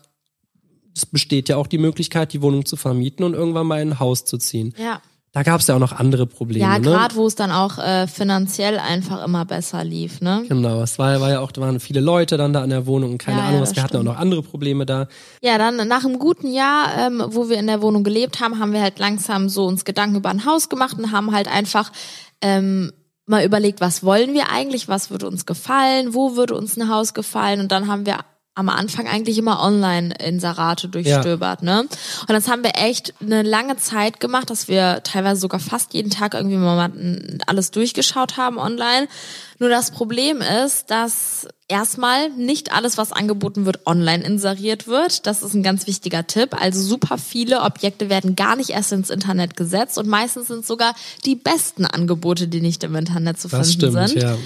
es 0.96 1.06
besteht 1.06 1.48
ja 1.48 1.56
auch 1.56 1.66
die 1.66 1.78
Möglichkeit, 1.78 2.32
die 2.32 2.42
Wohnung 2.42 2.64
zu 2.64 2.76
vermieten 2.76 3.24
und 3.24 3.34
irgendwann 3.34 3.66
mal 3.66 3.80
in 3.82 3.90
ein 3.90 4.00
Haus 4.00 4.24
zu 4.24 4.38
ziehen. 4.38 4.74
Ja. 4.78 5.00
Da 5.32 5.42
gab 5.42 5.60
es 5.60 5.66
ja 5.66 5.74
auch 5.74 5.78
noch 5.78 5.92
andere 5.92 6.26
Probleme. 6.26 6.64
Ja, 6.64 6.78
ne? 6.78 6.80
gerade 6.80 7.14
wo 7.14 7.26
es 7.26 7.34
dann 7.34 7.52
auch 7.52 7.76
äh, 7.76 8.06
finanziell 8.06 8.78
einfach 8.78 9.22
immer 9.22 9.44
besser 9.44 9.84
lief, 9.84 10.22
ne? 10.22 10.44
Genau, 10.48 10.80
es 10.80 10.98
war, 10.98 11.20
war 11.20 11.28
ja 11.28 11.40
auch, 11.40 11.52
da 11.52 11.60
waren 11.60 11.78
viele 11.78 12.00
Leute 12.00 12.38
dann 12.38 12.54
da 12.54 12.62
an 12.62 12.70
der 12.70 12.86
Wohnung 12.86 13.12
und 13.12 13.18
keine 13.18 13.36
Ja, 13.36 13.42
ja, 13.42 13.48
Ahnung 13.50 13.60
was. 13.60 13.68
das 13.68 13.76
Wir 13.76 13.82
hatten 13.82 13.96
auch 13.96 14.00
stimmt. 14.00 14.14
noch 14.14 14.18
andere 14.18 14.42
Probleme 14.42 14.86
da. 14.86 15.08
Ja, 15.42 15.58
dann 15.58 15.86
nach 15.88 16.06
einem 16.06 16.18
guten 16.18 16.50
Jahr, 16.50 16.88
ähm, 16.98 17.22
wo 17.26 17.50
wir 17.50 17.58
in 17.58 17.66
der 17.66 17.82
Wohnung 17.82 18.02
gelebt 18.02 18.40
haben, 18.40 18.58
haben 18.58 18.72
wir 18.72 18.80
halt 18.80 18.98
langsam 18.98 19.50
so 19.50 19.66
uns 19.66 19.84
Gedanken 19.84 20.16
über 20.16 20.30
ein 20.30 20.46
Haus 20.46 20.70
gemacht 20.70 20.96
und 20.98 21.12
haben 21.12 21.32
halt 21.32 21.48
einfach 21.48 21.92
ähm, 22.40 22.92
mal 23.26 23.44
überlegt, 23.44 23.82
was 23.82 24.02
wollen 24.02 24.32
wir 24.32 24.48
eigentlich, 24.50 24.88
was 24.88 25.10
würde 25.10 25.26
uns 25.26 25.44
gefallen, 25.44 26.14
wo 26.14 26.36
würde 26.36 26.54
uns 26.54 26.78
ein 26.78 26.88
Haus 26.88 27.12
gefallen 27.12 27.60
und 27.60 27.70
dann 27.72 27.88
haben 27.88 28.06
wir 28.06 28.20
am 28.56 28.70
Anfang 28.70 29.06
eigentlich 29.06 29.36
immer 29.38 29.62
Online-Inserate 29.62 30.88
durchstöbert, 30.88 31.62
ne? 31.62 31.80
Und 31.82 32.30
das 32.30 32.48
haben 32.48 32.64
wir 32.64 32.72
echt 32.74 33.12
eine 33.20 33.42
lange 33.42 33.76
Zeit 33.76 34.18
gemacht, 34.18 34.48
dass 34.48 34.66
wir 34.66 35.02
teilweise 35.04 35.40
sogar 35.40 35.60
fast 35.60 35.92
jeden 35.92 36.10
Tag 36.10 36.32
irgendwie 36.34 36.56
mal 36.56 36.90
alles 37.46 37.70
durchgeschaut 37.70 38.38
haben 38.38 38.58
online. 38.58 39.08
Nur 39.58 39.68
das 39.68 39.90
Problem 39.90 40.40
ist, 40.40 40.90
dass 40.90 41.46
erstmal 41.68 42.30
nicht 42.30 42.72
alles, 42.72 42.96
was 42.96 43.12
angeboten 43.12 43.66
wird, 43.66 43.86
online 43.86 44.24
inseriert 44.24 44.86
wird. 44.86 45.26
Das 45.26 45.42
ist 45.42 45.54
ein 45.54 45.62
ganz 45.62 45.86
wichtiger 45.86 46.26
Tipp. 46.26 46.60
Also 46.60 46.80
super 46.80 47.18
viele 47.18 47.60
Objekte 47.62 48.08
werden 48.08 48.36
gar 48.36 48.56
nicht 48.56 48.70
erst 48.70 48.92
ins 48.92 49.10
Internet 49.10 49.56
gesetzt 49.56 49.98
und 49.98 50.08
meistens 50.08 50.48
sind 50.48 50.66
sogar 50.66 50.94
die 51.24 51.36
besten 51.36 51.84
Angebote, 51.84 52.48
die 52.48 52.60
nicht 52.60 52.84
im 52.84 52.94
Internet 52.96 53.38
zu 53.40 53.48
Das 53.48 53.72
finden 53.72 53.92
stimmt, 53.92 54.08
sind. 54.08 54.22
ja. 54.22 54.36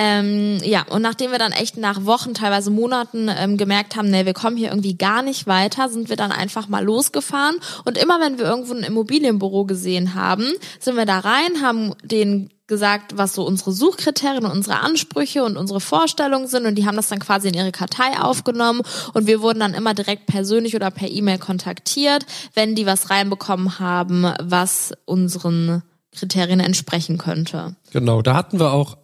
Ähm, 0.00 0.60
ja, 0.62 0.86
und 0.88 1.02
nachdem 1.02 1.32
wir 1.32 1.40
dann 1.40 1.50
echt 1.50 1.76
nach 1.76 2.04
Wochen, 2.04 2.32
teilweise 2.32 2.70
Monaten 2.70 3.28
ähm, 3.28 3.56
gemerkt 3.56 3.96
haben, 3.96 4.08
nee, 4.08 4.26
wir 4.26 4.32
kommen 4.32 4.56
hier 4.56 4.68
irgendwie 4.68 4.96
gar 4.96 5.22
nicht 5.22 5.48
weiter, 5.48 5.88
sind 5.88 6.08
wir 6.08 6.14
dann 6.14 6.30
einfach 6.30 6.68
mal 6.68 6.84
losgefahren. 6.84 7.56
Und 7.84 7.98
immer 7.98 8.20
wenn 8.20 8.38
wir 8.38 8.46
irgendwo 8.46 8.74
ein 8.74 8.84
Immobilienbüro 8.84 9.64
gesehen 9.64 10.14
haben, 10.14 10.44
sind 10.78 10.96
wir 10.96 11.04
da 11.04 11.18
rein, 11.18 11.62
haben 11.62 11.94
denen 12.04 12.50
gesagt, 12.68 13.16
was 13.18 13.34
so 13.34 13.44
unsere 13.44 13.72
Suchkriterien 13.72 14.44
und 14.44 14.52
unsere 14.52 14.80
Ansprüche 14.80 15.42
und 15.42 15.56
unsere 15.56 15.80
Vorstellungen 15.80 16.46
sind 16.46 16.66
und 16.66 16.76
die 16.76 16.86
haben 16.86 16.96
das 16.96 17.08
dann 17.08 17.18
quasi 17.18 17.48
in 17.48 17.54
ihre 17.54 17.72
Kartei 17.72 18.20
aufgenommen 18.20 18.82
und 19.14 19.26
wir 19.26 19.40
wurden 19.40 19.60
dann 19.60 19.74
immer 19.74 19.94
direkt 19.94 20.26
persönlich 20.26 20.76
oder 20.76 20.90
per 20.90 21.10
E-Mail 21.10 21.38
kontaktiert, 21.38 22.26
wenn 22.54 22.74
die 22.74 22.86
was 22.86 23.10
reinbekommen 23.10 23.80
haben, 23.80 24.32
was 24.40 24.92
unseren 25.06 25.82
Kriterien 26.14 26.60
entsprechen 26.60 27.16
könnte. 27.16 27.74
Genau, 27.90 28.22
da 28.22 28.36
hatten 28.36 28.60
wir 28.60 28.72
auch 28.72 28.98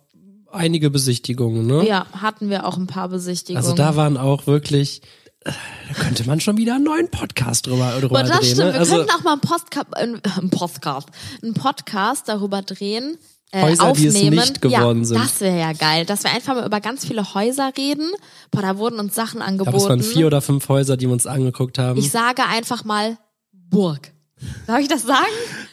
einige 0.54 0.90
Besichtigungen, 0.90 1.66
ne? 1.66 1.86
Ja, 1.86 2.06
hatten 2.20 2.50
wir 2.50 2.66
auch 2.66 2.76
ein 2.76 2.86
paar 2.86 3.08
Besichtigungen. 3.08 3.64
Also 3.64 3.74
da 3.76 3.96
waren 3.96 4.16
auch 4.16 4.46
wirklich, 4.46 5.02
äh, 5.40 5.52
da 5.88 5.94
könnte 5.94 6.26
man 6.26 6.40
schon 6.40 6.56
wieder 6.56 6.74
einen 6.76 6.84
neuen 6.84 7.10
Podcast 7.10 7.66
drüber, 7.66 7.92
drüber 8.00 8.18
Aber 8.20 8.28
das 8.28 8.40
drehen. 8.40 8.54
stimmt. 8.54 8.58
ne? 8.68 8.72
Wir 8.74 8.80
Also 8.80 8.96
könnten 8.96 9.10
auch 9.12 9.22
mal 9.22 9.32
einen 9.32 9.40
Podcast, 9.40 9.86
äh, 9.94 10.00
einen 10.40 10.50
Podcast, 10.50 11.08
einen 11.42 11.54
Podcast 11.54 12.28
darüber 12.28 12.62
drehen. 12.62 13.18
Äh, 13.52 13.62
Häuser, 13.62 13.92
die 13.92 14.06
es 14.06 14.14
aufnehmen. 14.16 14.36
nicht 14.36 14.60
geworden 14.60 15.00
ja, 15.00 15.04
sind. 15.04 15.18
Das 15.20 15.40
wäre 15.40 15.58
ja 15.60 15.72
geil, 15.72 16.04
dass 16.06 16.24
wir 16.24 16.32
einfach 16.32 16.56
mal 16.56 16.66
über 16.66 16.80
ganz 16.80 17.04
viele 17.06 17.34
Häuser 17.34 17.70
reden. 17.78 18.10
Boah, 18.50 18.62
da 18.62 18.78
wurden 18.78 18.98
uns 18.98 19.14
Sachen 19.14 19.40
ich 19.40 19.46
angeboten. 19.46 19.76
glaube, 19.76 19.84
es 19.84 19.88
waren 19.88 20.02
vier 20.02 20.26
oder 20.26 20.40
fünf 20.40 20.68
Häuser, 20.68 20.96
die 20.96 21.06
wir 21.06 21.12
uns 21.12 21.26
angeguckt 21.26 21.78
haben. 21.78 21.98
ich 21.98 22.10
sage 22.10 22.42
einfach 22.46 22.84
mal 22.84 23.16
Burg. 23.52 24.12
Darf 24.66 24.80
ich 24.80 24.88
das 24.88 25.02
sagen? 25.02 25.26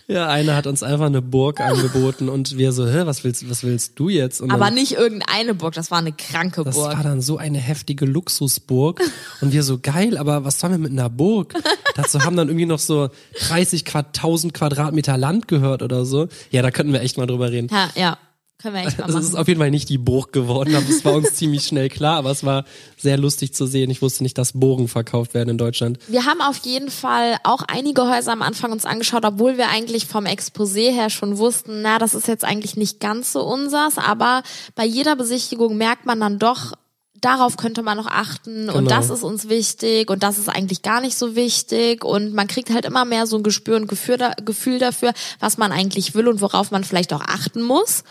ja, 0.07 0.27
einer 0.27 0.55
hat 0.55 0.67
uns 0.67 0.84
einfach 0.84 1.05
eine 1.05 1.21
Burg 1.21 1.60
angeboten 1.62 2.29
und 2.29 2.57
wir 2.57 2.71
so, 2.71 2.88
hä, 2.88 3.01
was 3.05 3.23
willst, 3.23 3.49
was 3.49 3.63
willst 3.63 3.97
du 3.97 4.10
jetzt? 4.10 4.41
Und 4.41 4.51
Aber 4.51 4.65
dann, 4.65 4.73
nicht 4.73 4.93
irgendeine 4.93 5.53
Burg, 5.55 5.73
das 5.73 5.89
war 5.91 5.99
eine 5.99 6.12
kranke 6.12 6.63
das 6.63 6.75
Burg. 6.75 6.95
war 6.95 7.03
dann 7.03 7.21
so 7.21 7.38
eine 7.38 7.60
heftige 7.60 8.05
Luxusburg 8.05 9.01
und 9.41 9.53
wir 9.53 9.63
so 9.63 9.79
geil, 9.79 10.17
aber 10.17 10.43
was 10.43 10.60
sollen 10.60 10.73
wir 10.73 10.79
mit 10.79 10.91
einer 10.91 11.10
Burg? 11.10 11.53
Dazu 11.95 12.21
haben 12.23 12.36
dann 12.36 12.49
irgendwie 12.49 12.65
noch 12.65 12.79
so 12.79 13.10
30 13.47 13.86
Quad, 13.86 14.07
1000 14.17 14.53
Quadratmeter 14.53 15.17
Land 15.17 15.47
gehört 15.47 15.81
oder 15.81 16.05
so. 16.05 16.27
Ja, 16.49 16.62
da 16.62 16.71
könnten 16.71 16.93
wir 16.93 17.01
echt 17.01 17.17
mal 17.17 17.27
drüber 17.27 17.51
reden. 17.51 17.69
Ja, 17.71 17.89
ja. 17.95 18.17
Können 18.62 18.76
wir 18.76 18.86
echt 18.88 18.97
mal 19.00 19.06
Also 19.06 19.17
es 19.19 19.26
machen. 19.26 19.34
ist 19.34 19.39
auf 19.39 19.47
jeden 19.47 19.60
Fall 19.60 19.71
nicht 19.71 19.89
die 19.89 19.97
Burg 19.97 20.32
geworden, 20.34 20.76
aber 20.76 20.88
es 20.89 21.04
war 21.06 21.13
uns 21.13 21.34
ziemlich 21.36 21.65
schnell 21.65 21.89
klar, 21.89 22.17
aber 22.17 22.32
es 22.32 22.43
war 22.43 22.65
sehr 22.97 23.17
lustig 23.17 23.54
zu 23.54 23.65
sehen. 23.65 23.89
Ich 23.89 24.02
wusste 24.02 24.24
nicht, 24.24 24.38
dass 24.38 24.54
Bogen 24.54 24.88
verkauft 24.88 25.34
werden 25.34 25.50
in 25.50 25.58
Deutschland. 25.58 26.00
Wir 26.08 26.26
haben 26.26 26.41
auf 26.41 26.58
jeden 26.58 26.89
Fall 26.91 27.38
auch 27.43 27.63
einige 27.67 28.10
Häuser 28.10 28.32
am 28.34 28.41
Anfang 28.41 28.71
uns 28.71 28.86
angeschaut, 28.86 29.26
obwohl 29.26 29.58
wir 29.58 29.69
eigentlich 29.69 30.06
vom 30.06 30.26
Exposé 30.26 30.91
her 30.91 31.10
schon 31.10 31.38
wussten, 31.38 31.82
na, 31.82 31.97
das 32.00 32.13
ist 32.13 32.28
jetzt 32.28 32.45
eigentlich 32.45 32.78
nicht 32.78 33.00
ganz 33.00 33.32
so 33.34 33.41
unsers, 33.43 33.97
aber 33.97 34.43
bei 34.76 34.86
jeder 34.86 35.15
Besichtigung 35.15 35.78
merkt 35.78 36.06
man 36.06 36.19
dann 36.19 36.39
doch, 36.39 36.74
darauf 37.19 37.56
könnte 37.56 37.84
man 37.84 37.97
noch 37.97 38.08
achten 38.08 38.67
und 38.69 38.86
Genau. 38.86 38.89
das 38.89 39.12
ist 39.12 39.21
uns 39.24 39.47
wichtig 39.47 40.10
und 40.10 40.24
das 40.24 40.39
ist 40.39 40.50
eigentlich 40.50 40.82
gar 40.82 41.02
nicht 41.02 41.15
so 41.15 41.36
wichtig 41.36 42.04
und 42.04 42.34
man 42.34 42.47
kriegt 42.47 42.71
halt 42.71 42.84
immer 42.84 43.06
mehr 43.06 43.28
so 43.28 43.38
ein 43.38 43.43
Gespür 43.43 43.76
und 43.76 43.88
Gefühl 43.88 44.80
dafür, 44.80 45.13
was 45.39 45.58
man 45.60 45.71
eigentlich 45.71 46.15
will 46.15 46.28
und 46.28 46.41
worauf 46.41 46.71
man 46.71 46.84
vielleicht 46.84 47.13
auch 47.13 47.21
achten 47.21 47.62
muss. 47.62 48.04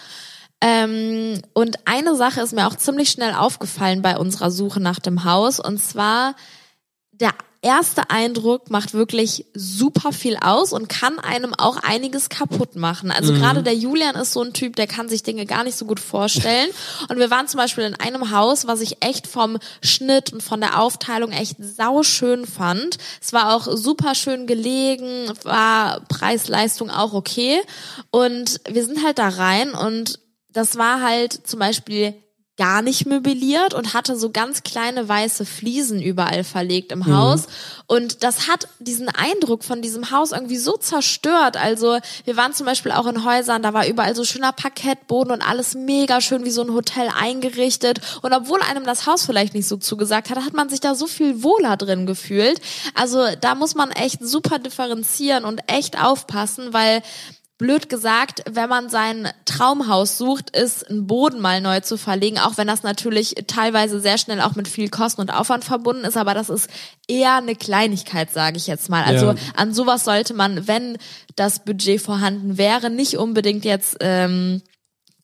Ähm, 0.60 1.40
und 1.54 1.78
eine 1.86 2.16
Sache 2.16 2.40
ist 2.40 2.52
mir 2.52 2.66
auch 2.66 2.76
ziemlich 2.76 3.10
schnell 3.10 3.34
aufgefallen 3.34 4.02
bei 4.02 4.18
unserer 4.18 4.50
Suche 4.50 4.80
nach 4.80 4.98
dem 4.98 5.24
Haus 5.24 5.58
und 5.58 5.78
zwar 5.82 6.34
der 7.12 7.34
erste 7.62 8.08
Eindruck 8.08 8.70
macht 8.70 8.94
wirklich 8.94 9.44
super 9.52 10.12
viel 10.12 10.36
aus 10.40 10.72
und 10.72 10.88
kann 10.88 11.18
einem 11.18 11.54
auch 11.54 11.76
einiges 11.76 12.30
kaputt 12.30 12.76
machen. 12.76 13.10
Also 13.10 13.34
gerade 13.34 13.62
der 13.62 13.74
Julian 13.74 14.14
ist 14.16 14.32
so 14.32 14.42
ein 14.42 14.54
Typ, 14.54 14.76
der 14.76 14.86
kann 14.86 15.10
sich 15.10 15.22
Dinge 15.22 15.44
gar 15.44 15.64
nicht 15.64 15.76
so 15.76 15.84
gut 15.84 16.00
vorstellen. 16.00 16.70
Und 17.08 17.18
wir 17.18 17.30
waren 17.30 17.48
zum 17.48 17.58
Beispiel 17.58 17.84
in 17.84 17.94
einem 17.94 18.30
Haus, 18.30 18.66
was 18.66 18.80
ich 18.80 19.04
echt 19.04 19.26
vom 19.26 19.58
Schnitt 19.82 20.32
und 20.32 20.42
von 20.42 20.60
der 20.60 20.80
Aufteilung 20.80 21.32
echt 21.32 21.56
sauschön 21.60 22.46
fand. 22.46 22.96
Es 23.20 23.32
war 23.32 23.54
auch 23.54 23.68
super 23.76 24.14
schön 24.14 24.46
gelegen, 24.46 25.30
war 25.42 26.00
Preis-Leistung 26.08 26.90
auch 26.90 27.12
okay. 27.12 27.60
Und 28.10 28.60
wir 28.68 28.84
sind 28.84 29.04
halt 29.04 29.18
da 29.18 29.28
rein 29.28 29.72
und 29.72 30.18
das 30.52 30.76
war 30.76 31.02
halt 31.02 31.46
zum 31.46 31.58
Beispiel 31.58 32.14
gar 32.60 32.82
nicht 32.82 33.06
möbliert 33.06 33.72
und 33.72 33.94
hatte 33.94 34.18
so 34.18 34.28
ganz 34.28 34.62
kleine 34.62 35.08
weiße 35.08 35.46
Fliesen 35.46 36.02
überall 36.02 36.44
verlegt 36.44 36.92
im 36.92 37.06
Haus. 37.06 37.46
Und 37.86 38.22
das 38.22 38.48
hat 38.48 38.68
diesen 38.78 39.08
Eindruck 39.08 39.64
von 39.64 39.80
diesem 39.80 40.10
Haus 40.10 40.32
irgendwie 40.32 40.58
so 40.58 40.76
zerstört. 40.76 41.56
Also 41.56 41.98
wir 42.26 42.36
waren 42.36 42.52
zum 42.52 42.66
Beispiel 42.66 42.92
auch 42.92 43.06
in 43.06 43.24
Häusern, 43.24 43.62
da 43.62 43.72
war 43.72 43.86
überall 43.86 44.14
so 44.14 44.26
schöner 44.26 44.52
Parkettboden 44.52 45.32
und 45.32 45.40
alles 45.40 45.74
mega 45.74 46.20
schön 46.20 46.44
wie 46.44 46.50
so 46.50 46.60
ein 46.60 46.74
Hotel 46.74 47.08
eingerichtet. 47.18 48.02
Und 48.20 48.34
obwohl 48.34 48.60
einem 48.60 48.84
das 48.84 49.06
Haus 49.06 49.24
vielleicht 49.24 49.54
nicht 49.54 49.66
so 49.66 49.78
zugesagt 49.78 50.28
hat, 50.28 50.36
hat 50.36 50.52
man 50.52 50.68
sich 50.68 50.80
da 50.80 50.94
so 50.94 51.06
viel 51.06 51.42
wohler 51.42 51.78
drin 51.78 52.04
gefühlt. 52.04 52.60
Also 52.94 53.24
da 53.40 53.54
muss 53.54 53.74
man 53.74 53.90
echt 53.90 54.22
super 54.22 54.58
differenzieren 54.58 55.46
und 55.46 55.62
echt 55.66 55.98
aufpassen, 55.98 56.74
weil 56.74 57.00
blöd 57.60 57.90
gesagt, 57.90 58.42
wenn 58.50 58.70
man 58.70 58.88
sein 58.88 59.28
Traumhaus 59.44 60.16
sucht, 60.16 60.56
ist 60.56 60.88
ein 60.88 61.06
Boden 61.06 61.40
mal 61.40 61.60
neu 61.60 61.80
zu 61.80 61.98
verlegen, 61.98 62.38
auch 62.38 62.56
wenn 62.56 62.66
das 62.66 62.82
natürlich 62.82 63.34
teilweise 63.46 64.00
sehr 64.00 64.16
schnell 64.16 64.40
auch 64.40 64.54
mit 64.54 64.66
viel 64.66 64.88
Kosten 64.88 65.20
und 65.20 65.28
Aufwand 65.28 65.62
verbunden 65.64 66.04
ist, 66.06 66.16
aber 66.16 66.32
das 66.32 66.48
ist 66.48 66.70
eher 67.06 67.36
eine 67.36 67.54
Kleinigkeit, 67.54 68.32
sage 68.32 68.56
ich 68.56 68.66
jetzt 68.66 68.88
mal. 68.88 69.04
Also 69.04 69.26
Ja. 69.26 69.34
an 69.56 69.74
sowas 69.74 70.04
sollte 70.04 70.32
man, 70.32 70.66
wenn 70.66 70.96
das 71.36 71.58
Budget 71.62 72.00
vorhanden 72.00 72.56
wäre, 72.56 72.88
nicht 72.88 73.18
unbedingt 73.18 73.66
jetzt 73.66 73.98
ähm, 74.00 74.62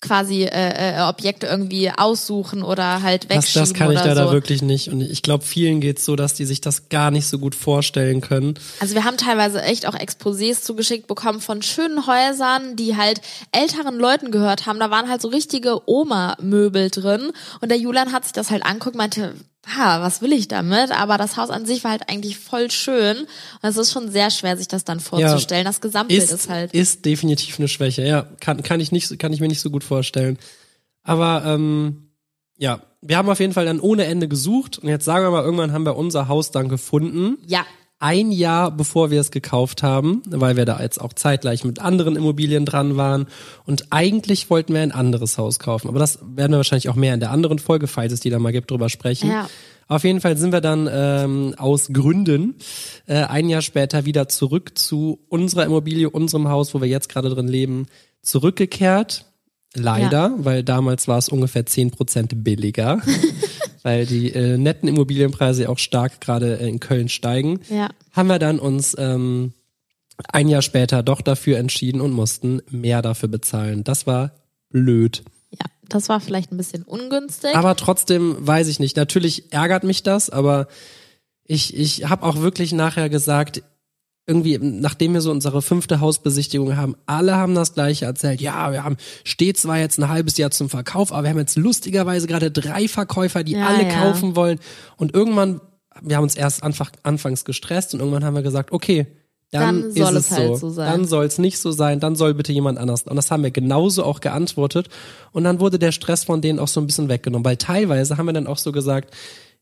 quasi 0.07 0.45
äh, 0.45 0.99
äh, 0.99 1.03
Objekte 1.03 1.47
irgendwie 1.47 1.91
aussuchen 1.91 2.63
oder 2.63 3.03
halt 3.03 3.25
Das, 3.25 3.39
wegschieben 3.39 3.63
das 3.63 3.75
kann 3.75 3.91
ich 3.91 3.99
leider 4.03 4.29
so. 4.29 4.33
wirklich 4.33 4.63
nicht. 4.63 4.89
Und 4.91 5.01
ich 5.01 5.23
glaube, 5.23 5.45
vielen 5.45 5.81
geht's 5.81 6.05
so, 6.05 6.17
dass 6.17 6.35
die 6.35 6.45
sich 6.45 6.61
das 6.61 6.89
gar 6.89 7.11
nicht 7.11 7.27
so 7.27 7.39
gut 7.39 7.55
vorstellen 7.55 8.21
können. 8.21 8.55
Also 8.81 8.95
wir 8.95 9.05
haben 9.05 9.17
teilweise 9.17 9.63
echt 9.63 9.87
auch 9.87 9.95
Exposés 9.95 10.63
zugeschickt 10.63 11.07
bekommen 11.07 11.41
von 11.41 11.63
schönen 11.63 12.07
Häusern, 12.07 12.77
die 12.77 12.97
halt 12.97 13.21
älteren 13.53 13.99
Leuten 13.99 14.31
gehört 14.31 14.67
haben. 14.67 14.79
Da 14.79 14.91
waren 14.91 15.09
halt 15.09 15.21
so 15.21 15.29
richtige 15.29 15.89
Oma-Möbel 15.89 16.91
drin. 16.91 17.33
Und 17.61 17.71
der 17.71 17.79
Julian 17.79 18.13
hat 18.13 18.25
sich 18.25 18.33
das 18.33 18.51
halt 18.51 18.65
anguckt, 18.65 18.97
meinte, 18.97 19.35
ha, 19.67 20.01
was 20.01 20.23
will 20.23 20.33
ich 20.33 20.49
damit? 20.49 20.91
Aber 20.93 21.19
das 21.19 21.37
Haus 21.37 21.51
an 21.51 21.67
sich 21.67 21.83
war 21.85 21.91
halt 21.91 22.09
eigentlich 22.09 22.39
voll 22.39 22.71
schön. 22.71 23.19
Und 23.19 23.29
es 23.69 23.77
ist 23.77 23.93
schon 23.93 24.11
sehr 24.11 24.31
schwer, 24.31 24.57
sich 24.57 24.69
das 24.69 24.85
dann 24.85 25.01
vorzustellen. 25.01 25.65
Das 25.65 25.81
Gesamtbild 25.81 26.23
ist, 26.23 26.33
Ist, 26.33 26.49
halt. 26.49 26.73
ist 26.73 27.05
definitiv 27.05 27.59
eine 27.59 27.69
Schwäche. 27.69 28.03
Ja, 28.07 28.27
kann, 28.41 28.63
kann 28.63 28.81
ich 28.81 28.93
nicht, 28.93 29.19
kann 29.19 29.33
ich 29.33 29.41
mir 29.41 29.49
nicht 29.49 29.61
so 29.61 29.71
gut 29.71 29.85
vorstellen. 29.85 30.39
Aber 31.03 31.43
ähm, 31.45 32.11
ja, 32.57 32.81
wir 33.03 33.17
haben 33.17 33.29
auf 33.29 33.41
jeden 33.41 33.53
Fall 33.53 33.65
dann 33.67 33.81
ohne 33.81 34.05
Ende 34.05 34.29
gesucht 34.29 34.79
und 34.79 34.89
jetzt 34.89 35.05
sagen 35.05 35.25
wir 35.25 35.31
mal, 35.31 35.45
irgendwann 35.45 35.73
haben 35.73 35.85
wir 35.85 35.97
unser 35.97 36.29
Haus 36.29 36.51
dann 36.51 36.69
gefunden. 36.69 37.39
ja, 37.47 37.65
Ein 37.99 38.31
Jahr 38.31 38.71
bevor 38.71 39.11
wir 39.11 39.21
es 39.21 39.31
gekauft 39.31 39.83
haben, 39.83 40.23
weil 40.27 40.57
wir 40.57 40.67
da 40.67 40.81
jetzt 40.81 41.01
auch 41.01 41.15
zeitgleich 41.15 41.65
mit 41.65 41.81
anderen 41.81 42.17
Immobilien 42.17 42.67
dran 42.67 42.97
waren. 42.97 43.27
Und 43.65 43.87
eigentlich 43.91 44.51
wollten 44.51 44.75
wir 44.75 44.83
ein 44.83 44.93
anderes 44.93 45.39
Haus 45.39 45.59
kaufen. 45.59 45.89
Aber 45.89 45.99
das 45.99 46.19
werden 46.23 46.53
wir 46.53 46.59
wahrscheinlich 46.59 46.91
auch 46.91 46.95
mehr 46.95 47.15
in 47.15 47.21
der 47.21 47.31
anderen 47.31 47.59
Folge, 47.59 47.87
falls 47.87 48.13
es 48.13 48.21
die 48.21 48.31
da 48.31 48.39
mal 48.39 48.53
gibt, 48.53 48.71
drüber 48.71 48.91
sprechen. 48.91 49.31
Ja. 49.31 49.49
Auf 49.89 50.05
jeden 50.05 50.21
Fall 50.21 50.37
sind 50.37 50.53
wir 50.53 50.61
dann 50.61 50.89
ähm, 50.93 51.55
aus 51.57 51.89
Gründen 51.93 52.57
äh, 53.07 53.23
ein 53.23 53.49
Jahr 53.49 53.63
später 53.63 54.05
wieder 54.05 54.29
zurück 54.29 54.77
zu 54.77 55.21
unserer 55.29 55.65
Immobilie, 55.65 56.11
unserem 56.11 56.49
Haus, 56.49 56.75
wo 56.75 56.81
wir 56.81 56.89
jetzt 56.89 57.09
gerade 57.09 57.31
drin 57.31 57.49
leben, 57.49 57.87
zurückgekehrt. 58.21 59.27
Leider, 59.75 60.33
weil 60.39 60.63
damals 60.65 61.07
war 61.07 61.19
es 61.19 61.29
ungefähr 61.29 61.67
10% 61.67 62.37
billiger, 62.37 63.01
weil 63.87 64.05
die 64.05 64.33
äh, 64.33 64.59
netten 64.59 64.89
Immobilienpreise 64.89 65.69
auch 65.69 65.79
stark 65.79 66.21
gerade 66.21 66.55
in 66.55 66.81
Köln 66.81 67.09
steigen. 67.09 67.61
ja. 67.69 67.89
Haben 68.11 68.27
wir 68.27 68.41
dann 68.41 68.59
uns 68.59 68.97
ähm, 68.99 69.53
ein 70.33 70.49
Jahr 70.49 70.63
später 70.63 71.05
doch 71.05 71.21
dafür 71.21 71.59
entschieden 71.59 72.01
und 72.01 72.11
mussten 72.11 72.63
mehr 72.69 73.01
dafür 73.01 73.29
bezahlen. 73.29 73.85
Das 73.85 74.05
war 74.09 74.33
blöd. 74.71 75.23
Ja, 75.53 75.67
das 75.89 76.09
war 76.09 76.19
vielleicht 76.19 76.51
ein 76.51 76.57
bisschen 76.57 76.83
ungünstig. 76.83 77.55
Aber 77.55 77.77
trotzdem 77.77 78.35
weiß 78.41 78.67
ich 78.67 78.81
nicht. 78.81 78.97
Natürlich 78.97 79.53
ärgert 79.53 79.85
mich 79.85 80.03
das, 80.03 80.31
aber 80.31 80.67
ich, 81.45 81.77
ich 81.77 82.09
habe 82.09 82.25
auch 82.27 82.41
wirklich 82.41 82.73
nachher 82.73 83.09
gesagt, 83.09 83.63
irgendwie, 84.27 84.59
nachdem 84.59 85.15
wir 85.15 85.21
so 85.21 85.31
unsere 85.31 85.63
fünfte 85.63 86.01
Hausbesichtigung 86.01 86.77
haben, 86.77 86.97
alle 87.07 87.37
haben 87.37 87.55
das 87.55 87.75
gleiche 87.75 88.07
erzählt. 88.07 88.41
Ja, 88.41 88.73
wir 88.73 88.83
haben, 88.83 88.97
steht 89.23 89.57
zwar 89.57 89.79
jetzt 89.79 89.99
ein 89.99 90.09
halbes 90.09 90.37
Jahr 90.37 90.51
zum 90.51 90.69
Verkauf, 90.69 91.13
aber 91.13 91.25
wir 91.25 91.31
haben 91.31 91.39
jetzt 91.39 91.57
lustigerweise 91.57 92.27
gerade 92.27 92.51
drei 92.51 92.89
Verkäufer, 92.89 93.45
die 93.45 93.53
Ja, 93.53 93.67
alle 93.67 93.85
ja. 93.85 94.01
kaufen 94.01 94.35
wollen. 94.35 94.59
Und 94.97 95.15
irgendwann, 95.15 95.61
wir 96.03 96.17
haben 96.17 96.25
uns 96.25 96.35
erst 96.35 96.65
anfang, 96.65 96.89
anfangs 97.05 97.45
gestresst 97.45 97.95
und 97.95 98.01
irgendwann 98.01 98.25
haben 98.25 98.35
wir 98.35 98.43
gesagt, 98.43 98.73
okay, 98.73 99.07
dann, 99.53 99.83
Dann 99.83 99.93
soll 99.93 100.17
ist 100.17 100.27
es 100.27 100.31
es 100.33 100.39
halt 100.39 100.49
so. 100.49 100.57
so 100.57 100.71
sein. 100.71 100.91
Dann 100.91 101.05
soll 101.05 101.25
es 101.25 101.39
nicht 101.39 101.59
so 101.59 101.71
sein, 101.71 102.01
dann 102.01 102.17
soll 102.17 102.35
bitte 102.35 102.53
jemand 102.53 102.79
anders. 102.79 103.05
Und 103.05 103.15
das 103.15 103.31
haben 103.31 103.45
wir 103.45 103.53
genauso 103.53 104.03
auch 104.03 104.21
geantwortet. 104.21 104.89
Und 105.31 105.45
dann 105.45 105.61
wurde 105.61 105.79
der 105.79 105.93
Stress 105.93 106.25
von 106.25 106.41
denen 106.41 106.59
auch 106.59 106.67
so 106.67 106.81
ein 106.81 106.87
bisschen 106.87 107.09
weggenommen, 107.09 107.45
weil 107.45 107.57
teilweise 107.57 108.19
haben 108.19 108.27
wir 108.27 108.33
dann 108.33 108.49
auch 108.49 108.59
so 108.59 108.73
gesagt, 108.73 109.15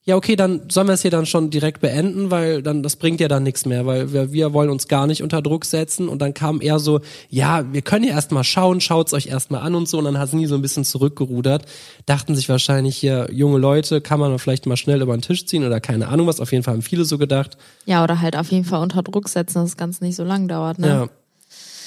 ja, 0.07 0.17
okay, 0.17 0.37
dann 0.37 0.69
sollen 0.71 0.87
wir 0.87 0.93
es 0.93 1.01
hier 1.01 1.11
dann 1.11 1.25
schon 1.25 1.49
direkt 1.49 1.81
beenden, 1.81 2.31
weil 2.31 2.63
dann 2.63 2.83
das 2.83 2.97
bringt 2.97 3.21
ja 3.21 3.29
dann 3.29 3.43
nichts 3.43 3.65
mehr, 3.65 3.87
weil 3.87 4.13
wir, 4.13 4.33
wir 4.33 4.53
wollen 4.53 4.69
uns 4.69 4.87
gar 4.87 5.07
nicht 5.07 5.23
unter 5.23 5.41
Druck 5.41 5.65
setzen. 5.65 6.11
Und 6.11 6.21
dann 6.21 6.35
kam 6.35 6.61
eher 6.61 6.79
so, 6.79 7.01
ja, 7.31 7.73
wir 7.73 7.81
können 7.81 8.05
ja 8.05 8.13
erstmal 8.13 8.45
schauen, 8.45 8.83
schaut's 8.83 9.15
euch 9.15 9.29
erstmal 9.29 9.63
an 9.63 9.75
und 9.75 9.89
so. 9.89 9.97
Und 9.97 10.05
dann 10.05 10.19
hat 10.19 10.31
nie 10.35 10.45
so 10.45 10.57
ein 10.57 10.63
bisschen 10.63 10.85
zurückgerudert. 10.85 11.65
Dachten 12.05 12.35
sich 12.35 12.51
wahrscheinlich 12.51 12.99
hier, 12.99 13.29
junge 13.33 13.57
Leute, 13.57 14.03
kann 14.03 14.21
man 14.21 14.39
vielleicht 14.39 14.67
mal 14.67 14.77
schnell 14.77 15.01
über 15.01 15.17
den 15.17 15.23
Tisch 15.23 15.47
ziehen 15.47 15.65
oder 15.65 15.81
keine 15.81 16.09
Ahnung 16.09 16.27
was. 16.27 16.39
Auf 16.39 16.53
jeden 16.53 16.65
Fall 16.65 16.75
haben 16.75 16.83
viele 16.83 17.07
so 17.07 17.17
gedacht. 17.17 17.57
ja, 17.87 18.05
oder 18.05 18.21
halt 18.21 18.37
auf 18.37 18.51
jeden 18.51 18.65
Fall 18.67 18.83
unter 18.83 19.03
Druck 19.03 19.31
setzen, 19.31 19.61
dass 19.61 19.71
das 19.71 19.77
Ganze 19.79 20.05
nicht 20.05 20.17
so 20.17 20.25
lang 20.25 20.49
dauert. 20.49 20.79
Ne? 20.79 20.87
Ja. 20.87 21.07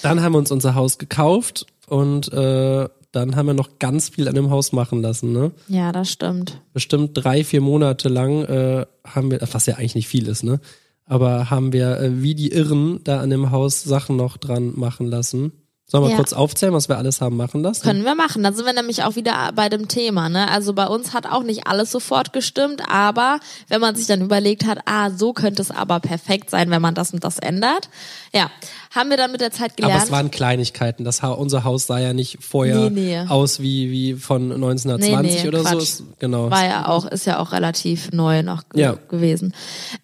Dann 0.02 0.24
haben 0.24 0.32
wir 0.32 0.40
uns 0.40 0.52
unser 0.52 0.74
Haus 0.74 0.98
gekauft 0.98 1.68
und 1.88 2.34
äh, 2.34 2.88
dann 3.18 3.36
haben 3.36 3.48
wir 3.48 3.54
noch 3.54 3.80
ganz 3.80 4.10
viel 4.10 4.28
an 4.28 4.36
dem 4.36 4.50
Haus 4.50 4.72
machen 4.72 5.02
lassen. 5.02 5.32
Ne? 5.32 5.52
ja, 5.68 5.92
das 5.92 6.10
stimmt. 6.12 6.62
Bestimmt 6.74 7.12
drei, 7.14 7.44
vier 7.44 7.62
Monate 7.62 8.10
lang 8.10 8.44
äh, 8.46 8.86
haben 9.04 9.32
wir, 9.32 9.40
was 9.52 9.66
ja 9.66 9.76
eigentlich 9.76 9.96
nicht 9.96 10.08
viel 10.08 10.28
ist, 10.28 10.44
ne? 10.44 10.60
Aber 11.06 11.50
haben 11.50 11.72
wir 11.74 12.00
äh, 12.00 12.22
wie 12.22 12.36
die 12.36 12.52
Irren 12.52 13.00
da 13.04 13.22
an 13.22 13.30
dem 13.30 13.52
Haus 13.52 13.84
Sachen 13.84 14.18
noch 14.18 14.38
dran 14.38 14.74
machen 14.76 15.08
lassen. 15.08 15.54
Sollen 15.90 16.04
wir 16.04 16.10
Ja. 16.12 16.16
kurz 16.18 16.34
aufzählen, 16.34 16.74
was 16.74 16.90
wir 16.90 16.98
alles 16.98 17.22
haben 17.22 17.38
machen 17.38 17.62
lassen? 17.64 17.82
Können 17.82 18.04
wir 18.04 18.14
machen. 18.14 18.44
Da 18.44 18.52
sind 18.52 18.66
wir 18.66 18.74
nämlich 18.74 19.04
auch 19.04 19.16
wieder 19.16 19.52
bei 19.56 19.70
dem 19.70 19.88
Thema. 19.88 20.28
Ne? 20.28 20.52
Also 20.52 20.74
bei 20.74 20.86
uns 20.86 21.14
hat 21.14 21.26
auch 21.26 21.44
nicht 21.44 21.66
alles 21.66 21.92
sofort 21.92 22.34
gestimmt, 22.34 22.82
aber 22.90 23.40
wenn 23.70 23.80
man 23.80 23.96
sich 23.96 24.06
dann 24.06 24.20
überlegt 24.22 24.66
hat, 24.66 24.80
ah, 24.86 25.12
so 25.12 25.32
könnte 25.32 25.62
es 25.62 25.72
aber 25.72 26.02
perfekt 26.02 26.50
sein, 26.50 26.70
wenn 26.72 26.82
man 26.82 26.94
das 26.94 27.14
und 27.14 27.24
das 27.24 27.40
ändert. 27.40 27.88
Ja, 28.34 28.52
haben 28.94 29.10
wir 29.10 29.16
dann 29.16 29.32
mit 29.32 29.40
der 29.40 29.52
Zeit 29.52 29.72
Aber 29.78 29.88
gelernt. 29.88 30.04
es 30.04 30.12
waren 30.12 30.30
Kleinigkeiten. 30.30 31.06
Das 31.06 31.22
unser 31.24 31.64
Haus 31.64 31.88
sah 31.88 32.00
ja 32.00 32.12
nicht 32.12 32.40
vorher 32.42 32.90
Nee, 32.90 32.90
nee. 32.90 33.20
aus 33.30 33.62
wie, 33.62 33.90
wie 33.90 34.14
von 34.16 34.52
1920 34.52 35.44
Nee, 35.44 35.48
oder 35.48 35.60
so. 35.60 35.70
Quatsch. 35.70 35.82
Es- 35.84 36.04
Genau. 36.20 36.52
war 36.52 36.66
ja 36.66 36.90
auch, 36.90 37.06
ist 37.06 37.26
ja 37.26 37.40
auch 37.40 37.54
relativ 37.54 38.12
neu 38.12 38.44
noch 38.44 38.64
Ja. 38.74 38.98
gewesen. 39.08 39.54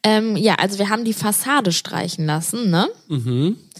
Ähm, 0.02 0.38
ja, 0.38 0.56
also 0.56 0.80
wir 0.80 0.90
haben 0.90 1.04
die 1.04 1.14
Fassade 1.14 1.74
streichen 1.74 2.26
lassen, 2.26 2.70
ne? 2.70 2.88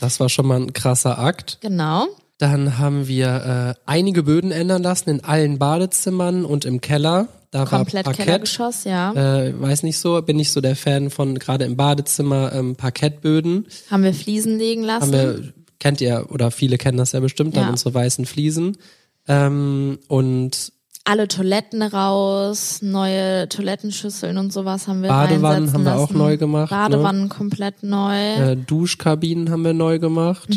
Das 0.04 0.20
war 0.20 0.28
schon 0.30 0.46
mal 0.48 0.60
ein 0.60 0.74
krasser 0.74 1.18
Akt. 1.18 1.60
Genau. 1.62 2.08
Dann 2.38 2.78
haben 2.78 3.08
wir 3.08 3.76
äh, 3.78 3.82
einige 3.86 4.24
Böden 4.24 4.52
ändern 4.52 4.84
lassen 4.84 5.10
in 5.10 5.24
allen 5.24 5.60
Badezimmern 5.60 6.44
und 6.46 6.66
im 6.66 6.82
Keller. 6.82 7.30
Da 7.52 7.66
Komplett 7.66 8.06
war 8.06 8.12
Parkett. 8.12 8.26
Kellergeschoss, 8.26 8.84
ja. 8.84 9.14
Äh, 9.14 9.54
weiß 9.62 9.84
nicht 9.84 9.98
so, 10.00 10.22
bin 10.22 10.38
nicht 10.38 10.52
so 10.52 10.60
der 10.60 10.76
Fan 10.76 11.10
von 11.10 11.40
gerade 11.40 11.64
im 11.66 11.78
Badezimmer 11.78 12.52
ähm, 12.54 12.76
Parkettböden. 12.76 13.68
Haben 13.90 14.04
wir 14.04 14.14
Fliesen 14.14 14.58
legen 14.58 14.84
lassen. 14.84 15.04
Haben 15.04 15.12
wir, 15.14 15.54
kennt 15.80 16.02
ihr 16.02 16.28
oder 16.32 16.52
viele 16.52 16.78
kennen 16.78 16.98
das 16.98 17.12
ja 17.14 17.20
bestimmt, 17.20 17.56
dann 17.56 17.64
Ja. 17.66 17.70
unsere 17.70 17.94
weißen 17.94 18.26
Fliesen. 18.26 18.78
Ähm, 19.28 20.00
und 20.10 20.74
Alle 21.06 21.28
Toiletten 21.28 21.82
raus, 21.82 22.80
neue 22.82 23.50
Toilettenschüsseln 23.50 24.38
und 24.38 24.54
sowas 24.54 24.88
haben 24.88 25.02
wir 25.02 25.10
Badewannen 25.10 25.74
haben 25.74 25.84
wir 25.84 25.98
auch 25.98 26.12
neu 26.12 26.38
gemacht, 26.38 26.72
ne? 26.72 26.78
Badewannen 26.78 27.28
komplett 27.28 27.84
neu. 27.84 28.16
äh, 28.16 28.56
Duschkabinen 28.56 29.50
haben 29.52 29.66
wir 29.66 29.74
neu 29.74 30.00
gemacht. 30.00 30.48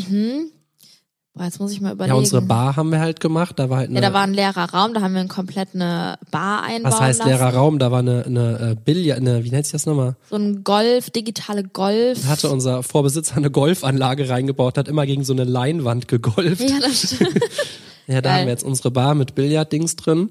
Boah, 1.34 1.44
jetzt 1.44 1.60
muss 1.60 1.72
ich 1.72 1.80
mal 1.82 1.92
überlegen. 1.92 2.14
Ja, 2.14 2.18
unsere 2.18 2.40
Bar 2.40 2.76
haben 2.76 2.90
wir 2.90 3.00
halt 3.00 3.20
gemacht. 3.20 3.58
Da 3.58 3.68
war 3.68 3.78
halt 3.78 3.90
eine, 3.90 3.96
Ja, 4.00 4.08
da 4.08 4.14
war 4.14 4.22
ein 4.22 4.32
leerer 4.32 4.72
Raum, 4.72 4.94
da 4.94 5.02
haben 5.02 5.14
wir 5.14 5.26
komplett 5.26 5.74
eine 5.74 6.16
Bar 6.30 6.62
einbauen 6.62 6.92
was 6.92 7.00
heißt 7.00 7.18
lassen. 7.18 7.28
leerer 7.30 7.52
Raum? 7.52 7.78
Da 7.78 7.90
war 7.90 7.98
eine, 7.98 8.24
eine 8.24 8.70
äh, 8.70 8.76
Billard, 8.82 9.18
eine, 9.18 9.44
wie 9.44 9.50
nennt 9.50 9.66
sich 9.66 9.72
das 9.72 9.84
nochmal? 9.84 10.16
So 10.30 10.36
ein 10.36 10.64
Golf, 10.64 11.10
digitale 11.10 11.64
Golf. 11.64 12.22
Da 12.22 12.28
hatte 12.28 12.48
unser 12.50 12.82
Vorbesitzer 12.82 13.36
eine 13.36 13.50
Golfanlage 13.50 14.30
reingebaut, 14.30 14.78
hat 14.78 14.88
immer 14.88 15.04
gegen 15.04 15.24
so 15.24 15.34
eine 15.34 15.44
Leinwand 15.44 16.08
gegolft. 16.08 16.62
Ja, 16.62 16.78
das 16.80 17.02
stimmt. 17.14 17.38
Ja, 18.06 18.20
da 18.20 18.30
Geil. 18.30 18.38
haben 18.40 18.46
wir 18.46 18.52
jetzt 18.52 18.64
unsere 18.64 18.90
Bar 18.90 19.14
mit 19.14 19.34
Billarddings 19.34 19.96
drin. 19.96 20.30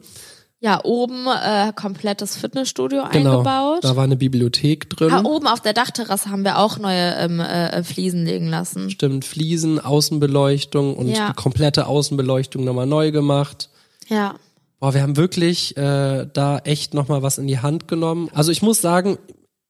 Ja, 0.62 0.80
oben 0.84 1.26
äh, 1.28 1.74
komplettes 1.76 2.38
Fitnessstudio 2.38 3.04
Genau. 3.12 3.32
eingebaut. 3.40 3.84
Da 3.84 3.96
war 3.96 4.06
eine 4.06 4.16
Bibliothek 4.16 4.90
drin. 4.90 5.12
Ah, 5.12 5.22
oben 5.24 5.48
auf 5.48 5.60
der 5.60 5.74
Dachterrasse 5.74 6.32
haben 6.32 6.44
wir 6.44 6.58
auch 6.58 6.80
neue 6.80 7.14
ähm, 7.18 7.40
äh, 7.40 7.84
Fliesen 7.84 8.26
legen 8.26 8.48
lassen. 8.48 8.90
Stimmt, 8.90 9.26
Fliesen, 9.26 9.80
Außenbeleuchtung 9.80 10.96
und 10.96 11.10
Ja. 11.10 11.28
die 11.28 11.34
komplette 11.34 11.86
Außenbeleuchtung 11.88 12.64
nochmal 12.64 12.88
neu 12.88 13.12
gemacht. 13.12 13.70
Ja. 14.08 14.36
Boah, 14.80 14.94
wir 14.94 15.02
haben 15.02 15.18
wirklich 15.18 15.76
äh, 15.78 16.26
da 16.32 16.60
echt 16.60 16.94
nochmal 16.94 17.22
was 17.22 17.38
in 17.38 17.48
die 17.48 17.60
Hand 17.60 17.88
genommen. 17.88 18.30
Also 18.34 18.52
ich 18.52 18.62
muss 18.62 18.82
sagen, 18.82 19.18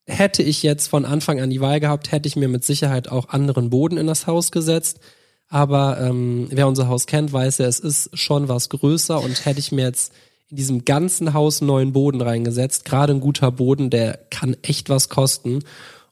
hätte 0.06 0.42
ich 0.42 0.62
jetzt 0.62 0.86
von 0.88 1.04
Anfang 1.04 1.40
an 1.40 1.50
die 1.50 1.60
Wahl 1.60 1.80
gehabt, 1.80 2.12
hätte 2.12 2.28
ich 2.28 2.36
mir 2.36 2.48
mit 2.48 2.64
Sicherheit 2.64 3.08
auch 3.10 3.28
anderen 3.30 3.70
Boden 3.70 3.98
in 3.98 4.06
das 4.06 4.26
Haus 4.26 4.50
gesetzt. 4.52 5.00
Aber 5.48 6.00
ähm, 6.00 6.48
wer 6.50 6.66
unser 6.66 6.88
Haus 6.88 7.06
kennt, 7.06 7.32
weiß 7.32 7.58
ja, 7.58 7.66
es 7.66 7.78
ist 7.78 8.10
schon 8.18 8.48
was 8.48 8.68
größer 8.68 9.20
und 9.22 9.44
hätte 9.44 9.60
ich 9.60 9.72
mir 9.72 9.84
jetzt 9.84 10.12
in 10.48 10.56
diesem 10.56 10.84
ganzen 10.84 11.34
Haus 11.34 11.60
neuen 11.60 11.92
Boden 11.92 12.20
reingesetzt, 12.20 12.84
gerade 12.84 13.12
ein 13.12 13.20
guter 13.20 13.50
Boden, 13.50 13.90
der 13.90 14.18
kann 14.30 14.56
echt 14.62 14.88
was 14.88 15.08
kosten. 15.08 15.60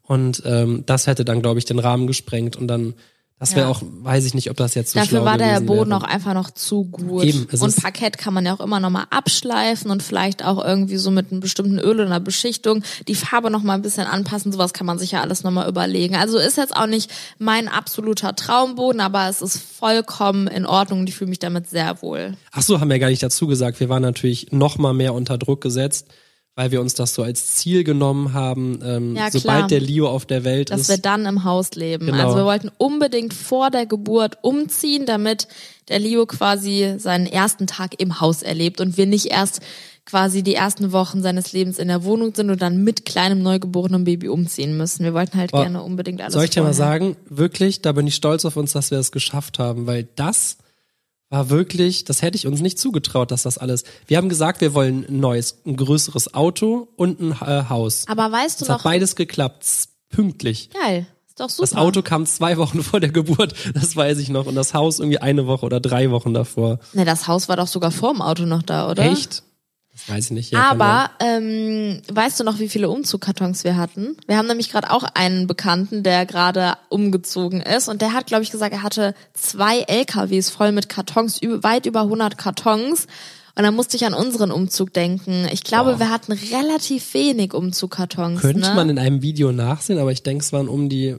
Und 0.03 0.43
ähm, 0.45 0.82
das 0.87 1.07
hätte 1.07 1.24
dann, 1.24 1.41
glaube 1.41 1.59
ich, 1.59 1.64
den 1.64 1.78
Rahmen 1.78 2.07
gesprengt 2.07 2.57
und 2.57 2.68
dann, 2.68 2.95
das 3.41 3.55
wäre 3.57 3.66
Ja. 3.66 3.70
auch, 3.72 3.82
weiß 3.82 4.24
ich 4.24 4.32
nicht, 4.35 4.49
ob 4.51 4.57
das 4.57 4.74
jetzt 4.74 4.93
so 4.93 4.99
Dafür 5.01 5.24
war 5.24 5.37
der 5.37 5.61
Boden 5.61 5.91
wäre. 5.91 6.01
auch 6.01 6.05
einfach 6.05 6.32
noch 6.35 6.51
zu 6.51 6.85
gut. 6.85 7.24
Eben, 7.24 7.47
und 7.61 7.76
Parkett 7.76 8.16
kann 8.16 8.32
man 8.32 8.47
ja 8.47 8.55
auch 8.55 8.61
immer 8.61 8.80
nochmal 8.80 9.07
abschleifen 9.11 9.91
und 9.91 10.03
vielleicht 10.03 10.45
auch 10.45 10.64
irgendwie 10.64 10.97
so 10.97 11.11
mit 11.11 11.30
einem 11.30 11.41
bestimmten 11.41 11.78
Öl 11.78 11.97
oder 11.97 12.07
einer 12.07 12.20
Beschichtung 12.20 12.82
die 13.09 13.14
Farbe 13.14 13.51
nochmal 13.51 13.76
ein 13.76 13.82
bisschen 13.82 14.07
anpassen. 14.07 14.53
Sowas 14.53 14.72
kann 14.72 14.87
man 14.87 14.99
sich 14.99 15.11
ja 15.11 15.20
alles 15.20 15.43
nochmal 15.43 15.68
überlegen. 15.68 16.14
Also 16.16 16.39
ist 16.39 16.57
jetzt 16.57 16.74
auch 16.76 16.87
nicht 16.87 17.11
mein 17.39 17.68
absoluter 17.68 18.35
Traumboden, 18.37 19.01
aber 19.01 19.28
es 19.28 19.43
ist 19.43 19.59
vollkommen 19.59 20.47
in 20.47 20.64
Ordnung 20.64 21.01
und 21.01 21.09
ich 21.09 21.14
fühle 21.16 21.28
mich 21.30 21.39
damit 21.41 21.68
sehr 21.68 22.01
wohl. 22.03 22.37
Ach 22.53 22.62
so, 22.62 22.80
haben 22.80 22.89
wir 22.91 22.99
gar 22.99 23.11
nicht 23.11 23.22
dazu 23.22 23.47
gesagt. 23.47 23.80
Wir 23.80 23.89
waren 23.89 24.03
natürlich 24.03 24.53
noch 24.53 24.78
mal 24.78 24.95
mehr 24.95 25.12
unter 25.12 25.39
Druck 25.39 25.61
gesetzt, 25.61 26.07
weil 26.57 26.70
wir 26.70 26.80
uns 26.80 26.94
das 26.94 27.14
so 27.14 27.22
als 27.22 27.57
Ziel 27.57 27.82
genommen 27.82 28.32
haben. 28.32 28.78
Ähm, 28.84 29.16
Ja, 29.16 29.30
sobald 29.30 29.70
der 29.70 29.80
Leo 29.80 30.09
auf 30.09 30.24
der 30.24 30.44
Welt 30.44 30.70
dass 30.70 30.82
ist, 30.82 30.88
wir 30.88 30.98
dann 30.98 31.26
im 31.26 31.44
Haus 31.44 31.72
leben. 31.74 32.07
Genau. 32.07 32.24
Also 32.24 32.36
wir 32.36 32.44
wollten 32.44 32.70
unbedingt 32.78 33.34
vor 33.34 33.70
der 33.70 33.86
Geburt 33.86 34.38
umziehen, 34.42 35.05
damit 35.07 35.48
der 35.88 35.98
Leo 35.98 36.26
quasi 36.26 36.94
seinen 36.98 37.26
ersten 37.26 37.66
Tag 37.66 38.00
im 38.00 38.20
Haus 38.20 38.42
erlebt 38.42 38.80
und 38.80 38.96
wir 38.96 39.07
nicht 39.07 39.26
erst 39.26 39.61
quasi 40.07 40.42
die 40.42 40.55
ersten 40.55 40.92
Wochen 40.92 41.22
seines 41.22 41.52
Lebens 41.52 41.78
in 41.78 41.88
der 41.88 42.05
Wohnung 42.05 42.34
sind 42.34 42.50
und 42.50 42.61
dann 42.61 42.84
mit 42.84 43.07
kleinem 43.07 43.42
neugeborenen 43.42 44.05
Baby 44.05 44.28
umziehen 44.28 44.76
müssen. 44.76 45.02
Wir 45.02 45.14
wollten 45.14 45.38
halt 45.38 45.50
Boah, 45.50 45.62
gerne 45.62 45.82
unbedingt 45.82 46.20
alles 46.20 46.34
soll 46.34 46.44
ich 46.44 46.50
dir 46.50 46.62
mal 46.62 46.74
sagen, 46.74 47.16
wirklich, 47.28 47.80
da 47.80 47.92
bin 47.92 48.07
ich 48.07 48.14
stolz 48.14 48.44
auf 48.44 48.57
uns, 48.57 48.72
dass 48.72 48.90
wir 48.90 48.98
es 48.98 49.12
geschafft 49.12 49.59
haben, 49.59 49.86
weil 49.86 50.07
das 50.14 50.59
war 51.30 51.50
wirklich, 51.50 52.04
das 52.04 52.22
hätte 52.22 52.36
ich 52.36 52.46
uns 52.46 52.60
nicht 52.60 52.78
zugetraut, 52.78 53.30
dass 53.30 53.42
das 53.42 53.58
alles. 53.58 53.84
Wir 54.06 54.16
haben 54.18 54.28
gesagt, 54.28 54.60
wir 54.60 54.74
wollen 54.74 55.04
ein 55.08 55.20
neues, 55.20 55.60
ein 55.66 55.76
größeres 55.76 56.34
Auto 56.34 56.88
und 56.96 57.20
ein 57.20 57.32
äh, 57.32 57.64
Haus. 57.68 58.04
Aber 58.08 58.30
weißt 58.30 58.60
du 58.60 58.64
Es 58.64 58.68
hat 58.68 58.78
noch, 58.78 58.84
beides 58.84 59.16
geklappt, 59.16 59.66
pünktlich. 60.10 60.70
geil, 60.70 61.06
ist 61.26 61.40
doch 61.40 61.50
super. 61.50 61.62
Das 61.68 61.74
Auto 61.76 62.02
kam 62.02 62.26
zwei 62.26 62.56
Wochen 62.56 62.82
vor 62.84 63.00
der 63.00 63.10
Geburt, 63.10 63.54
das 63.74 63.96
weiß 63.96 64.18
ich 64.18 64.28
noch, 64.28 64.46
und 64.46 64.54
das 64.54 64.74
Haus 64.74 65.00
irgendwie 65.00 65.18
eine 65.18 65.46
Woche 65.46 65.66
oder 65.66 65.80
drei 65.80 66.10
Wochen 66.10 66.34
davor. 66.34 66.78
Ne, 66.92 67.04
das 67.04 67.26
Haus 67.26 67.48
war 67.48 67.56
doch 67.56 67.66
sogar 67.68 67.90
vor 67.90 68.12
dem 68.12 68.22
Auto 68.22 68.44
noch 68.44 68.62
da, 68.62 68.88
oder? 68.90 69.04
Echt? 69.10 69.42
Das 69.95 70.09
weiß 70.09 70.24
ich 70.26 70.30
nicht. 70.32 70.51
Sein. 70.51 70.61
Aber 70.61 71.11
ähm, 71.20 72.03
weißt 72.12 72.40
du 72.40 72.45
noch, 72.45 72.59
wie 72.59 72.68
viele 72.68 72.90
Umzugkartons 72.90 73.62
wir 73.62 73.76
hatten? 73.76 74.16
Wir 74.26 74.36
haben 74.36 74.49
nämlich 74.49 74.70
gerade 74.70 74.90
auch 74.90 75.05
einen 75.14 75.47
Bekannten, 75.47 76.03
der 76.03 76.26
gerade 76.26 76.74
umgezogen 76.88 77.61
ist 77.61 77.88
und 77.88 78.03
der 78.03 78.12
hat, 78.12 78.26
glaube 78.26 78.42
ich, 78.42 78.51
gesagt, 78.51 78.72
er 78.72 78.82
hatte 78.82 79.14
zwei 79.34 79.80
LKWs 79.80 80.51
voll 80.51 80.72
mit 80.72 80.88
Kartons, 80.88 81.40
weit 81.42 81.86
über 81.86 82.03
100 82.03 82.36
Kartons. 82.36 83.07
Und 83.57 83.62
dann 83.62 83.76
musste 83.76 83.97
ich 83.97 84.05
an 84.05 84.14
unseren 84.14 84.51
Umzug 84.51 84.92
denken. 84.92 85.47
Ich 85.53 85.62
glaube, 85.62 85.92
Boah. 85.92 85.99
wir 86.01 86.11
hatten 86.11 86.32
relativ 86.32 87.14
wenig 87.14 87.55
Umzugkartons. 87.55 88.40
Könnte 88.40 88.68
ne? 88.68 88.74
man 88.74 88.90
in 88.90 88.99
einem 88.99 89.22
Video 89.22 89.53
nachsehen, 89.53 90.01
aber 90.01 90.11
ich 90.11 90.24
denke, 90.24 90.42
es 90.42 90.53
waren 90.53 90.68
um 90.68 90.88
die 90.88 91.16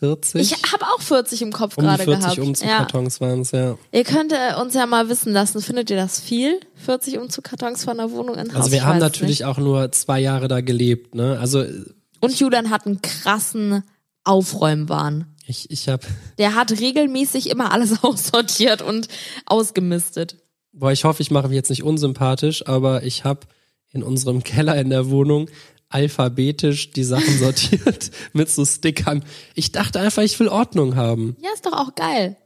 40. 0.00 0.40
ich 0.40 0.72
habe 0.72 0.84
auch 0.86 1.00
40 1.00 1.42
im 1.42 1.52
Kopf 1.52 1.76
um 1.78 1.84
gerade 1.84 2.02
40 2.04 2.20
gehabt. 2.22 2.36
Ja. 2.36 2.42
Umzugkartons 2.44 3.20
waren 3.20 3.40
es, 3.42 3.52
ja. 3.52 3.78
Ihr 3.92 4.04
könnt 4.04 4.32
äh, 4.32 4.60
uns 4.60 4.74
ja 4.74 4.86
mal 4.86 5.08
wissen 5.08 5.32
lassen, 5.32 5.60
findet 5.62 5.90
ihr 5.90 5.96
das 5.96 6.18
viel? 6.20 6.58
40 6.74 7.18
Umzugkartons 7.18 7.84
von 7.84 7.96
der 7.98 8.10
Wohnung 8.10 8.34
in 8.36 8.48
Haus? 8.50 8.56
Also 8.62 8.72
wir 8.72 8.84
haben 8.84 8.98
natürlich 8.98 9.40
nicht. 9.40 9.44
auch 9.44 9.58
nur 9.58 9.92
zwei 9.92 10.18
Jahre 10.20 10.48
da 10.48 10.60
gelebt, 10.60 11.14
ne? 11.14 11.38
Also 11.38 11.64
Und 12.20 12.38
Julian 12.40 12.70
hat 12.70 12.86
einen 12.86 13.00
krassen 13.02 13.84
Aufräumwahn. 14.24 15.26
ich, 15.46 15.70
ich 15.70 15.88
habe, 15.88 16.06
Der 16.38 16.54
hat 16.54 16.70
regelmäßig 16.72 17.50
immer 17.50 17.72
alles 17.72 18.02
aussortiert 18.04 18.82
und 18.82 19.08
ausgemistet. 19.46 20.36
boah, 20.72 20.92
ich 20.92 21.04
hoffe, 21.04 21.22
ich 21.22 21.30
mache 21.30 21.48
mich 21.48 21.56
jetzt 21.56 21.70
nicht 21.70 21.82
unsympathisch, 21.82 22.66
aber 22.66 23.02
ich 23.02 23.24
habe 23.24 23.40
in 23.92 24.02
unserem 24.02 24.42
Keller 24.44 24.76
in 24.80 24.88
der 24.90 25.10
Wohnung 25.10 25.50
alphabetisch 25.90 26.92
die 26.92 27.04
Sachen 27.04 27.38
sortiert 27.38 28.10
mit 28.32 28.48
so 28.48 28.64
Stickern. 28.64 29.22
Ich 29.54 29.72
dachte 29.72 30.00
einfach, 30.00 30.22
ich 30.22 30.38
will 30.40 30.48
Ordnung 30.48 30.96
haben. 30.96 31.36
Ja, 31.42 31.50
ist 31.52 31.66
doch 31.66 31.74
auch 31.74 31.94
geil. 31.94 32.36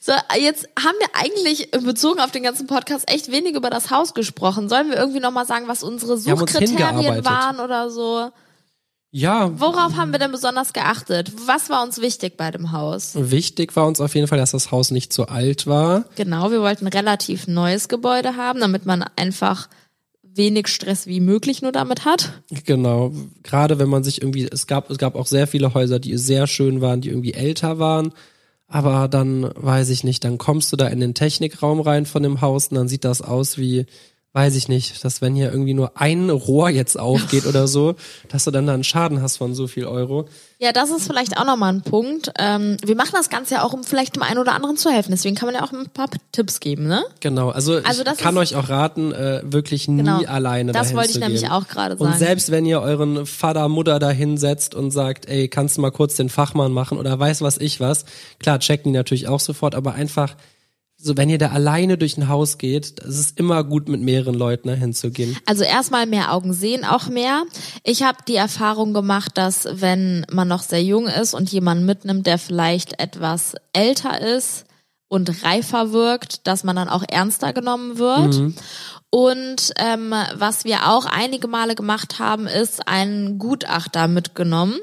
So, 0.00 0.12
jetzt 0.38 0.68
haben 0.78 0.96
wir 1.00 1.08
eigentlich 1.12 1.70
bezogen 1.70 2.20
auf 2.20 2.30
den 2.30 2.42
ganzen 2.42 2.66
Podcast 2.66 3.10
echt 3.10 3.30
wenig 3.30 3.54
über 3.54 3.70
das 3.70 3.90
Haus 3.90 4.14
gesprochen. 4.14 4.68
Sollen 4.68 4.90
wir 4.90 4.96
irgendwie 4.96 5.20
nochmal 5.20 5.46
sagen, 5.46 5.68
was 5.68 5.82
unsere 5.82 6.16
Suchkriterien 6.18 7.24
waren 7.24 7.60
oder 7.60 7.90
so? 7.90 8.30
Ja, 9.10 9.58
Worauf 9.58 9.96
haben 9.96 10.12
wir 10.12 10.18
denn 10.18 10.32
besonders 10.32 10.74
geachtet? 10.74 11.32
Was 11.46 11.70
war 11.70 11.82
uns 11.82 11.98
wichtig 11.98 12.36
bei 12.36 12.50
dem 12.50 12.72
Haus? 12.72 13.12
wichtig 13.14 13.74
war 13.74 13.86
uns 13.86 14.02
auf 14.02 14.14
jeden 14.14 14.28
Fall, 14.28 14.36
dass 14.36 14.50
das 14.50 14.70
Haus 14.70 14.90
nicht 14.90 15.14
zu 15.14 15.28
alt 15.28 15.66
war. 15.66 16.04
Genau, 16.16 16.50
wir 16.50 16.60
wollten 16.60 16.86
ein 16.86 16.92
relativ 16.92 17.46
neues 17.46 17.88
Gebäude 17.88 18.36
haben, 18.36 18.60
damit 18.60 18.84
man 18.84 19.02
einfach 19.16 19.68
wenig 20.38 20.68
Stress 20.68 21.06
wie 21.06 21.20
möglich 21.20 21.60
nur 21.60 21.72
damit 21.72 22.04
hat. 22.04 22.42
Genau, 22.64 23.12
gerade 23.42 23.78
wenn 23.78 23.90
man 23.90 24.04
sich 24.04 24.22
irgendwie, 24.22 24.48
es 24.50 24.66
gab, 24.66 24.90
es 24.90 24.96
gab 24.96 25.14
auch 25.14 25.26
sehr 25.26 25.46
viele 25.46 25.74
Häuser, 25.74 25.98
die 25.98 26.16
sehr 26.16 26.46
schön 26.46 26.80
waren, 26.80 27.02
die 27.02 27.10
irgendwie 27.10 27.34
älter 27.34 27.78
waren. 27.78 28.12
Aber 28.66 29.08
dann 29.08 29.50
weiß 29.54 29.90
ich 29.90 30.04
nicht, 30.04 30.24
dann 30.24 30.38
kommst 30.38 30.72
du 30.72 30.76
da 30.76 30.86
in 30.86 31.00
den 31.00 31.14
Technikraum 31.14 31.80
rein 31.80 32.06
von 32.06 32.22
dem 32.22 32.40
Haus 32.40 32.68
und 32.68 32.76
dann 32.76 32.88
sieht 32.88 33.04
das 33.04 33.22
aus 33.22 33.58
wie, 33.58 33.86
weiß 34.34 34.54
ich 34.56 34.68
nicht, 34.68 35.04
dass 35.04 35.20
wenn 35.22 35.34
hier 35.34 35.50
irgendwie 35.50 35.74
nur 35.74 35.92
ein 36.00 36.28
Rohr 36.30 36.68
jetzt 36.70 36.98
aufgeht 36.98 37.46
oder 37.46 37.66
so, 37.66 37.94
dass 38.28 38.44
du 38.44 38.50
dann 38.50 38.66
da 38.66 38.74
einen 38.74 38.84
Schaden 38.84 39.22
hast 39.22 39.38
von 39.38 39.54
so 39.54 39.66
viel 39.66 39.86
Euro. 39.86 40.26
Ja, 40.58 40.72
das 40.72 40.90
ist 40.90 41.06
vielleicht 41.06 41.38
auch 41.38 41.44
nochmal 41.46 41.72
ein 41.72 41.82
Punkt. 41.82 42.30
Ähm, 42.38 42.76
wir 42.84 42.94
machen 42.94 43.12
das 43.14 43.30
Ganze 43.30 43.54
ja 43.54 43.62
auch, 43.64 43.72
um 43.72 43.84
vielleicht 43.84 44.16
dem 44.16 44.22
einen 44.22 44.38
oder 44.38 44.52
anderen 44.54 44.76
zu 44.76 44.90
helfen. 44.90 45.12
Deswegen 45.12 45.34
kann 45.34 45.46
man 45.46 45.54
ja 45.54 45.64
auch 45.64 45.72
ein 45.72 45.88
paar 45.88 46.08
Tipps 46.32 46.60
geben, 46.60 46.86
ne? 46.86 47.04
Genau, 47.20 47.48
also, 47.50 47.80
Also 47.84 48.02
ich 48.04 48.18
kann 48.18 48.36
euch 48.36 48.54
auch 48.54 48.68
raten, 48.68 49.12
äh, 49.12 49.40
wirklich 49.44 49.88
nie 49.88 49.98
Genau. 49.98 50.22
alleine 50.24 50.72
Das 50.72 50.94
wollte 50.94 51.10
ich 51.12 51.18
nämlich 51.20 51.50
auch 51.50 51.66
gerade 51.66 51.94
Und 51.96 52.06
sagen. 52.08 52.18
selbst 52.18 52.50
wenn 52.50 52.66
ihr 52.66 52.80
euren 52.80 53.24
Vater, 53.24 53.68
Mutter 53.68 53.98
da 53.98 54.10
hinsetzt 54.10 54.74
und 54.74 54.90
sagt, 54.90 55.26
ey, 55.26 55.48
kannst 55.48 55.78
du 55.78 55.80
mal 55.80 55.90
kurz 55.90 56.16
den 56.16 56.28
Fachmann 56.28 56.72
machen 56.72 56.98
oder 56.98 57.18
weiß 57.18 57.40
was 57.40 57.56
ich 57.58 57.80
was, 57.80 58.04
klar, 58.40 58.58
checken 58.60 58.92
die 58.92 58.96
natürlich 58.96 59.26
auch 59.26 59.40
sofort, 59.40 59.74
aber 59.74 59.94
einfach, 59.94 60.36
so 61.00 61.16
wenn 61.16 61.30
ihr 61.30 61.38
da 61.38 61.50
alleine 61.50 61.96
durch 61.96 62.18
ein 62.18 62.28
Haus 62.28 62.58
geht, 62.58 63.00
es 63.00 63.18
ist 63.18 63.38
immer 63.38 63.62
gut, 63.62 63.88
mit 63.88 64.00
mehreren 64.00 64.34
Leuten 64.34 64.68
hinzugehen. 64.68 65.36
Also 65.46 65.62
erstmal 65.62 66.06
mehr 66.06 66.32
Augen 66.32 66.52
sehen 66.52 66.84
auch 66.84 67.08
mehr. 67.08 67.44
Ich 67.84 68.02
habe 68.02 68.18
die 68.26 68.34
Erfahrung 68.34 68.92
gemacht, 68.92 69.38
dass 69.38 69.68
wenn 69.70 70.26
man 70.30 70.48
noch 70.48 70.62
sehr 70.62 70.82
jung 70.82 71.06
ist 71.06 71.34
und 71.34 71.50
jemanden 71.52 71.86
mitnimmt, 71.86 72.26
der 72.26 72.38
vielleicht 72.38 72.98
etwas 73.00 73.54
älter 73.72 74.20
ist 74.20 74.64
und 75.06 75.44
reifer 75.44 75.92
wirkt, 75.92 76.46
dass 76.48 76.64
man 76.64 76.74
dann 76.74 76.88
auch 76.88 77.04
ernster 77.08 77.52
genommen 77.52 77.98
wird. 77.98 78.34
Und 79.10 79.72
ähm, 79.76 80.12
was 80.34 80.64
wir 80.64 80.88
auch 80.88 81.06
einige 81.06 81.46
Male 81.46 81.76
gemacht 81.76 82.18
haben, 82.18 82.46
ist 82.46 82.88
einen 82.88 83.38
Gutachter 83.38 84.08
mitgenommen. 84.08 84.78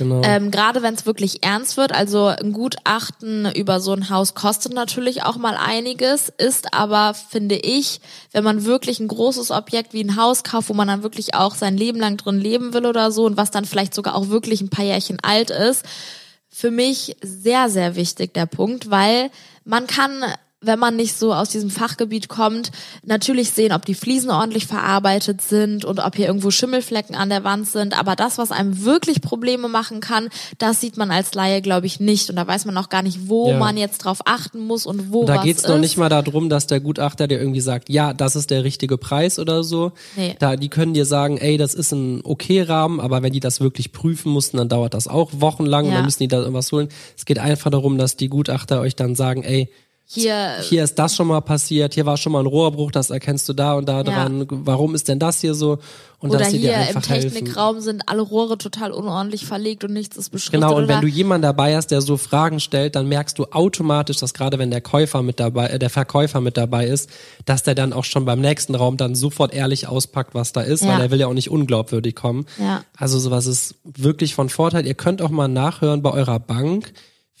Genau. 0.00 0.22
Ähm, 0.24 0.50
Gerade 0.50 0.80
wenn 0.80 0.94
es 0.94 1.04
wirklich 1.04 1.44
ernst 1.44 1.76
wird, 1.76 1.92
also 1.92 2.28
ein 2.28 2.54
Gutachten 2.54 3.44
über 3.54 3.80
so 3.80 3.92
ein 3.92 4.08
Haus 4.08 4.32
kostet 4.32 4.72
natürlich 4.72 5.24
auch 5.24 5.36
mal 5.36 5.58
einiges, 5.58 6.32
ist 6.38 6.72
aber, 6.72 7.12
finde 7.12 7.56
ich, 7.56 8.00
wenn 8.32 8.42
man 8.42 8.64
wirklich 8.64 8.98
ein 8.98 9.08
großes 9.08 9.50
Objekt 9.50 9.92
wie 9.92 10.02
ein 10.02 10.16
Haus 10.16 10.42
kauft, 10.42 10.70
wo 10.70 10.72
man 10.72 10.88
dann 10.88 11.02
wirklich 11.02 11.34
auch 11.34 11.54
sein 11.54 11.76
Leben 11.76 11.98
lang 12.00 12.16
drin 12.16 12.40
leben 12.40 12.72
will 12.72 12.86
oder 12.86 13.12
so 13.12 13.26
und 13.26 13.36
was 13.36 13.50
dann 13.50 13.66
vielleicht 13.66 13.92
sogar 13.92 14.14
auch 14.14 14.30
wirklich 14.30 14.62
ein 14.62 14.70
paar 14.70 14.86
Jährchen 14.86 15.18
alt 15.20 15.50
ist, 15.50 15.84
für 16.48 16.70
mich 16.70 17.16
sehr, 17.20 17.68
sehr 17.68 17.94
wichtig 17.94 18.32
der 18.32 18.46
Punkt, 18.46 18.90
weil 18.90 19.30
man 19.66 19.86
kann 19.86 20.24
wenn 20.62 20.78
man 20.78 20.94
nicht 20.96 21.16
so 21.18 21.32
aus 21.32 21.48
diesem 21.48 21.70
Fachgebiet 21.70 22.28
kommt, 22.28 22.70
natürlich 23.02 23.50
sehen, 23.50 23.72
ob 23.72 23.86
die 23.86 23.94
Fliesen 23.94 24.30
ordentlich 24.30 24.66
verarbeitet 24.66 25.40
sind 25.40 25.84
und 25.86 26.00
ob 26.00 26.16
hier 26.16 26.26
irgendwo 26.26 26.50
Schimmelflecken 26.50 27.14
an 27.16 27.30
der 27.30 27.44
Wand 27.44 27.66
sind. 27.66 27.98
Aber 27.98 28.14
das, 28.14 28.36
was 28.36 28.52
einem 28.52 28.84
wirklich 28.84 29.22
Probleme 29.22 29.68
machen 29.68 30.00
kann, 30.00 30.28
das 30.58 30.80
sieht 30.80 30.98
man 30.98 31.10
als 31.10 31.32
Laie, 31.34 31.62
glaube 31.62 31.86
ich, 31.86 31.98
nicht. 31.98 32.28
Und 32.28 32.36
da 32.36 32.46
weiß 32.46 32.66
man 32.66 32.76
auch 32.76 32.90
gar 32.90 33.02
nicht, 33.02 33.28
wo 33.28 33.48
Ja. 33.50 33.58
man 33.58 33.76
jetzt 33.78 33.98
drauf 34.04 34.18
achten 34.26 34.60
muss 34.60 34.84
und 34.84 35.10
wo 35.12 35.20
Und 35.20 35.28
da 35.30 35.36
was 35.36 35.44
geht's 35.44 35.62
ist. 35.62 35.68
noch 35.68 35.78
nicht 35.78 35.96
mal 35.96 36.10
darum, 36.10 36.50
dass 36.50 36.66
der 36.66 36.80
Gutachter 36.80 37.26
dir 37.26 37.38
irgendwie 37.40 37.60
sagt, 37.62 37.88
ja, 37.88 38.12
das 38.12 38.36
ist 38.36 38.50
der 38.50 38.62
richtige 38.62 38.98
Preis 38.98 39.38
oder 39.38 39.64
so. 39.64 39.92
Nee. 40.16 40.36
Da, 40.40 40.56
die 40.56 40.68
können 40.68 40.92
dir 40.92 41.06
sagen, 41.06 41.38
ey, 41.38 41.56
das 41.56 41.72
ist 41.74 41.92
ein 41.92 42.20
okay 42.22 42.60
Rahmen, 42.62 43.00
aber 43.00 43.22
wenn 43.22 43.32
die 43.32 43.40
das 43.40 43.60
wirklich 43.60 43.92
prüfen 43.92 44.30
mussten, 44.30 44.58
dann 44.58 44.68
dauert 44.68 44.92
das 44.92 45.08
auch 45.08 45.30
wochenlang 45.32 45.84
und 45.86 45.90
Ja. 45.92 45.96
dann 45.96 46.04
müssen 46.04 46.22
die 46.22 46.28
da 46.28 46.38
irgendwas 46.38 46.70
holen. 46.70 46.88
Es 47.16 47.24
geht 47.24 47.38
einfach 47.38 47.70
darum, 47.70 47.96
dass 47.96 48.16
die 48.16 48.28
Gutachter 48.28 48.80
euch 48.80 48.94
dann 48.94 49.14
sagen, 49.14 49.42
ey, 49.42 49.70
Hier, 50.12 50.56
hier 50.62 50.82
ist 50.82 50.96
das 50.98 51.14
schon 51.14 51.28
mal 51.28 51.40
passiert, 51.40 51.94
hier 51.94 52.04
war 52.04 52.16
schon 52.16 52.32
mal 52.32 52.40
ein 52.40 52.46
Rohrbruch, 52.46 52.90
das 52.90 53.10
erkennst 53.10 53.48
du 53.48 53.52
da 53.52 53.74
und 53.74 53.88
da 53.88 53.98
Ja. 53.98 54.02
dran. 54.02 54.44
Warum 54.50 54.96
ist 54.96 55.06
denn 55.06 55.20
das 55.20 55.40
hier 55.40 55.54
so? 55.54 55.78
Und 56.18 56.30
oder 56.30 56.40
dass 56.40 56.48
hier 56.48 56.74
im 56.74 56.80
einfach 56.80 57.08
helfen. 57.08 57.30
Technikraum 57.32 57.80
sind 57.80 58.02
alle 58.08 58.20
Rohre 58.20 58.58
total 58.58 58.90
unordentlich 58.90 59.46
verlegt 59.46 59.84
und 59.84 59.92
nichts 59.92 60.16
ist 60.16 60.30
beschriftet. 60.30 60.62
Genau, 60.62 60.76
und 60.76 60.88
wenn 60.88 61.00
du 61.00 61.06
jemanden 61.06 61.42
dabei 61.42 61.76
hast, 61.76 61.92
der 61.92 62.00
so 62.02 62.16
Fragen 62.16 62.58
stellt, 62.58 62.96
dann 62.96 63.06
merkst 63.08 63.38
du 63.38 63.44
automatisch, 63.52 64.16
dass 64.16 64.34
gerade 64.34 64.58
wenn 64.58 64.72
der 64.72 64.80
Käufer 64.80 65.22
mit 65.22 65.38
dabei, 65.38 65.68
äh, 65.68 65.78
der 65.78 65.90
Verkäufer 65.90 66.40
mit 66.40 66.56
dabei 66.56 66.86
ist, 66.88 67.08
dass 67.44 67.62
der 67.62 67.76
dann 67.76 67.92
auch 67.92 68.04
schon 68.04 68.24
beim 68.24 68.40
nächsten 68.40 68.74
Raum 68.74 68.96
dann 68.96 69.14
sofort 69.14 69.54
ehrlich 69.54 69.86
auspackt, 69.86 70.34
was 70.34 70.52
da 70.52 70.60
ist, 70.62 70.82
Ja. 70.82 70.88
weil 70.94 71.00
er 71.02 71.10
will 71.12 71.20
ja 71.20 71.28
auch 71.28 71.34
nicht 71.34 71.50
unglaubwürdig 71.50 72.16
kommen. 72.16 72.46
Ja. 72.58 72.82
Also 72.96 73.20
sowas 73.20 73.46
ist 73.46 73.76
wirklich 73.84 74.34
von 74.34 74.48
Vorteil. 74.48 74.86
Ihr 74.88 74.94
könnt 74.94 75.22
auch 75.22 75.30
mal 75.30 75.46
nachhören 75.46 76.02
bei 76.02 76.10
eurer 76.10 76.40
Bank. 76.40 76.92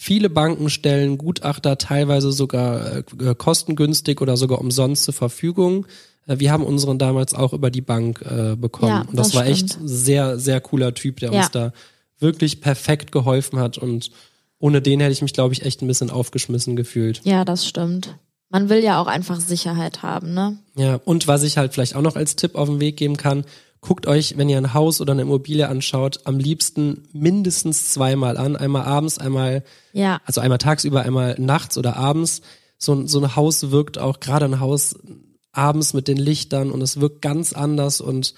Viele 0.02 0.30
Banken 0.30 0.70
stellen 0.70 1.18
Gutachter 1.18 1.76
teilweise 1.76 2.32
sogar 2.32 2.96
äh, 3.20 3.34
kostengünstig 3.36 4.22
oder 4.22 4.38
sogar 4.38 4.58
umsonst 4.58 5.04
zur 5.04 5.12
Verfügung. 5.12 5.84
Äh, 6.26 6.38
Wir 6.38 6.52
haben 6.52 6.64
unseren 6.64 6.98
damals 6.98 7.34
auch 7.34 7.52
über 7.52 7.70
die 7.70 7.82
Bank 7.82 8.22
äh, 8.22 8.56
bekommen. 8.56 8.88
Ja, 8.92 9.00
und 9.02 9.14
das, 9.18 9.26
das 9.32 9.36
war 9.36 9.46
echt 9.46 9.76
sehr, 9.84 10.38
sehr 10.38 10.62
cooler 10.62 10.94
Typ, 10.94 11.20
der 11.20 11.32
Ja. 11.34 11.40
uns 11.40 11.50
da 11.50 11.74
wirklich 12.18 12.62
perfekt 12.62 13.12
geholfen 13.12 13.58
hat. 13.58 13.76
Und 13.76 14.10
ohne 14.58 14.80
den 14.80 15.00
hätte 15.00 15.12
ich 15.12 15.20
mich, 15.20 15.34
glaube 15.34 15.52
ich, 15.52 15.66
echt 15.66 15.82
ein 15.82 15.86
bisschen 15.86 16.08
aufgeschmissen 16.08 16.76
gefühlt. 16.76 17.20
Ja, 17.24 17.44
das 17.44 17.68
stimmt. 17.68 18.16
Man 18.48 18.70
will 18.70 18.82
ja 18.82 19.02
auch 19.02 19.06
einfach 19.06 19.38
Sicherheit 19.38 20.02
haben, 20.02 20.32
ne? 20.32 20.56
Ja, 20.76 20.98
und 21.04 21.28
was 21.28 21.42
ich 21.42 21.58
halt 21.58 21.74
vielleicht 21.74 21.94
auch 21.94 22.00
noch 22.00 22.16
als 22.16 22.36
Tipp 22.36 22.54
auf 22.54 22.70
den 22.70 22.80
Weg 22.80 22.96
geben 22.96 23.18
kann, 23.18 23.44
guckt 23.80 24.06
euch, 24.06 24.36
wenn 24.36 24.48
ihr 24.48 24.58
ein 24.58 24.74
Haus 24.74 25.00
oder 25.00 25.12
eine 25.12 25.22
Immobilie 25.22 25.68
anschaut, 25.68 26.20
am 26.24 26.38
liebsten 26.38 27.04
mindestens 27.12 27.92
zweimal 27.92 28.36
an. 28.36 28.56
Einmal 28.56 28.82
abends, 28.82 29.18
einmal, 29.18 29.64
Ja. 29.92 30.20
also 30.26 30.40
einmal 30.40 30.58
tagsüber, 30.58 31.02
einmal 31.02 31.36
nachts 31.38 31.78
oder 31.78 31.96
abends. 31.96 32.42
So, 32.78 32.92
ein- 32.94 33.08
so 33.08 33.20
ein 33.20 33.36
Haus 33.36 33.70
wirkt 33.70 33.98
auch, 33.98 34.20
gerade 34.20 34.44
ein 34.44 34.60
Haus 34.60 34.94
abends 35.52 35.94
mit 35.94 36.08
den 36.08 36.16
Lichtern 36.18 36.70
und 36.70 36.80
es 36.82 37.00
wirkt 37.00 37.22
ganz 37.22 37.52
anders 37.52 38.00
und 38.00 38.34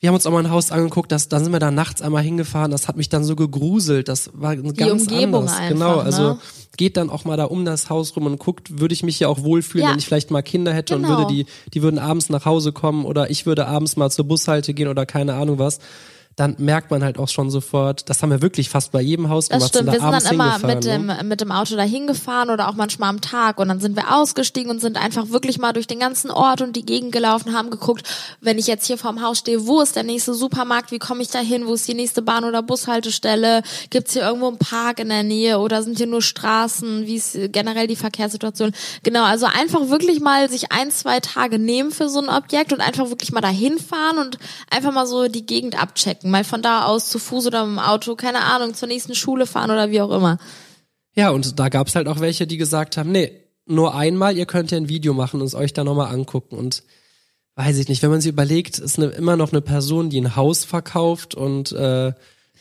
wir 0.00 0.08
haben 0.08 0.14
uns 0.14 0.26
auch 0.26 0.32
mal 0.32 0.38
ein 0.44 0.50
Haus 0.50 0.72
angeguckt, 0.72 1.12
das, 1.12 1.28
dann 1.28 1.44
sind 1.44 1.52
wir 1.52 1.58
da 1.60 1.70
nachts 1.70 2.00
einmal 2.02 2.22
hingefahren, 2.22 2.70
das 2.70 2.88
hat 2.88 2.96
mich 2.96 3.08
dann 3.10 3.22
so 3.22 3.36
gegruselt, 3.36 4.08
das 4.08 4.30
war 4.34 4.56
ganz 4.56 5.02
Umgebung 5.02 5.42
anders. 5.42 5.56
einfach, 5.58 5.68
genau, 5.68 5.98
also 5.98 6.22
ne? 6.22 6.38
geht 6.78 6.96
dann 6.96 7.10
auch 7.10 7.24
mal 7.26 7.36
da 7.36 7.44
um 7.44 7.64
das 7.66 7.90
Haus 7.90 8.16
rum 8.16 8.24
und 8.26 8.38
guckt, 8.38 8.80
würde 8.80 8.94
ich 8.94 9.02
mich 9.02 9.20
ja 9.20 9.28
auch 9.28 9.42
wohlfühlen, 9.42 9.86
Ja. 9.86 9.92
wenn 9.92 9.98
ich 9.98 10.06
vielleicht 10.06 10.30
mal 10.30 10.42
Kinder 10.42 10.72
hätte 10.72 10.96
und 10.96 11.02
Genau. 11.02 11.18
würde 11.18 11.34
die, 11.34 11.46
die 11.74 11.82
würden 11.82 11.98
abends 11.98 12.30
nach 12.30 12.46
Hause 12.46 12.72
kommen 12.72 13.04
oder 13.04 13.30
ich 13.30 13.44
würde 13.44 13.66
abends 13.66 13.96
mal 13.96 14.10
zur 14.10 14.24
Bushalte 14.26 14.72
gehen 14.72 14.88
oder 14.88 15.04
keine 15.04 15.34
Ahnung 15.34 15.58
was. 15.58 15.80
Dann 16.36 16.54
merkt 16.58 16.90
man 16.90 17.02
halt 17.04 17.18
auch 17.18 17.28
schon 17.28 17.50
sofort, 17.50 18.08
das 18.08 18.22
haben 18.22 18.30
wir 18.30 18.40
wirklich 18.40 18.70
fast 18.70 18.92
bei 18.92 19.00
jedem 19.02 19.28
Haus 19.28 19.48
Das 19.48 19.58
gemacht, 19.58 19.68
stimmt. 19.70 19.90
sind 19.90 19.92
Wir 19.92 20.10
da 20.10 20.20
sind 20.20 20.40
abends 20.40 20.58
dann 20.58 20.66
immer 20.66 20.74
mit 20.74 20.84
dem, 20.84 21.06
ne? 21.06 21.20
mit 21.24 21.40
dem 21.40 21.52
Auto 21.52 21.76
dahin 21.76 22.06
gefahren 22.06 22.50
oder 22.50 22.68
auch 22.68 22.74
manchmal 22.74 23.10
am 23.10 23.20
Tag 23.20 23.58
und 23.58 23.68
dann 23.68 23.80
sind 23.80 23.96
wir 23.96 24.14
ausgestiegen 24.16 24.70
und 24.70 24.80
sind 24.80 24.96
einfach 24.96 25.30
wirklich 25.30 25.58
mal 25.58 25.72
durch 25.72 25.86
den 25.86 25.98
ganzen 25.98 26.30
Ort 26.30 26.62
und 26.62 26.76
die 26.76 26.86
Gegend 26.86 27.12
gelaufen, 27.12 27.52
haben 27.54 27.70
geguckt, 27.70 28.08
wenn 28.40 28.58
ich 28.58 28.66
jetzt 28.66 28.86
hier 28.86 28.96
vorm 28.96 29.22
Haus 29.22 29.38
stehe, 29.38 29.66
wo 29.66 29.80
ist 29.80 29.96
der 29.96 30.02
nächste 30.02 30.34
Supermarkt, 30.34 30.92
wie 30.92 30.98
komme 30.98 31.22
ich 31.22 31.28
da 31.28 31.40
hin, 31.40 31.66
wo 31.66 31.74
ist 31.74 31.86
die 31.88 31.94
nächste 31.94 32.22
Bahn- 32.22 32.44
oder 32.44 32.62
Bushaltestelle, 32.62 33.62
gibt's 33.90 34.12
hier 34.12 34.22
irgendwo 34.22 34.48
einen 34.48 34.58
Park 34.58 35.00
in 35.00 35.08
der 35.08 35.22
Nähe 35.22 35.58
oder 35.58 35.82
sind 35.82 35.98
hier 35.98 36.06
nur 36.06 36.22
Straßen, 36.22 37.06
wie 37.06 37.16
ist 37.16 37.36
generell 37.52 37.86
die 37.86 37.96
Verkehrssituation. 37.96 38.72
Genau, 39.02 39.24
also 39.24 39.46
einfach 39.46 39.88
wirklich 39.88 40.20
mal 40.20 40.48
sich 40.48 40.72
ein, 40.72 40.90
zwei 40.90 41.20
Tage 41.20 41.58
nehmen 41.58 41.90
für 41.90 42.08
so 42.08 42.20
ein 42.20 42.28
Objekt 42.28 42.72
und 42.72 42.80
einfach 42.80 43.08
wirklich 43.10 43.32
mal 43.32 43.40
dahin 43.40 43.78
fahren 43.78 44.18
und 44.18 44.38
einfach 44.70 44.92
mal 44.92 45.06
so 45.06 45.28
die 45.28 45.44
Gegend 45.46 45.80
abchecken, 45.80 46.19
mal 46.24 46.44
von 46.44 46.62
da 46.62 46.84
aus 46.84 47.08
zu 47.08 47.18
Fuß 47.18 47.46
oder 47.46 47.64
mit 47.66 47.76
dem 47.76 47.78
Auto, 47.78 48.14
keine 48.16 48.42
Ahnung, 48.42 48.74
zur 48.74 48.88
nächsten 48.88 49.14
Schule 49.14 49.46
fahren 49.46 49.70
oder 49.70 49.90
wie 49.90 50.00
auch 50.00 50.10
immer. 50.10 50.38
Ja, 51.14 51.30
und 51.30 51.58
da 51.58 51.68
gab's 51.68 51.94
halt 51.96 52.06
auch 52.08 52.20
welche, 52.20 52.46
die 52.46 52.56
gesagt 52.56 52.96
haben, 52.96 53.10
nee, 53.12 53.32
nur 53.66 53.94
einmal, 53.94 54.36
ihr 54.36 54.46
könnt 54.46 54.70
ja 54.70 54.76
ein 54.76 54.88
Video 54.88 55.12
machen 55.14 55.40
und 55.40 55.46
es 55.46 55.54
euch 55.54 55.72
dann 55.72 55.86
nochmal 55.86 56.12
angucken. 56.12 56.56
Und 56.56 56.82
weiß 57.56 57.78
ich 57.78 57.88
nicht, 57.88 58.02
wenn 58.02 58.10
man 58.10 58.20
sich 58.20 58.30
überlegt, 58.32 58.78
ist 58.78 58.98
eine, 58.98 59.08
immer 59.08 59.36
noch 59.36 59.52
eine 59.52 59.60
Person, 59.60 60.10
die 60.10 60.20
ein 60.20 60.36
Haus 60.36 60.64
verkauft 60.64 61.34
und 61.34 61.72
äh, 61.72 62.12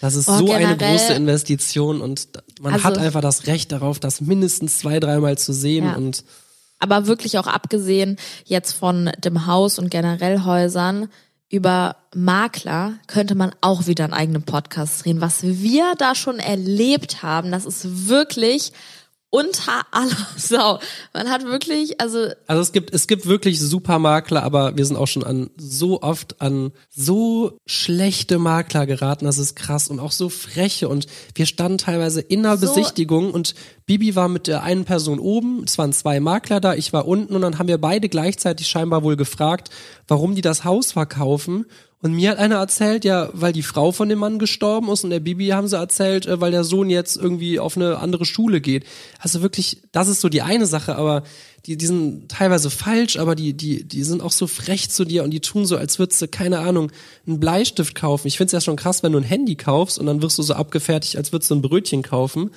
das 0.01 0.15
ist 0.15 0.29
Oh, 0.29 0.37
so 0.37 0.51
eine 0.51 0.75
generell- 0.75 0.97
große 0.97 1.13
Investition 1.13 2.01
und 2.01 2.35
da- 2.35 2.41
man 2.61 2.73
Also- 2.73 2.85
hat 2.85 2.97
einfach 2.97 3.21
das 3.21 3.47
Recht 3.47 3.71
darauf, 3.71 3.99
das 3.99 4.21
mindestens 4.21 4.79
zwei, 4.79 4.99
dreimal 4.99 5.37
zu 5.37 5.51
sehen 5.53 5.85
Ja. 5.85 5.95
und 5.95 6.23
Aber 6.79 7.07
wirklich 7.07 7.37
auch 7.37 7.47
abgesehen 7.47 8.17
jetzt 8.45 8.71
von 8.73 9.11
dem 9.23 9.45
Haus 9.45 9.77
und 9.79 9.89
generell 9.91 10.43
Häusern, 10.45 11.09
über 11.49 11.95
Makler 12.15 12.93
könnte 13.07 13.35
man 13.35 13.51
auch 13.61 13.87
wieder 13.87 14.03
einen 14.03 14.13
eigenen 14.13 14.43
Podcast 14.43 15.03
drehen. 15.03 15.21
Was 15.21 15.41
wir 15.43 15.95
da 15.97 16.13
schon 16.15 16.39
erlebt 16.39 17.23
haben, 17.23 17.51
das 17.51 17.65
ist 17.65 18.07
wirklich 18.07 18.71
unter 19.31 19.85
aller 19.91 20.15
Sau. 20.37 20.79
Man 21.13 21.29
hat 21.29 21.43
wirklich, 21.45 22.01
also 22.01 22.29
Also 22.47 22.61
es 22.61 22.71
gibt, 22.71 22.93
es 22.93 23.07
gibt 23.07 23.27
wirklich 23.27 23.59
super 23.59 23.99
Makler, 23.99 24.43
aber 24.43 24.75
wir 24.77 24.85
sind 24.85 24.97
auch 24.97 25.07
schon 25.07 25.23
an 25.23 25.49
so 25.57 26.01
oft 26.01 26.41
an 26.41 26.71
so 26.89 27.57
schlechte 27.67 28.39
Makler 28.39 28.85
geraten, 28.87 29.25
das 29.25 29.37
ist 29.37 29.55
krass 29.55 29.87
und 29.89 29.99
auch 29.99 30.11
so 30.11 30.29
freche. 30.29 30.89
Und 30.89 31.05
wir 31.35 31.45
standen 31.45 31.77
teilweise 31.77 32.21
in 32.21 32.45
einer 32.45 32.57
So- 32.57 32.67
Besichtigung 32.67 33.31
und 33.31 33.53
Bibi 33.85 34.15
war 34.15 34.29
mit 34.29 34.47
der 34.47 34.63
einen 34.63 34.85
Person 34.85 35.19
oben, 35.19 35.63
es 35.65 35.77
waren 35.77 35.93
zwei 35.93 36.19
Makler 36.19 36.59
da, 36.59 36.73
ich 36.73 36.93
war 36.93 37.07
unten. 37.07 37.35
Und 37.35 37.41
dann 37.41 37.59
haben 37.59 37.67
wir 37.67 37.79
beide 37.79 38.09
gleichzeitig 38.09 38.67
scheinbar 38.67 39.03
wohl 39.03 39.15
gefragt, 39.15 39.69
warum 40.07 40.35
die 40.35 40.41
das 40.41 40.63
Haus 40.63 40.91
verkaufen 40.91 41.65
und 42.01 42.13
mir 42.13 42.31
hat 42.31 42.37
einer 42.37 42.55
erzählt, 42.55 43.03
ja, 43.03 43.29
weil 43.33 43.51
die 43.51 43.63
Frau 43.63 43.91
von 43.91 44.07
dem 44.07 44.19
Mann 44.19 44.39
gestorben 44.39 44.89
ist 44.89 45.03
und 45.03 45.09
der 45.09 45.19
Bibi 45.19 45.47
haben 45.47 45.67
sie 45.67 45.77
erzählt, 45.77 46.25
äh, 46.27 46.39
weil 46.39 46.51
der 46.51 46.63
Sohn 46.63 46.89
jetzt 46.89 47.17
irgendwie 47.17 47.59
auf 47.59 47.75
eine 47.75 47.97
andere 47.97 48.25
Schule 48.25 48.61
geht. 48.61 48.85
Also 49.19 49.41
wirklich, 49.41 49.81
das 49.91 50.07
ist 50.07 50.21
so 50.21 50.29
die 50.29 50.41
eine 50.41 50.65
Sache, 50.65 50.95
aber 50.95 51.23
die, 51.65 51.75
die 51.75 51.85
sind 51.85 52.29
teilweise 52.29 52.69
falsch, 52.69 53.17
aber 53.17 53.35
die, 53.35 53.51
die, 53.53 53.83
die 53.83 54.03
sind 54.03 54.21
auch 54.21 54.31
so 54.31 54.47
frech 54.47 54.89
zu 54.89 55.03
dir 55.03 55.25
und 55.25 55.31
die 55.31 55.41
tun 55.41 55.65
so, 55.65 55.75
als 55.75 55.99
würdest 55.99 56.21
du, 56.21 56.29
keine 56.29 56.59
Ahnung, 56.59 56.89
einen 57.27 57.41
Bleistift 57.41 57.95
kaufen. 57.95 58.27
Ich 58.29 58.37
find's 58.37 58.53
ja 58.53 58.61
schon 58.61 58.77
krass, 58.77 59.03
wenn 59.03 59.11
du 59.11 59.17
ein 59.19 59.23
Handy 59.25 59.55
kaufst 59.55 59.99
und 59.99 60.05
dann 60.05 60.21
wirst 60.21 60.37
du 60.37 60.43
so 60.43 60.53
abgefertigt, 60.53 61.17
als 61.17 61.33
würdest 61.33 61.51
du 61.51 61.55
ein 61.55 61.61
Brötchen 61.61 62.01
kaufen. 62.01 62.51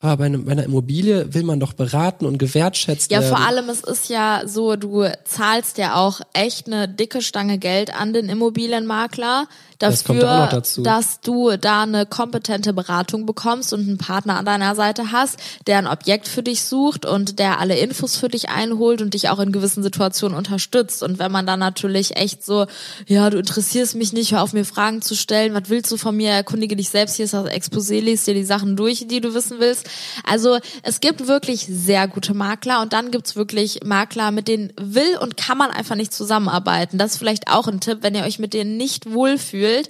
Aber 0.00 0.18
bei, 0.18 0.26
einem, 0.26 0.44
bei 0.44 0.52
einer 0.52 0.62
Immobilie 0.62 1.34
will 1.34 1.42
man 1.42 1.58
doch 1.58 1.72
beraten 1.72 2.24
und 2.24 2.38
gewertschätzt 2.38 3.10
Ja, 3.10 3.20
werden. 3.20 3.36
vor 3.36 3.44
allem, 3.46 3.68
es 3.68 3.80
ist 3.80 4.08
ja 4.08 4.42
so, 4.46 4.76
du 4.76 5.04
zahlst 5.24 5.76
ja 5.76 5.96
auch 5.96 6.20
echt 6.34 6.68
eine 6.68 6.88
dicke 6.88 7.20
Stange 7.20 7.58
Geld 7.58 7.92
an 7.92 8.12
den 8.12 8.28
Immobilienmakler 8.28 9.48
Das 9.80 10.04
kommt 10.04 10.22
dafür, 10.22 10.34
auch 10.34 10.38
noch 10.44 10.50
dazu. 10.50 10.82
dass 10.82 11.20
du 11.20 11.56
da 11.56 11.82
eine 11.82 12.06
kompetente 12.06 12.72
Beratung 12.72 13.26
bekommst 13.26 13.72
und 13.72 13.80
einen 13.88 13.98
Partner 13.98 14.36
an 14.38 14.44
deiner 14.44 14.74
Seite 14.76 15.10
hast, 15.10 15.38
der 15.66 15.78
ein 15.78 15.86
Objekt 15.88 16.28
für 16.28 16.44
dich 16.44 16.62
sucht 16.62 17.04
und 17.04 17.40
der 17.40 17.58
alle 17.58 17.76
Infos 17.78 18.16
für 18.16 18.28
dich 18.28 18.48
einholt 18.50 19.02
und 19.02 19.14
dich 19.14 19.28
auch 19.30 19.40
in 19.40 19.50
gewissen 19.50 19.82
Situationen 19.82 20.36
unterstützt. 20.38 21.02
Und 21.02 21.18
wenn 21.18 21.32
man 21.32 21.44
dann 21.46 21.58
natürlich 21.58 22.16
echt 22.16 22.44
so, 22.44 22.66
ja, 23.08 23.30
du 23.30 23.38
interessierst 23.38 23.96
mich 23.96 24.12
nicht, 24.12 24.30
hör 24.32 24.42
auf 24.42 24.52
mir 24.52 24.64
Fragen 24.64 25.02
zu 25.02 25.16
stellen, 25.16 25.54
was 25.54 25.64
willst 25.68 25.90
du 25.90 25.96
von 25.96 26.16
mir, 26.16 26.30
erkundige 26.30 26.76
dich 26.76 26.90
selbst, 26.90 27.16
hier 27.16 27.24
ist 27.24 27.34
das 27.34 27.46
Exposé, 27.46 28.00
liest 28.00 28.28
dir 28.28 28.34
die 28.34 28.44
Sachen 28.44 28.76
durch, 28.76 29.06
die 29.08 29.20
du 29.20 29.34
wissen 29.34 29.56
willst. 29.58 29.87
Also 30.24 30.58
es 30.82 31.00
gibt 31.00 31.26
wirklich 31.26 31.66
sehr 31.68 32.08
gute 32.08 32.34
Makler 32.34 32.82
und 32.82 32.92
dann 32.92 33.10
gibt's 33.10 33.36
wirklich 33.36 33.80
Makler, 33.84 34.30
mit 34.30 34.48
denen 34.48 34.72
will 34.80 35.16
und 35.20 35.36
kann 35.36 35.58
man 35.58 35.70
einfach 35.70 35.96
nicht 35.96 36.12
zusammenarbeiten. 36.12 36.98
Das 36.98 37.12
ist 37.12 37.18
vielleicht 37.18 37.48
auch 37.48 37.68
ein 37.68 37.80
Tipp, 37.80 37.98
wenn 38.02 38.14
ihr 38.14 38.24
euch 38.24 38.38
mit 38.38 38.54
denen 38.54 38.76
nicht 38.76 39.12
wohlfühlt, 39.12 39.88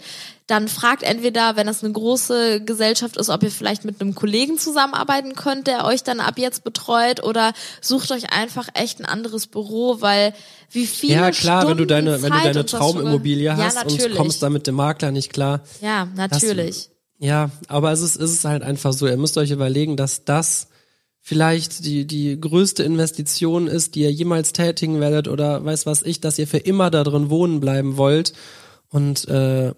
dann 0.49 0.66
fragt 0.68 1.03
entweder, 1.03 1.57
wenn 1.57 1.68
es 1.68 1.84
eine 1.84 1.92
große 1.92 2.62
Gesellschaft 2.64 3.18
ist, 3.18 3.28
ob 3.28 3.42
ihr 3.42 3.51
vielleicht 3.51 3.84
mit 3.84 4.01
einem 4.01 4.14
Kollegen 4.14 4.59
zusammenarbeiten 4.59 5.34
könnt, 5.34 5.66
der 5.66 5.84
euch 5.84 6.03
dann 6.03 6.20
ab 6.20 6.38
jetzt 6.38 6.64
betreut 6.64 7.22
oder 7.22 7.53
sucht 7.82 8.11
euch 8.12 8.32
einfach 8.32 8.68
echt 8.72 8.99
ein 8.99 9.05
anderes 9.05 9.46
Büro, 9.46 10.01
weil 10.01 10.32
wie 10.70 10.86
viele 10.86 11.14
ja, 11.14 11.30
klar, 11.30 11.62
Stunden 11.62 11.68
wenn 11.68 11.76
du 11.76 11.86
deine, 11.86 12.22
wenn 12.22 12.32
du 12.32 12.38
Zeit 12.38 12.44
deine 12.46 12.64
das 12.64 12.70
Traumimmobilie 12.70 13.44
ja, 13.44 13.57
hast 13.59 13.84
und 13.84 13.92
natürlich. 13.92 14.16
kommst 14.16 14.42
dann 14.42 14.55
mit 14.55 14.66
dem 14.66 14.74
Makler 14.74 15.11
nicht 15.11 15.32
klar. 15.34 15.61
Ja, 15.82 16.09
natürlich. 16.16 16.88
Ja, 17.18 17.50
aber 17.66 17.90
es 17.92 18.00
ist, 18.00 18.16
es 18.16 18.30
ist 18.32 18.44
halt 18.44 18.62
einfach 18.62 18.92
so, 18.92 19.06
ihr 19.06 19.16
müsst 19.16 19.36
euch 19.38 19.50
überlegen, 19.50 19.96
dass 19.96 20.24
das 20.24 20.68
vielleicht 21.20 21.84
die, 21.84 22.06
die 22.06 22.40
größte 22.40 22.82
Investition 22.84 23.66
ist, 23.66 23.94
die 23.94 24.02
ihr 24.02 24.12
jemals 24.12 24.52
tätigen 24.52 25.00
werdet 25.00 25.28
oder 25.28 25.64
weiß 25.64 25.84
was 25.84 26.02
ich, 26.02 26.20
dass 26.20 26.38
ihr 26.38 26.46
für 26.46 26.58
immer 26.58 26.90
da 26.90 27.04
drin 27.04 27.28
wohnen 27.28 27.60
bleiben 27.60 27.96
wollt. 27.96 28.32
Und 28.88 29.28
äh, 29.28 29.74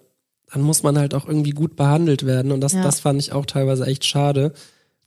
dann 0.53 0.61
muss 0.61 0.83
man 0.83 0.97
halt 0.97 1.13
auch 1.15 1.27
irgendwie 1.27 1.49
gut 1.51 1.75
behandelt 1.75 2.25
werden. 2.25 2.51
Und 2.51 2.61
das, 2.61 2.73
Ja. 2.73 2.83
das 2.83 2.99
fand 2.99 3.19
ich 3.19 3.33
auch 3.33 3.45
teilweise 3.45 3.85
echt 3.85 4.05
schade. 4.05 4.53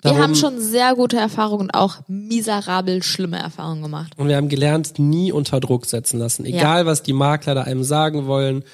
Wir 0.03 0.11
Darum- 0.11 0.19
haben 0.23 0.35
schon 0.35 0.61
sehr 0.61 0.95
gute 0.97 1.17
Erfahrungen 1.17 1.63
und 1.63 1.71
auch 1.71 2.01
miserabel 2.09 3.03
schlimme 3.03 3.39
Erfahrungen 3.39 3.83
gemacht. 3.83 4.13
Und 4.19 4.29
wir 4.29 4.37
haben 4.37 4.51
gelernt, 4.51 4.99
nie 4.99 5.33
unter 5.33 5.61
Druck 5.61 5.87
setzen 5.87 6.19
lassen. 6.19 6.45
Egal, 6.45 6.85
was 6.85 7.03
die 7.03 7.15
Makler 7.15 7.55
da 7.55 7.63
einem 7.63 7.85
sagen 7.85 8.27
wollen. 8.27 8.65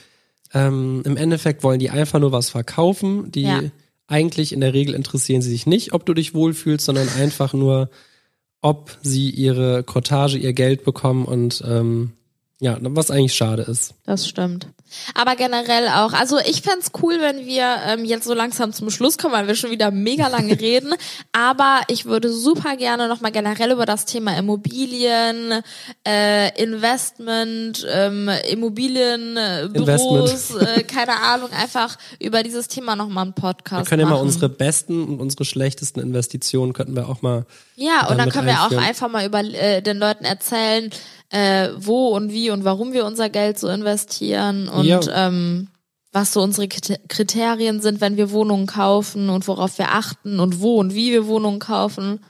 Ähm, 0.52 1.02
Im 1.04 1.16
Endeffekt 1.16 1.62
wollen 1.62 1.78
die 1.78 1.90
einfach 1.90 2.18
nur 2.18 2.32
was 2.32 2.50
verkaufen. 2.50 3.30
Die 3.30 3.42
Ja. 3.42 3.62
eigentlich 4.08 4.52
in 4.52 4.60
der 4.60 4.74
Regel 4.74 4.94
interessieren 4.94 5.42
sie 5.42 5.50
sich 5.50 5.66
nicht, 5.66 5.92
ob 5.92 6.04
du 6.06 6.14
dich 6.14 6.34
wohlfühlst, 6.34 6.84
sondern 6.84 7.08
einfach 7.08 7.52
nur, 7.52 7.90
ob 8.60 8.98
sie 9.02 9.30
ihre 9.30 9.84
Cottage, 9.84 10.38
ihr 10.38 10.52
Geld 10.52 10.84
bekommen 10.84 11.24
und 11.24 11.62
ähm, 11.66 12.12
ja, 12.60 12.76
was 12.80 13.10
eigentlich 13.10 13.34
schade 13.34 13.62
ist. 13.62 13.94
Das 14.04 14.28
stimmt. 14.28 14.66
Aber 15.14 15.34
generell 15.36 15.88
auch, 15.88 16.12
also 16.12 16.38
ich 16.38 16.62
fänd's 16.62 16.90
cool, 17.02 17.20
wenn 17.20 17.46
wir 17.46 17.76
ähm, 17.86 18.04
jetzt 18.04 18.24
so 18.24 18.34
langsam 18.34 18.72
zum 18.72 18.90
Schluss 18.90 19.16
kommen, 19.16 19.32
weil 19.32 19.46
wir 19.46 19.54
schon 19.54 19.70
wieder 19.70 19.90
mega 19.90 20.28
lange 20.28 20.60
reden. 20.60 20.92
Aber 21.32 21.80
ich 21.88 22.04
würde 22.04 22.30
super 22.30 22.76
gerne 22.76 23.08
nochmal 23.08 23.32
generell 23.32 23.70
über 23.70 23.86
das 23.86 24.04
Thema 24.04 24.36
Immobilien, 24.36 25.62
äh, 26.06 26.62
Investment, 26.62 27.86
ähm, 27.88 28.28
Immobilien, 28.50 29.38
äh, 29.38 29.62
äh, 29.64 30.82
keine 30.82 31.22
Ahnung, 31.22 31.50
einfach 31.52 31.96
über 32.18 32.42
dieses 32.42 32.68
Thema 32.68 32.94
nochmal 32.94 33.24
einen 33.24 33.34
Podcast 33.34 33.86
Wir 33.86 33.88
können 33.88 34.00
ja 34.00 34.06
machen. 34.06 34.18
mal 34.18 34.22
unsere 34.22 34.48
besten 34.50 35.04
und 35.04 35.20
unsere 35.20 35.46
schlechtesten 35.46 36.00
Investitionen 36.00 36.74
könnten 36.74 36.94
wir 36.94 37.08
auch 37.08 37.22
mal. 37.22 37.46
Ja, 37.76 38.08
und 38.08 38.18
dann 38.18 38.28
können 38.28 38.46
wir 38.46 38.60
auch 38.62 38.72
einfach 38.72 39.08
mal 39.08 39.24
über 39.24 39.40
äh, 39.40 39.80
den 39.80 39.98
Leuten 39.98 40.24
erzählen, 40.24 40.90
äh, 41.30 41.68
wo 41.76 42.08
und 42.08 42.32
wie 42.32 42.50
und 42.50 42.64
warum 42.64 42.92
wir 42.92 43.04
unser 43.06 43.28
Geld 43.30 43.58
so 43.58 43.68
investieren 43.68 44.68
und 44.68 45.10
ähm, 45.14 45.68
was 46.12 46.32
so 46.32 46.42
unsere 46.42 46.66
Kriter- 46.66 46.98
Kriterien 47.08 47.80
sind, 47.80 48.00
wenn 48.00 48.16
wir 48.16 48.30
Wohnungen 48.32 48.66
kaufen 48.66 49.28
und 49.30 49.46
worauf 49.46 49.78
wir 49.78 49.92
achten 49.92 50.40
und 50.40 50.60
wo 50.60 50.76
und 50.80 50.94
wie 50.94 51.12
wir 51.12 51.26
Wohnungen 51.26 51.60
kaufen. 51.60 52.20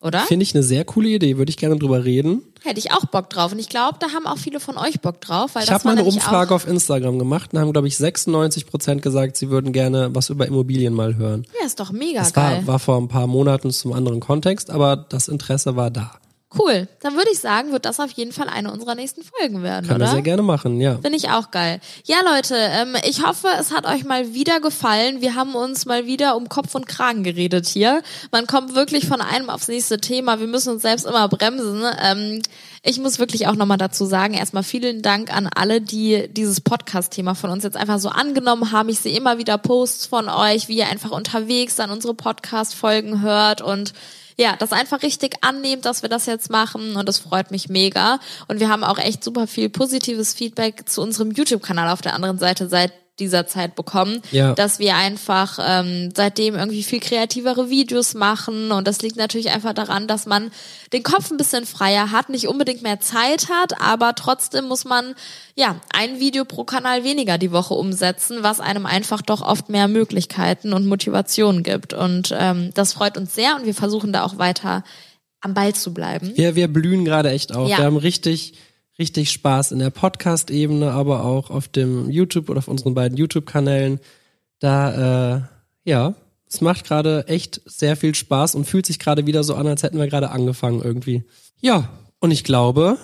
Oder? 0.00 0.18
Finde 0.20 0.42
ich 0.42 0.54
eine 0.54 0.62
sehr 0.62 0.84
coole 0.84 1.08
Idee, 1.08 1.38
würde 1.38 1.48
ich 1.48 1.56
gerne 1.56 1.78
drüber 1.78 2.04
reden. 2.04 2.42
Hätte 2.62 2.78
ich 2.78 2.92
auch 2.92 3.06
Bock 3.06 3.30
drauf. 3.30 3.52
Und 3.52 3.58
ich 3.58 3.70
glaube, 3.70 3.96
da 4.00 4.08
haben 4.08 4.26
auch 4.26 4.36
viele 4.36 4.60
von 4.60 4.76
euch 4.76 5.00
Bock 5.00 5.18
drauf. 5.22 5.54
Weil 5.54 5.62
Ich 5.64 5.70
habe 5.70 5.84
mal 5.86 5.92
eine 5.92 6.04
Umfrage 6.04 6.54
auf 6.54 6.66
Instagram 6.68 7.18
gemacht 7.18 7.54
und 7.54 7.58
haben, 7.60 7.72
glaube 7.72 7.88
ich, 7.88 7.96
96 7.96 8.66
Prozent 8.66 9.00
gesagt, 9.00 9.38
sie 9.38 9.48
würden 9.48 9.72
gerne 9.72 10.10
was 10.14 10.28
über 10.28 10.46
Immobilien 10.46 10.92
mal 10.92 11.16
hören. 11.16 11.46
ja, 11.58 11.64
ist 11.66 11.80
doch 11.80 11.90
mega 11.90 12.18
Das 12.18 12.34
geil. 12.34 12.58
war, 12.58 12.74
war 12.74 12.78
vor 12.80 12.98
ein 12.98 13.08
paar 13.08 13.26
Monaten 13.26 13.70
zum 13.70 13.94
anderen 13.94 14.20
Kontext, 14.20 14.68
aber 14.70 14.96
das 14.96 15.28
Interesse 15.28 15.74
war 15.76 15.90
da. 15.90 16.10
Cool. 16.58 16.88
Dann 17.00 17.16
würde 17.16 17.30
ich 17.32 17.40
sagen, 17.40 17.72
wird 17.72 17.84
das 17.84 18.00
auf 18.00 18.10
jeden 18.12 18.32
Fall 18.32 18.48
eine 18.48 18.72
unserer 18.72 18.94
nächsten 18.94 19.22
Folgen 19.22 19.62
werden, 19.62 19.88
Kann 19.88 19.96
oder? 19.96 20.06
er 20.06 20.10
sehr 20.12 20.22
gerne 20.22 20.42
machen, 20.42 20.80
ja. 20.80 20.94
Finde 20.94 21.16
ich 21.16 21.30
auch 21.30 21.50
geil. 21.50 21.80
Ja, 22.04 22.16
Leute, 22.24 22.56
ähm, 22.56 22.96
ich 23.06 23.26
hoffe, 23.26 23.48
es 23.58 23.72
hat 23.72 23.86
euch 23.86 24.04
mal 24.04 24.34
wieder 24.34 24.60
gefallen. 24.60 25.20
Wir 25.20 25.34
haben 25.34 25.54
uns 25.54 25.86
mal 25.86 26.06
wieder 26.06 26.36
um 26.36 26.48
Kopf 26.48 26.74
und 26.74 26.86
Kragen 26.86 27.24
geredet 27.24 27.66
hier. 27.66 28.02
Man 28.30 28.46
kommt 28.46 28.74
wirklich 28.74 29.06
von 29.06 29.20
einem 29.20 29.50
aufs 29.50 29.68
nächste 29.68 29.98
Thema. 29.98 30.40
Wir 30.40 30.46
müssen 30.46 30.72
uns 30.72 30.82
selbst 30.82 31.06
immer 31.06 31.28
bremsen. 31.28 31.82
Ähm, 32.02 32.42
ich 32.86 33.00
muss 33.00 33.18
wirklich 33.18 33.46
auch 33.46 33.54
nochmal 33.54 33.78
dazu 33.78 34.04
sagen, 34.04 34.34
erstmal 34.34 34.62
vielen 34.62 35.00
Dank 35.00 35.34
an 35.34 35.48
alle, 35.54 35.80
die 35.80 36.28
dieses 36.28 36.60
Podcast-Thema 36.60 37.34
von 37.34 37.48
uns 37.50 37.64
jetzt 37.64 37.78
einfach 37.78 37.98
so 37.98 38.10
angenommen 38.10 38.72
haben. 38.72 38.90
Ich 38.90 39.00
sehe 39.00 39.16
immer 39.16 39.38
wieder 39.38 39.56
Posts 39.56 40.06
von 40.06 40.28
euch, 40.28 40.68
wie 40.68 40.76
ihr 40.76 40.88
einfach 40.88 41.10
unterwegs 41.10 41.76
dann 41.76 41.90
unsere 41.90 42.12
Podcast-Folgen 42.12 43.22
hört 43.22 43.62
und 43.62 43.94
ja, 44.36 44.56
das 44.56 44.72
einfach 44.72 45.02
richtig 45.02 45.36
annehmt, 45.42 45.84
dass 45.84 46.02
wir 46.02 46.08
das 46.08 46.26
jetzt 46.26 46.50
machen 46.50 46.96
und 46.96 47.08
das 47.08 47.18
freut 47.18 47.50
mich 47.50 47.68
mega. 47.68 48.18
Und 48.48 48.60
wir 48.60 48.68
haben 48.68 48.84
auch 48.84 48.98
echt 48.98 49.22
super 49.22 49.46
viel 49.46 49.68
positives 49.68 50.34
Feedback 50.34 50.88
zu 50.88 51.02
unserem 51.02 51.30
YouTube-Kanal 51.30 51.88
auf 51.88 52.02
der 52.02 52.14
anderen 52.14 52.38
Seite 52.38 52.68
seit 52.68 52.92
dieser 53.20 53.46
Zeit 53.46 53.74
bekommen, 53.76 54.20
Ja. 54.32 54.54
dass 54.54 54.78
wir 54.78 54.96
einfach 54.96 55.58
ähm, 55.62 56.10
seitdem 56.16 56.54
irgendwie 56.56 56.82
viel 56.82 57.00
kreativere 57.00 57.70
Videos 57.70 58.14
machen 58.14 58.72
und 58.72 58.88
das 58.88 59.02
liegt 59.02 59.16
natürlich 59.16 59.50
einfach 59.50 59.72
daran, 59.72 60.08
dass 60.08 60.26
man 60.26 60.50
den 60.92 61.02
Kopf 61.04 61.30
ein 61.30 61.36
bisschen 61.36 61.64
freier 61.66 62.10
hat, 62.10 62.28
nicht 62.28 62.48
unbedingt 62.48 62.82
mehr 62.82 62.98
Zeit 63.00 63.48
hat, 63.48 63.80
aber 63.80 64.14
trotzdem 64.14 64.66
muss 64.66 64.84
man 64.84 65.14
ja 65.54 65.76
ein 65.92 66.18
Video 66.18 66.44
pro 66.44 66.64
Kanal 66.64 67.04
weniger 67.04 67.38
die 67.38 67.52
Woche 67.52 67.74
umsetzen, 67.74 68.38
was 68.42 68.58
einem 68.60 68.86
einfach 68.86 69.22
doch 69.22 69.42
oft 69.42 69.68
mehr 69.68 69.86
Möglichkeiten 69.86 70.72
und 70.72 70.86
Motivation 70.86 71.62
gibt 71.62 71.92
und 71.94 72.34
ähm, 72.36 72.70
das 72.74 72.92
freut 72.94 73.16
uns 73.16 73.34
sehr 73.34 73.54
und 73.56 73.64
wir 73.64 73.74
versuchen 73.74 74.12
da 74.12 74.24
auch 74.24 74.38
weiter 74.38 74.82
am 75.40 75.54
Ball 75.54 75.74
zu 75.74 75.92
bleiben. 75.94 76.32
Wir, 76.36 76.54
wir 76.56 76.68
blühen 76.68 77.04
gerade 77.04 77.30
echt 77.30 77.54
auf. 77.54 77.68
Ja. 77.68 77.76
Wir 77.78 77.84
haben 77.84 77.98
richtig, 77.98 78.54
richtig 78.98 79.30
Spaß 79.30 79.72
in 79.72 79.78
der 79.78 79.90
Podcast-Ebene, 79.90 80.90
aber 80.92 81.24
auch 81.24 81.50
auf 81.50 81.68
dem 81.68 82.10
YouTube 82.10 82.48
oder 82.48 82.58
auf 82.58 82.68
unseren 82.68 82.94
beiden 82.94 83.16
YouTube-Kanälen. 83.16 84.00
Da, 84.60 85.36
äh, 85.36 85.42
ja, 85.84 86.14
es 86.48 86.60
macht 86.60 86.84
gerade 86.84 87.26
echt 87.26 87.60
sehr 87.64 87.96
viel 87.96 88.14
Spaß 88.14 88.54
und 88.54 88.64
fühlt 88.64 88.86
sich 88.86 88.98
gerade 88.98 89.26
wieder 89.26 89.42
so 89.42 89.54
an, 89.54 89.66
als 89.66 89.82
hätten 89.82 89.98
wir 89.98 90.06
gerade 90.06 90.30
angefangen 90.30 90.82
irgendwie. 90.82 91.24
Ja, 91.60 91.88
und 92.20 92.30
ich 92.30 92.44
glaube, 92.44 92.98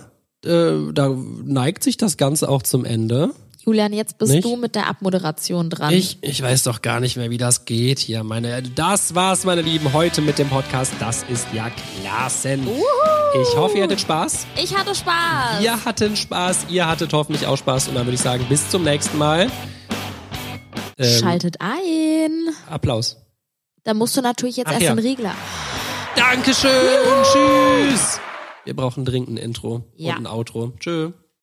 äh, 0.45 0.93
da 0.93 1.09
neigt 1.45 1.83
sich 1.83 1.97
das 1.97 2.17
Ganze 2.17 2.49
auch 2.49 2.63
zum 2.63 2.85
Ende. 2.85 3.33
Julian, 3.65 3.93
jetzt 3.93 4.17
bist 4.17 4.33
Nicht? 4.33 4.45
du 4.45 4.57
mit 4.57 4.75
der 4.75 4.87
Abmoderation 4.89 5.69
dran. 5.69 5.93
Ich, 5.93 6.19
ich 6.23 6.41
weiß 6.43 6.63
doch 6.65 6.81
gar 6.81 6.99
nicht 6.99 7.17
mehr, 7.17 7.29
wie 7.31 7.37
das 7.37 7.67
geht 7.67 7.99
hier. 7.99 8.25
Meine, 8.25 8.63
das 8.63 9.15
war's, 9.15 9.45
meine 9.45 9.61
Lieben, 9.61 9.93
heute 9.93 10.23
mit 10.23 10.39
dem 10.39 10.49
Podcast. 10.49 10.93
Das 10.99 11.25
ist 11.25 11.47
ja 11.53 11.71
klasse. 12.01 12.59
Ich 12.59 13.57
hoffe, 13.57 13.77
ihr 13.77 13.85
hattet 13.85 14.01
Spaß. 14.01 14.47
Ich 14.57 14.75
hatte 14.75 14.95
Spaß. 14.95 15.61
Wir 15.61 15.85
hatten 15.85 16.17
Spaß, 16.17 16.67
ihr 16.71 16.89
hattet 16.89 17.13
hoffentlich 17.13 17.47
auch 17.47 17.57
Spaß 17.57 17.89
und 17.89 17.97
dann 17.97 18.07
würde 18.07 18.15
ich 18.15 18.21
sagen, 18.23 18.47
bis 18.49 18.71
zum 18.71 18.83
nächsten 18.83 19.19
Mal. 19.19 19.51
Ähm, 20.97 21.19
Schaltet 21.21 21.57
ein. 21.61 22.49
Applaus. 22.69 23.19
Da 23.85 23.93
musst 23.95 24.17
du 24.17 24.23
natürlich 24.23 24.57
jetzt 24.57 24.69
Ach 24.69 24.73
erst 24.73 24.85
ja. 24.85 24.95
den 24.95 24.99
Regler. 25.07 25.35
Dankeschön. 26.17 26.71
Tschüss. 27.25 28.21
Wir 28.65 28.75
brauchen 28.75 29.05
dringend 29.05 29.31
ein 29.31 29.37
Intro 29.37 29.85
Ja. 29.97 30.17
und 30.17 30.23
ein 30.23 30.27
Outro. 30.27 30.73
Tschö. 30.79 31.13